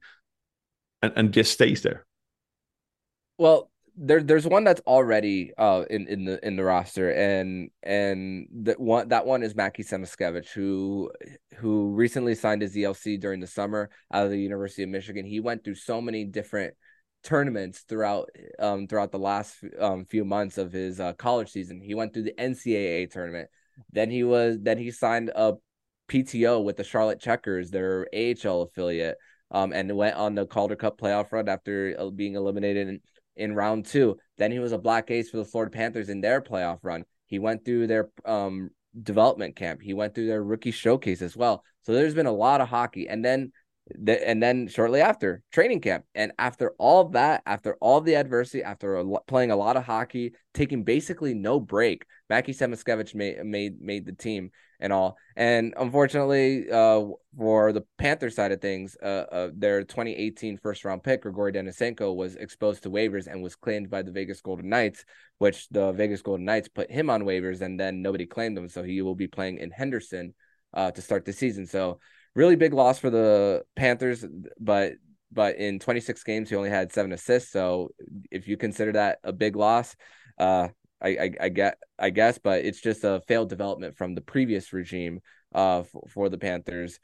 and, 1.02 1.12
and 1.14 1.32
just 1.32 1.52
stays 1.52 1.82
there. 1.82 2.04
Well 3.36 3.70
there 4.00 4.22
there's 4.22 4.46
one 4.46 4.62
that's 4.62 4.80
already 4.86 5.52
uh 5.58 5.84
in 5.90 6.06
in 6.06 6.24
the 6.24 6.46
in 6.46 6.54
the 6.54 6.62
roster 6.62 7.10
and 7.10 7.68
and 7.82 8.46
that 8.52 8.78
one 8.78 9.08
that 9.08 9.26
one 9.26 9.42
is 9.42 9.56
Mackie 9.56 9.82
Samoskevich 9.82 10.50
who 10.50 11.10
who 11.56 11.90
recently 11.94 12.36
signed 12.36 12.62
his 12.62 12.76
ELC 12.76 13.20
during 13.20 13.40
the 13.40 13.46
summer 13.46 13.90
out 14.12 14.24
of 14.24 14.30
the 14.30 14.40
University 14.40 14.84
of 14.84 14.88
Michigan. 14.88 15.26
He 15.26 15.40
went 15.40 15.64
through 15.64 15.74
so 15.74 16.00
many 16.00 16.24
different 16.24 16.74
tournaments 17.24 17.80
throughout 17.88 18.28
um 18.60 18.86
throughout 18.86 19.10
the 19.10 19.18
last 19.18 19.56
um 19.80 20.04
few 20.04 20.24
months 20.24 20.58
of 20.58 20.70
his 20.70 21.00
uh, 21.00 21.12
college 21.14 21.50
season. 21.50 21.80
He 21.80 21.94
went 21.94 22.14
through 22.14 22.24
the 22.24 22.34
NCAA 22.38 23.10
tournament. 23.10 23.48
Then 23.90 24.10
he 24.10 24.22
was 24.22 24.58
then 24.60 24.78
he 24.78 24.92
signed 24.92 25.32
a 25.34 25.54
PTO 26.08 26.62
with 26.62 26.76
the 26.76 26.84
Charlotte 26.84 27.20
Checkers, 27.20 27.70
their 27.70 28.06
AHL 28.14 28.62
affiliate. 28.62 29.18
Um, 29.50 29.72
and 29.72 29.96
went 29.96 30.14
on 30.14 30.34
the 30.34 30.44
Calder 30.44 30.76
Cup 30.76 31.00
playoff 31.00 31.32
run 31.32 31.48
after 31.48 31.96
uh, 31.98 32.10
being 32.10 32.34
eliminated 32.34 33.00
in 33.38 33.54
round 33.54 33.86
two. 33.86 34.18
Then 34.36 34.52
he 34.52 34.58
was 34.58 34.72
a 34.72 34.78
black 34.78 35.10
ace 35.10 35.30
for 35.30 35.38
the 35.38 35.44
Florida 35.44 35.70
Panthers 35.70 36.08
in 36.08 36.20
their 36.20 36.40
playoff 36.40 36.78
run. 36.82 37.04
He 37.26 37.38
went 37.38 37.64
through 37.64 37.86
their 37.86 38.10
um, 38.24 38.70
development 39.02 39.56
camp. 39.56 39.80
He 39.82 39.94
went 39.94 40.14
through 40.14 40.26
their 40.26 40.42
rookie 40.42 40.70
showcase 40.70 41.22
as 41.22 41.36
well. 41.36 41.64
So 41.82 41.94
there's 41.94 42.14
been 42.14 42.26
a 42.26 42.32
lot 42.32 42.60
of 42.60 42.68
hockey. 42.68 43.08
And 43.08 43.24
then 43.24 43.52
the, 43.96 44.28
and 44.28 44.42
then 44.42 44.68
shortly 44.68 45.00
after 45.00 45.42
training 45.52 45.80
camp 45.80 46.04
and 46.14 46.32
after 46.38 46.74
all 46.78 47.08
that 47.10 47.42
after 47.46 47.76
all 47.80 48.00
the 48.00 48.16
adversity 48.16 48.62
after 48.62 48.96
a, 48.96 49.20
playing 49.26 49.50
a 49.50 49.56
lot 49.56 49.76
of 49.76 49.84
hockey 49.84 50.34
taking 50.52 50.84
basically 50.84 51.34
no 51.34 51.58
break 51.58 52.04
Mackie 52.28 52.52
Samoskevich 52.52 53.14
made 53.14 53.42
made 53.44 53.80
made 53.80 54.04
the 54.04 54.12
team 54.12 54.50
and 54.80 54.92
all. 54.92 55.16
And 55.36 55.74
unfortunately, 55.76 56.70
uh, 56.70 57.04
for 57.36 57.72
the 57.72 57.84
Panther 57.98 58.30
side 58.30 58.52
of 58.52 58.60
things, 58.60 58.96
uh, 59.02 59.24
uh, 59.30 59.50
their 59.54 59.82
2018 59.82 60.58
first 60.58 60.84
round 60.84 61.02
pick, 61.02 61.22
Grigory 61.22 61.52
Denisenko, 61.52 62.14
was 62.14 62.36
exposed 62.36 62.82
to 62.84 62.90
waivers 62.90 63.26
and 63.26 63.42
was 63.42 63.56
claimed 63.56 63.90
by 63.90 64.02
the 64.02 64.12
Vegas 64.12 64.40
Golden 64.40 64.68
Knights, 64.68 65.04
which 65.38 65.68
the 65.68 65.92
Vegas 65.92 66.22
Golden 66.22 66.44
Knights 66.44 66.68
put 66.68 66.90
him 66.90 67.10
on 67.10 67.22
waivers 67.22 67.60
and 67.60 67.78
then 67.78 68.02
nobody 68.02 68.26
claimed 68.26 68.56
him. 68.56 68.68
So 68.68 68.82
he 68.82 69.02
will 69.02 69.14
be 69.14 69.28
playing 69.28 69.58
in 69.58 69.70
Henderson 69.70 70.34
uh, 70.74 70.90
to 70.90 71.02
start 71.02 71.24
the 71.24 71.32
season. 71.32 71.66
So 71.66 72.00
really 72.34 72.56
big 72.56 72.72
loss 72.72 72.98
for 72.98 73.10
the 73.10 73.64
Panthers, 73.76 74.24
but 74.60 74.92
but 75.30 75.56
in 75.56 75.78
26 75.78 76.22
games 76.24 76.48
he 76.48 76.56
only 76.56 76.70
had 76.70 76.92
seven 76.92 77.12
assists. 77.12 77.52
So 77.52 77.90
if 78.30 78.48
you 78.48 78.56
consider 78.56 78.92
that 78.92 79.18
a 79.22 79.32
big 79.32 79.56
loss, 79.56 79.94
uh, 80.38 80.68
I, 81.00 81.08
I, 81.08 81.30
I 81.42 81.48
get 81.48 81.78
I 81.98 82.10
guess, 82.10 82.38
but 82.38 82.64
it's 82.64 82.80
just 82.80 83.04
a 83.04 83.20
failed 83.28 83.48
development 83.48 83.96
from 83.96 84.14
the 84.14 84.20
previous 84.20 84.72
regime 84.72 85.20
uh 85.54 85.82
for, 85.82 86.02
for 86.08 86.28
the 86.28 86.38
Panthers 86.38 86.98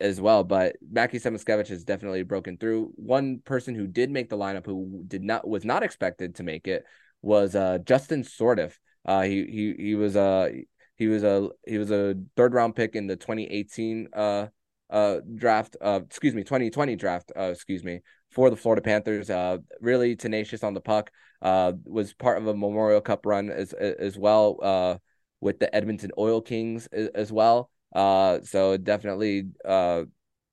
as 0.00 0.20
well. 0.20 0.44
But 0.44 0.76
Mackie 0.90 1.18
Samoskevich 1.18 1.68
has 1.68 1.84
definitely 1.84 2.22
broken 2.22 2.56
through. 2.56 2.92
One 2.96 3.40
person 3.44 3.74
who 3.74 3.86
did 3.86 4.10
make 4.10 4.28
the 4.28 4.38
lineup 4.38 4.66
who 4.66 5.04
did 5.06 5.22
not 5.22 5.48
was 5.48 5.64
not 5.64 5.82
expected 5.82 6.36
to 6.36 6.42
make 6.42 6.66
it 6.66 6.84
was 7.22 7.54
uh 7.54 7.78
Justin 7.78 8.22
Sourdif. 8.22 8.74
Uh 9.04 9.22
he 9.22 9.44
he 9.46 9.74
he 9.78 9.94
was 9.94 10.16
a 10.16 10.20
uh, 10.20 10.48
he 10.96 11.06
was 11.06 11.22
a 11.24 11.48
he 11.66 11.78
was 11.78 11.90
a 11.90 12.14
third 12.36 12.54
round 12.54 12.76
pick 12.76 12.94
in 12.94 13.06
the 13.06 13.16
2018 13.16 14.08
uh 14.12 14.46
uh 14.90 15.20
draft 15.34 15.76
uh 15.80 16.00
excuse 16.04 16.34
me 16.34 16.42
2020 16.42 16.96
draft 16.96 17.32
uh 17.36 17.44
excuse 17.44 17.82
me 17.84 18.00
for 18.30 18.50
the 18.50 18.56
Florida 18.56 18.82
Panthers. 18.82 19.30
Uh, 19.30 19.58
really 19.80 20.16
tenacious 20.16 20.64
on 20.64 20.74
the 20.74 20.80
puck. 20.80 21.10
Uh, 21.42 21.72
was 21.84 22.12
part 22.12 22.38
of 22.38 22.46
a 22.46 22.54
Memorial 22.54 23.00
Cup 23.00 23.24
run 23.24 23.50
as 23.50 23.72
as 23.72 24.18
well. 24.18 24.58
Uh, 24.62 24.96
with 25.40 25.58
the 25.58 25.74
Edmonton 25.74 26.10
Oil 26.18 26.40
Kings 26.40 26.86
as, 26.88 27.32
well. 27.32 27.70
Uh, 27.94 28.40
so 28.42 28.76
definitely, 28.76 29.48
uh, 29.64 30.04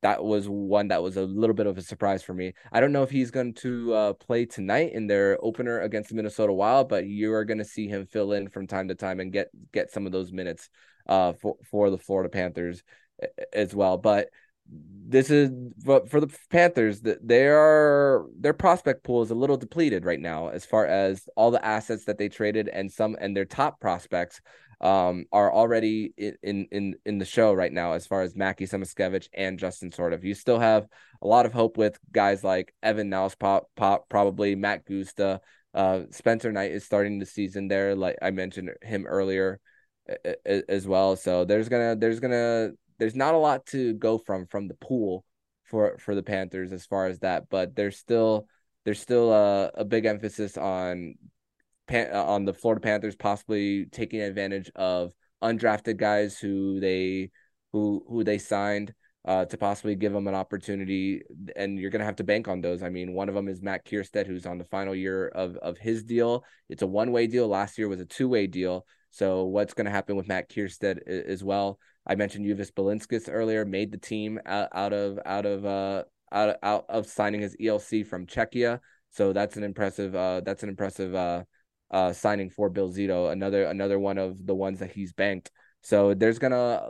that 0.02 0.24
was 0.24 0.48
one 0.48 0.90
that 0.90 1.04
was 1.04 1.18
a 1.18 1.24
little 1.24 1.56
bit 1.56 1.68
of 1.68 1.78
a 1.78 1.82
surprise 1.82 2.24
for 2.24 2.34
me. 2.34 2.54
I 2.72 2.80
don't 2.80 2.92
know 2.92 3.04
if 3.04 3.10
he's 3.10 3.32
going 3.32 3.54
to 3.56 3.94
uh, 3.94 4.14
play 4.14 4.46
tonight 4.46 4.94
in 4.94 5.08
their 5.08 5.38
opener 5.44 5.82
against 5.82 6.10
the 6.10 6.16
Minnesota 6.16 6.54
Wild, 6.54 6.88
but 6.88 7.06
you 7.06 7.34
are 7.34 7.46
going 7.46 7.58
to 7.58 7.66
see 7.66 7.88
him 7.88 8.06
fill 8.06 8.32
in 8.34 8.48
from 8.48 8.68
time 8.68 8.88
to 8.88 8.96
time 8.96 9.20
and 9.20 9.32
get 9.34 9.50
get 9.74 9.92
some 9.92 10.06
of 10.06 10.12
those 10.12 10.32
minutes 10.32 10.70
uh, 11.08 11.34
for 11.34 11.58
for 11.70 11.90
the 11.90 11.98
Florida 11.98 12.30
Panthers 12.30 12.84
as 13.52 13.76
well. 13.76 13.98
But 13.98 14.30
this 14.70 15.30
is 15.30 15.50
but 15.86 16.10
for 16.10 16.20
the 16.20 16.28
Panthers 16.50 17.02
that 17.02 17.26
they 17.26 17.48
are 17.48 18.26
their 18.38 18.54
prospect 18.54 19.04
pool 19.04 19.22
is 19.22 19.32
a 19.32 19.36
little 19.36 19.56
depleted 19.56 20.04
right 20.04 20.20
now 20.20 20.50
as 20.50 20.66
far 20.66 20.86
as 20.86 21.28
all 21.38 21.50
the 21.50 21.64
assets 21.64 22.06
that 22.06 22.18
they 22.18 22.28
traded 22.28 22.68
and 22.68 22.92
some 22.92 23.16
and 23.20 23.36
their 23.36 23.46
top 23.46 23.80
prospects 23.80 24.42
um, 24.80 25.26
are 25.32 25.52
already 25.52 26.14
in, 26.18 26.68
in 26.72 26.96
in 27.06 27.18
the 27.18 27.26
show 27.26 27.54
right 27.54 27.72
now 27.72 27.94
as 27.94 28.06
far 28.06 28.22
as 28.22 28.36
Mackie 28.36 28.68
Samoskevich 28.68 29.28
and 29.34 29.58
Justin 29.58 29.90
Sourdif 29.90 30.24
You 30.24 30.36
still 30.36 30.60
have 30.60 30.88
a 31.22 31.28
lot 31.28 31.46
of 31.46 31.54
hope 31.54 31.78
with 31.78 31.98
guys 32.12 32.44
like 32.44 32.74
Evan 32.84 33.10
Niles, 33.10 33.34
pop, 33.34 33.70
pop, 33.76 34.08
probably 34.08 34.56
Mack 34.56 34.86
Guzda. 34.86 35.40
Uh, 35.74 36.02
Spencer 36.12 36.52
Knight 36.52 36.72
is 36.72 36.84
starting 36.84 37.18
the 37.18 37.26
season 37.26 37.68
there, 37.68 37.96
like 37.96 38.18
I 38.22 38.32
mentioned 38.32 38.70
him 38.84 39.06
earlier 39.08 39.60
as 40.70 40.88
well. 40.88 41.16
So 41.16 41.44
there's 41.44 41.70
gonna 41.70 41.96
there's 41.96 42.20
gonna 42.20 42.72
there's 43.00 43.16
not 43.16 43.36
a 43.36 43.38
lot 43.38 43.66
to 43.68 43.94
go 43.94 44.18
from 44.18 44.48
from 44.48 44.68
the 44.68 44.76
pool 44.76 45.24
for 45.64 45.98
for 46.00 46.16
the 46.16 46.24
Panthers 46.24 46.72
as 46.72 46.86
far 46.86 47.08
as 47.08 47.20
that, 47.20 47.50
but 47.50 47.76
there's 47.76 47.98
still 47.98 48.48
there's 48.86 49.02
still 49.02 49.34
a, 49.34 49.72
a 49.76 49.86
big 49.86 50.06
emphasis 50.06 50.58
on 50.58 51.16
uh, 51.92 52.08
on 52.14 52.46
the 52.46 52.54
Florida 52.54 52.82
Panthers 52.82 53.16
possibly 53.16 53.86
taking 53.86 54.22
advantage 54.22 54.72
of 54.76 55.12
undrafted 55.44 55.98
guys 55.98 56.40
who 56.40 56.80
they 56.80 57.32
who 57.74 58.04
who 58.08 58.24
they 58.24 58.38
signed 58.38 58.94
uh, 59.26 59.44
to 59.46 59.58
possibly 59.58 59.96
give 59.96 60.14
them 60.14 60.28
an 60.28 60.36
opportunity, 60.36 61.22
and 61.58 61.78
you're 61.78 61.92
going 61.92 62.00
to 62.00 62.06
have 62.06 62.16
to 62.16 62.24
bank 62.24 62.48
on 62.48 62.62
those. 62.62 62.82
I 62.82 62.90
mean, 62.90 63.14
one 63.14 63.28
of 63.28 63.36
them 63.36 63.50
is 63.50 63.62
Matt 63.62 63.86
Kiersted, 63.86 64.26
who's 64.26 64.46
on 64.46 64.58
the 64.58 64.64
final 64.64 64.96
year 64.96 65.28
of 65.28 65.58
of 65.58 65.78
his 65.78 66.04
deal. 66.04 66.46
It's 66.70 66.82
a 66.82 66.88
one 66.88 67.12
way 67.12 67.28
deal. 67.28 67.48
Last 67.48 67.78
year 67.78 67.90
was 67.90 68.00
a 68.00 68.06
two 68.06 68.30
way 68.30 68.48
deal. 68.48 68.86
So 69.12 69.46
what's 69.46 69.74
going 69.74 69.86
to 69.86 69.92
happen 69.92 70.16
with 70.16 70.28
Matt 70.28 70.50
Kiersted 70.50 71.06
as 71.08 71.44
well? 71.44 71.80
I 72.08 72.16
mentioned 72.16 72.46
Uvis 72.46 72.72
Balinskis 72.72 73.30
earlier, 73.32 73.66
made 73.66 73.92
the 73.92 73.98
team 73.98 74.40
out, 74.46 74.70
out 74.72 74.94
of 74.94 75.20
out 75.26 75.46
of 75.46 75.66
uh 75.66 76.04
out, 76.32 76.56
out 76.64 76.86
of 76.90 77.06
signing 77.06 77.42
his 77.42 77.56
ELC 77.58 78.06
from 78.08 78.26
Czechia. 78.26 78.80
So 79.10 79.34
that's 79.34 79.58
an 79.58 79.64
impressive 79.64 80.16
uh 80.16 80.42
that's 80.42 80.64
an 80.64 80.70
impressive 80.70 81.14
uh 81.14 81.44
uh, 81.90 82.14
signing 82.14 82.50
for 82.50 82.70
Bill 82.70 82.90
Zito, 82.90 83.32
another 83.32 83.64
another 83.66 84.00
one 84.00 84.18
of 84.18 84.46
the 84.46 84.56
ones 84.56 84.80
that 84.80 84.92
he's 84.92 85.14
banked. 85.14 85.52
So 85.82 86.14
there's 86.14 86.40
gonna 86.40 86.88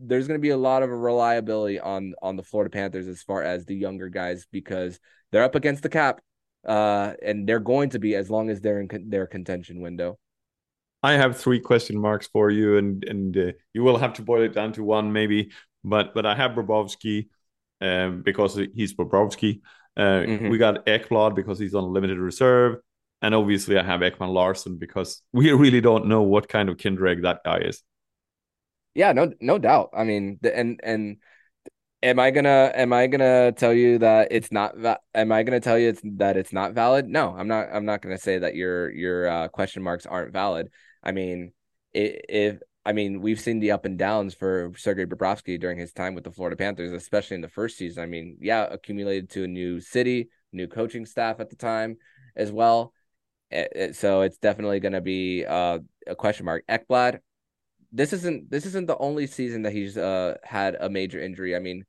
there's 0.00 0.26
gonna 0.26 0.38
be 0.38 0.50
a 0.50 0.56
lot 0.56 0.82
of 0.82 0.90
reliability 0.90 1.80
on 1.80 2.14
on 2.20 2.36
the 2.36 2.42
Florida 2.42 2.70
Panthers 2.70 3.08
as 3.08 3.22
far 3.22 3.42
as 3.42 3.64
the 3.64 3.74
younger 3.74 4.08
guys 4.08 4.46
because 4.50 5.00
they're 5.30 5.44
up 5.44 5.54
against 5.54 5.82
the 5.82 5.88
cap, 5.88 6.20
uh, 6.66 7.14
and 7.22 7.48
they're 7.48 7.60
going 7.60 7.90
to 7.90 7.98
be 7.98 8.14
as 8.14 8.30
long 8.30 8.50
as 8.50 8.60
they're 8.60 8.80
in 8.80 8.88
con- 8.88 9.08
their 9.08 9.26
contention 9.26 9.80
window. 9.80 10.18
I 11.02 11.12
have 11.12 11.38
three 11.38 11.60
question 11.60 11.98
marks 11.98 12.28
for 12.28 12.50
you, 12.50 12.76
and 12.76 13.04
and 13.04 13.36
uh, 13.36 13.52
you 13.72 13.82
will 13.82 13.98
have 13.98 14.14
to 14.14 14.22
boil 14.22 14.42
it 14.42 14.54
down 14.54 14.72
to 14.74 14.84
one 14.84 15.12
maybe. 15.12 15.50
But 15.84 16.14
but 16.14 16.26
I 16.26 16.34
have 16.34 16.52
Bobrovsky, 16.52 17.28
um, 17.80 18.22
because 18.22 18.58
he's 18.74 18.94
Bobrovsky. 18.94 19.60
Uh, 19.96 20.24
mm-hmm. 20.24 20.48
We 20.48 20.58
got 20.58 20.86
Ekblad 20.86 21.34
because 21.34 21.58
he's 21.58 21.74
on 21.74 21.92
limited 21.92 22.18
reserve. 22.18 22.78
And 23.20 23.34
obviously, 23.34 23.78
I 23.78 23.84
have 23.84 24.00
Ekman 24.00 24.32
Larsson 24.32 24.78
because 24.78 25.22
we 25.32 25.52
really 25.64 25.80
don't 25.80 26.06
know 26.06 26.22
what 26.22 26.48
kind 26.48 26.68
of 26.68 26.76
Kindereg 26.76 27.22
that 27.22 27.40
guy 27.44 27.58
is. 27.58 27.82
Yeah, 28.94 29.12
no, 29.12 29.32
no 29.40 29.58
doubt. 29.58 29.90
I 29.96 30.04
mean, 30.04 30.38
and 30.42 30.80
and 30.82 31.16
am 32.02 32.18
I 32.18 32.30
gonna 32.30 32.72
am 32.74 32.92
I 32.92 33.06
gonna 33.06 33.52
tell 33.52 33.72
you 33.72 33.98
that 33.98 34.28
it's 34.32 34.50
not? 34.52 34.74
Am 35.14 35.32
I 35.32 35.42
gonna 35.44 35.60
tell 35.60 35.78
you 35.78 35.90
it's, 35.90 36.02
that 36.16 36.36
it's 36.36 36.52
not 36.52 36.74
valid? 36.74 37.06
No, 37.08 37.34
I'm 37.36 37.48
not. 37.48 37.68
I'm 37.72 37.84
not 37.84 38.02
gonna 38.02 38.18
say 38.18 38.38
that 38.38 38.54
your 38.54 38.90
your 38.90 39.28
uh, 39.28 39.48
question 39.48 39.82
marks 39.82 40.04
aren't 40.04 40.32
valid. 40.32 40.68
I 41.02 41.12
mean, 41.12 41.52
if 41.92 42.60
I 42.84 42.92
mean, 42.92 43.20
we've 43.20 43.40
seen 43.40 43.60
the 43.60 43.70
up 43.70 43.84
and 43.84 43.98
downs 43.98 44.34
for 44.34 44.72
Sergei 44.76 45.04
Bobrovsky 45.04 45.60
during 45.60 45.78
his 45.78 45.92
time 45.92 46.14
with 46.14 46.24
the 46.24 46.32
Florida 46.32 46.56
Panthers, 46.56 46.92
especially 46.92 47.36
in 47.36 47.40
the 47.40 47.48
first 47.48 47.78
season. 47.78 48.02
I 48.02 48.06
mean, 48.06 48.38
yeah, 48.40 48.66
accumulated 48.68 49.30
to 49.30 49.44
a 49.44 49.48
new 49.48 49.80
city, 49.80 50.30
new 50.52 50.66
coaching 50.66 51.06
staff 51.06 51.38
at 51.38 51.48
the 51.50 51.56
time 51.56 51.98
as 52.34 52.50
well. 52.50 52.92
It, 53.50 53.96
so 53.96 54.22
it's 54.22 54.38
definitely 54.38 54.80
going 54.80 54.94
to 54.94 55.00
be 55.00 55.44
uh, 55.44 55.78
a 56.06 56.16
question 56.16 56.46
mark. 56.46 56.64
Ekblad, 56.68 57.20
this 57.92 58.12
isn't 58.12 58.50
this 58.50 58.66
isn't 58.66 58.86
the 58.86 58.98
only 58.98 59.26
season 59.26 59.62
that 59.62 59.72
he's 59.72 59.96
uh, 59.96 60.38
had 60.42 60.76
a 60.80 60.88
major 60.88 61.20
injury. 61.20 61.54
I 61.54 61.58
mean, 61.58 61.84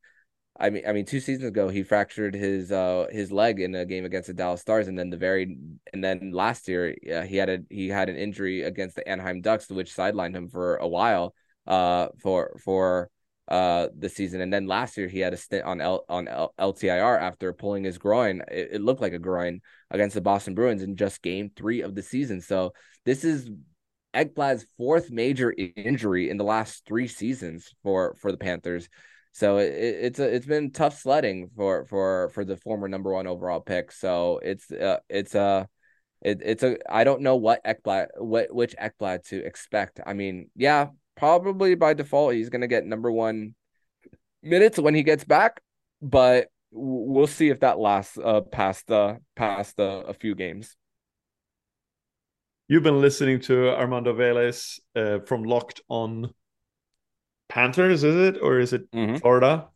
I 0.60 0.70
mean, 0.70 0.84
I 0.88 0.94
mean, 0.94 1.06
two 1.06 1.20
seasons 1.20 1.48
ago 1.48 1.68
he 1.70 1.82
fractured 1.82 2.36
his 2.36 2.72
uh 2.72 3.08
his 3.12 3.32
leg 3.32 3.60
in 3.60 3.74
a 3.74 3.86
game 3.86 4.06
against 4.06 4.28
the 4.28 4.34
Dallas 4.34 4.62
Stars, 4.62 4.88
and 4.88 4.98
then 4.98 5.10
the 5.10 5.18
very 5.18 5.58
and 5.92 6.04
then 6.04 6.32
last 6.32 6.68
year 6.68 6.96
he 7.02 7.38
had 7.38 7.50
a 7.50 7.60
he 7.70 7.90
had 7.90 8.10
an 8.10 8.16
injury 8.18 8.62
against 8.62 8.96
the 8.96 9.08
Anaheim 9.08 9.42
Ducks, 9.42 9.70
which 9.70 9.96
sidelined 9.96 10.36
him 10.36 10.50
for 10.50 10.76
a 10.78 10.88
while. 10.88 11.34
Uh, 11.66 12.10
for 12.22 12.60
for 12.64 13.10
uh 13.48 13.88
the 13.98 14.10
season, 14.10 14.42
and 14.42 14.54
then 14.54 14.68
last 14.68 14.96
year 14.98 15.08
he 15.08 15.20
had 15.20 15.34
a 15.34 15.38
stint 15.38 15.64
on 15.64 15.82
L 15.82 16.06
on 16.08 16.28
L- 16.28 16.54
LTIR 16.60 17.20
after 17.20 17.52
pulling 17.54 17.84
his 17.84 17.98
groin. 17.98 18.42
It, 18.52 18.70
it 18.74 18.82
looked 18.82 19.02
like 19.02 19.14
a 19.14 19.20
groin 19.20 19.62
against 19.90 20.14
the 20.14 20.22
Boston 20.22 20.56
Bruins 20.56 20.84
in 20.84 20.96
just 20.98 21.22
Game 21.22 21.52
Three 21.56 21.82
of 21.82 21.96
the 21.96 22.04
season. 22.04 22.42
So 22.42 22.74
this 23.06 23.24
is 23.24 23.50
Ekblad's 24.14 24.68
fourth 24.78 25.10
major 25.10 25.54
injury 25.58 26.30
in 26.30 26.38
the 26.38 26.44
last 26.44 26.86
three 26.86 27.08
seasons 27.08 27.74
for 27.82 28.16
for 28.20 28.32
the 28.32 28.38
Panthers. 28.38 28.88
So 29.34 29.58
it, 29.58 29.74
it's 29.74 30.20
a 30.20 30.34
it's 30.34 30.46
been 30.46 30.72
tough 30.72 31.00
sledding 31.00 31.50
for 31.56 31.86
for 31.86 32.30
for 32.30 32.46
the 32.46 32.56
former 32.56 32.88
number 32.88 33.12
one 33.12 33.28
overall 33.28 33.60
pick. 33.60 33.92
So 33.92 34.40
it's 34.44 34.72
uh, 34.72 35.00
it's 35.10 35.34
a 35.36 35.68
it, 36.22 36.42
it's 36.44 36.64
a 36.64 36.78
I 36.90 37.04
don't 37.04 37.22
know 37.22 37.36
what 37.36 37.64
Ekblad 37.66 38.08
what 38.18 38.54
which 38.54 38.76
Ekblad 38.78 39.28
to 39.30 39.44
expect. 39.44 40.00
I 40.06 40.14
mean, 40.14 40.50
yeah, 40.56 40.88
probably 41.18 41.74
by 41.74 41.96
default 41.96 42.36
he's 42.36 42.50
to 42.62 42.68
get 42.68 42.86
number 42.86 43.12
one 43.12 43.56
minutes 44.44 44.78
when 44.78 44.94
he 44.94 45.02
gets 45.02 45.24
back, 45.24 45.62
but 46.02 46.48
we'll 46.72 47.28
see 47.28 47.50
if 47.50 47.60
that 47.62 47.80
lasts 47.80 48.18
uh, 48.18 48.42
past 48.42 48.92
uh, 48.92 49.16
past 49.36 49.80
uh, 49.80 50.04
a 50.08 50.14
few 50.14 50.36
games. 50.36 50.76
You've 52.68 52.84
been 52.84 53.02
listening 53.02 53.40
to 53.42 53.70
Armando 53.70 54.14
Velez 54.14 54.80
uh, 54.96 55.20
from 55.26 55.44
Locked 55.44 55.82
On 55.90 56.34
Panthers, 57.54 58.04
is 58.04 58.16
it 58.16 58.42
or 58.42 58.60
is 58.60 58.74
it 58.74 58.90
mm-hmm. 58.92 59.18
Florida? 59.18 59.68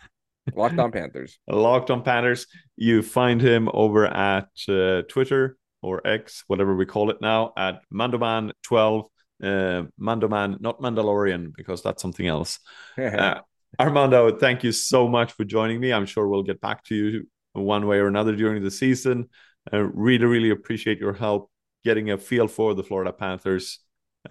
Locked 0.54 0.78
On 0.78 0.92
Panthers. 0.92 1.38
Locked 1.48 1.90
On 1.90 2.02
Panthers. 2.02 2.46
You 2.76 3.02
find 3.02 3.40
him 3.40 3.68
over 3.74 4.06
at 4.06 4.48
uh, 4.68 5.02
Twitter 5.08 5.58
or 5.82 6.06
X, 6.06 6.44
whatever 6.46 6.74
we 6.76 6.86
call 6.86 7.10
it 7.10 7.18
now, 7.20 7.52
at 7.56 7.80
Mandoman12 7.92 9.08
uh, 9.42 9.84
Mandoman, 10.00 10.60
not 10.60 10.80
Mandalorian, 10.80 11.52
because 11.56 11.82
that's 11.82 12.02
something 12.02 12.26
else. 12.26 12.58
uh, 12.98 13.40
Armando, 13.78 14.36
thank 14.36 14.64
you 14.64 14.72
so 14.72 15.08
much 15.08 15.32
for 15.32 15.44
joining 15.44 15.80
me. 15.80 15.92
I'm 15.92 16.06
sure 16.06 16.26
we'll 16.28 16.42
get 16.42 16.60
back 16.60 16.84
to 16.84 16.94
you 16.94 17.28
one 17.52 17.86
way 17.86 17.98
or 17.98 18.06
another 18.06 18.34
during 18.34 18.62
the 18.62 18.70
season. 18.70 19.28
I 19.72 19.76
really, 19.76 20.24
really 20.24 20.50
appreciate 20.50 20.98
your 20.98 21.12
help 21.12 21.50
getting 21.84 22.10
a 22.10 22.18
feel 22.18 22.48
for 22.48 22.74
the 22.74 22.82
Florida 22.82 23.12
Panthers. 23.12 23.80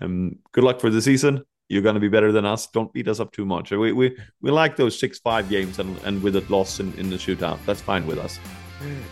Um, 0.02 0.40
good 0.52 0.64
luck 0.64 0.82
for 0.82 0.90
the 0.90 1.02
season. 1.02 1.44
You're 1.70 1.82
going 1.82 1.96
to 1.96 2.02
be 2.02 2.08
better 2.08 2.32
than 2.32 2.46
us. 2.46 2.68
Don't 2.68 2.92
beat 2.94 3.08
us 3.08 3.20
up 3.20 3.32
too 3.32 3.46
much. 3.46 3.72
We 3.72 3.92
we, 3.92 4.18
we 4.42 4.52
like 4.52 4.76
those 4.76 4.98
six 4.98 5.20
five 5.20 5.50
games 5.50 5.80
and, 5.80 5.98
and 6.06 6.24
with 6.24 6.36
it 6.36 6.50
loss 6.50 6.80
in, 6.80 6.94
in 6.94 7.10
the 7.10 7.18
shootout. 7.18 7.60
That's 7.66 7.82
fine 7.82 8.06
with 8.08 8.18
us. 8.18 8.40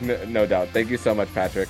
No, 0.01 0.23
no 0.25 0.45
doubt. 0.45 0.69
Thank 0.69 0.89
you 0.89 0.97
so 0.97 1.13
much, 1.13 1.33
Patrick. 1.33 1.69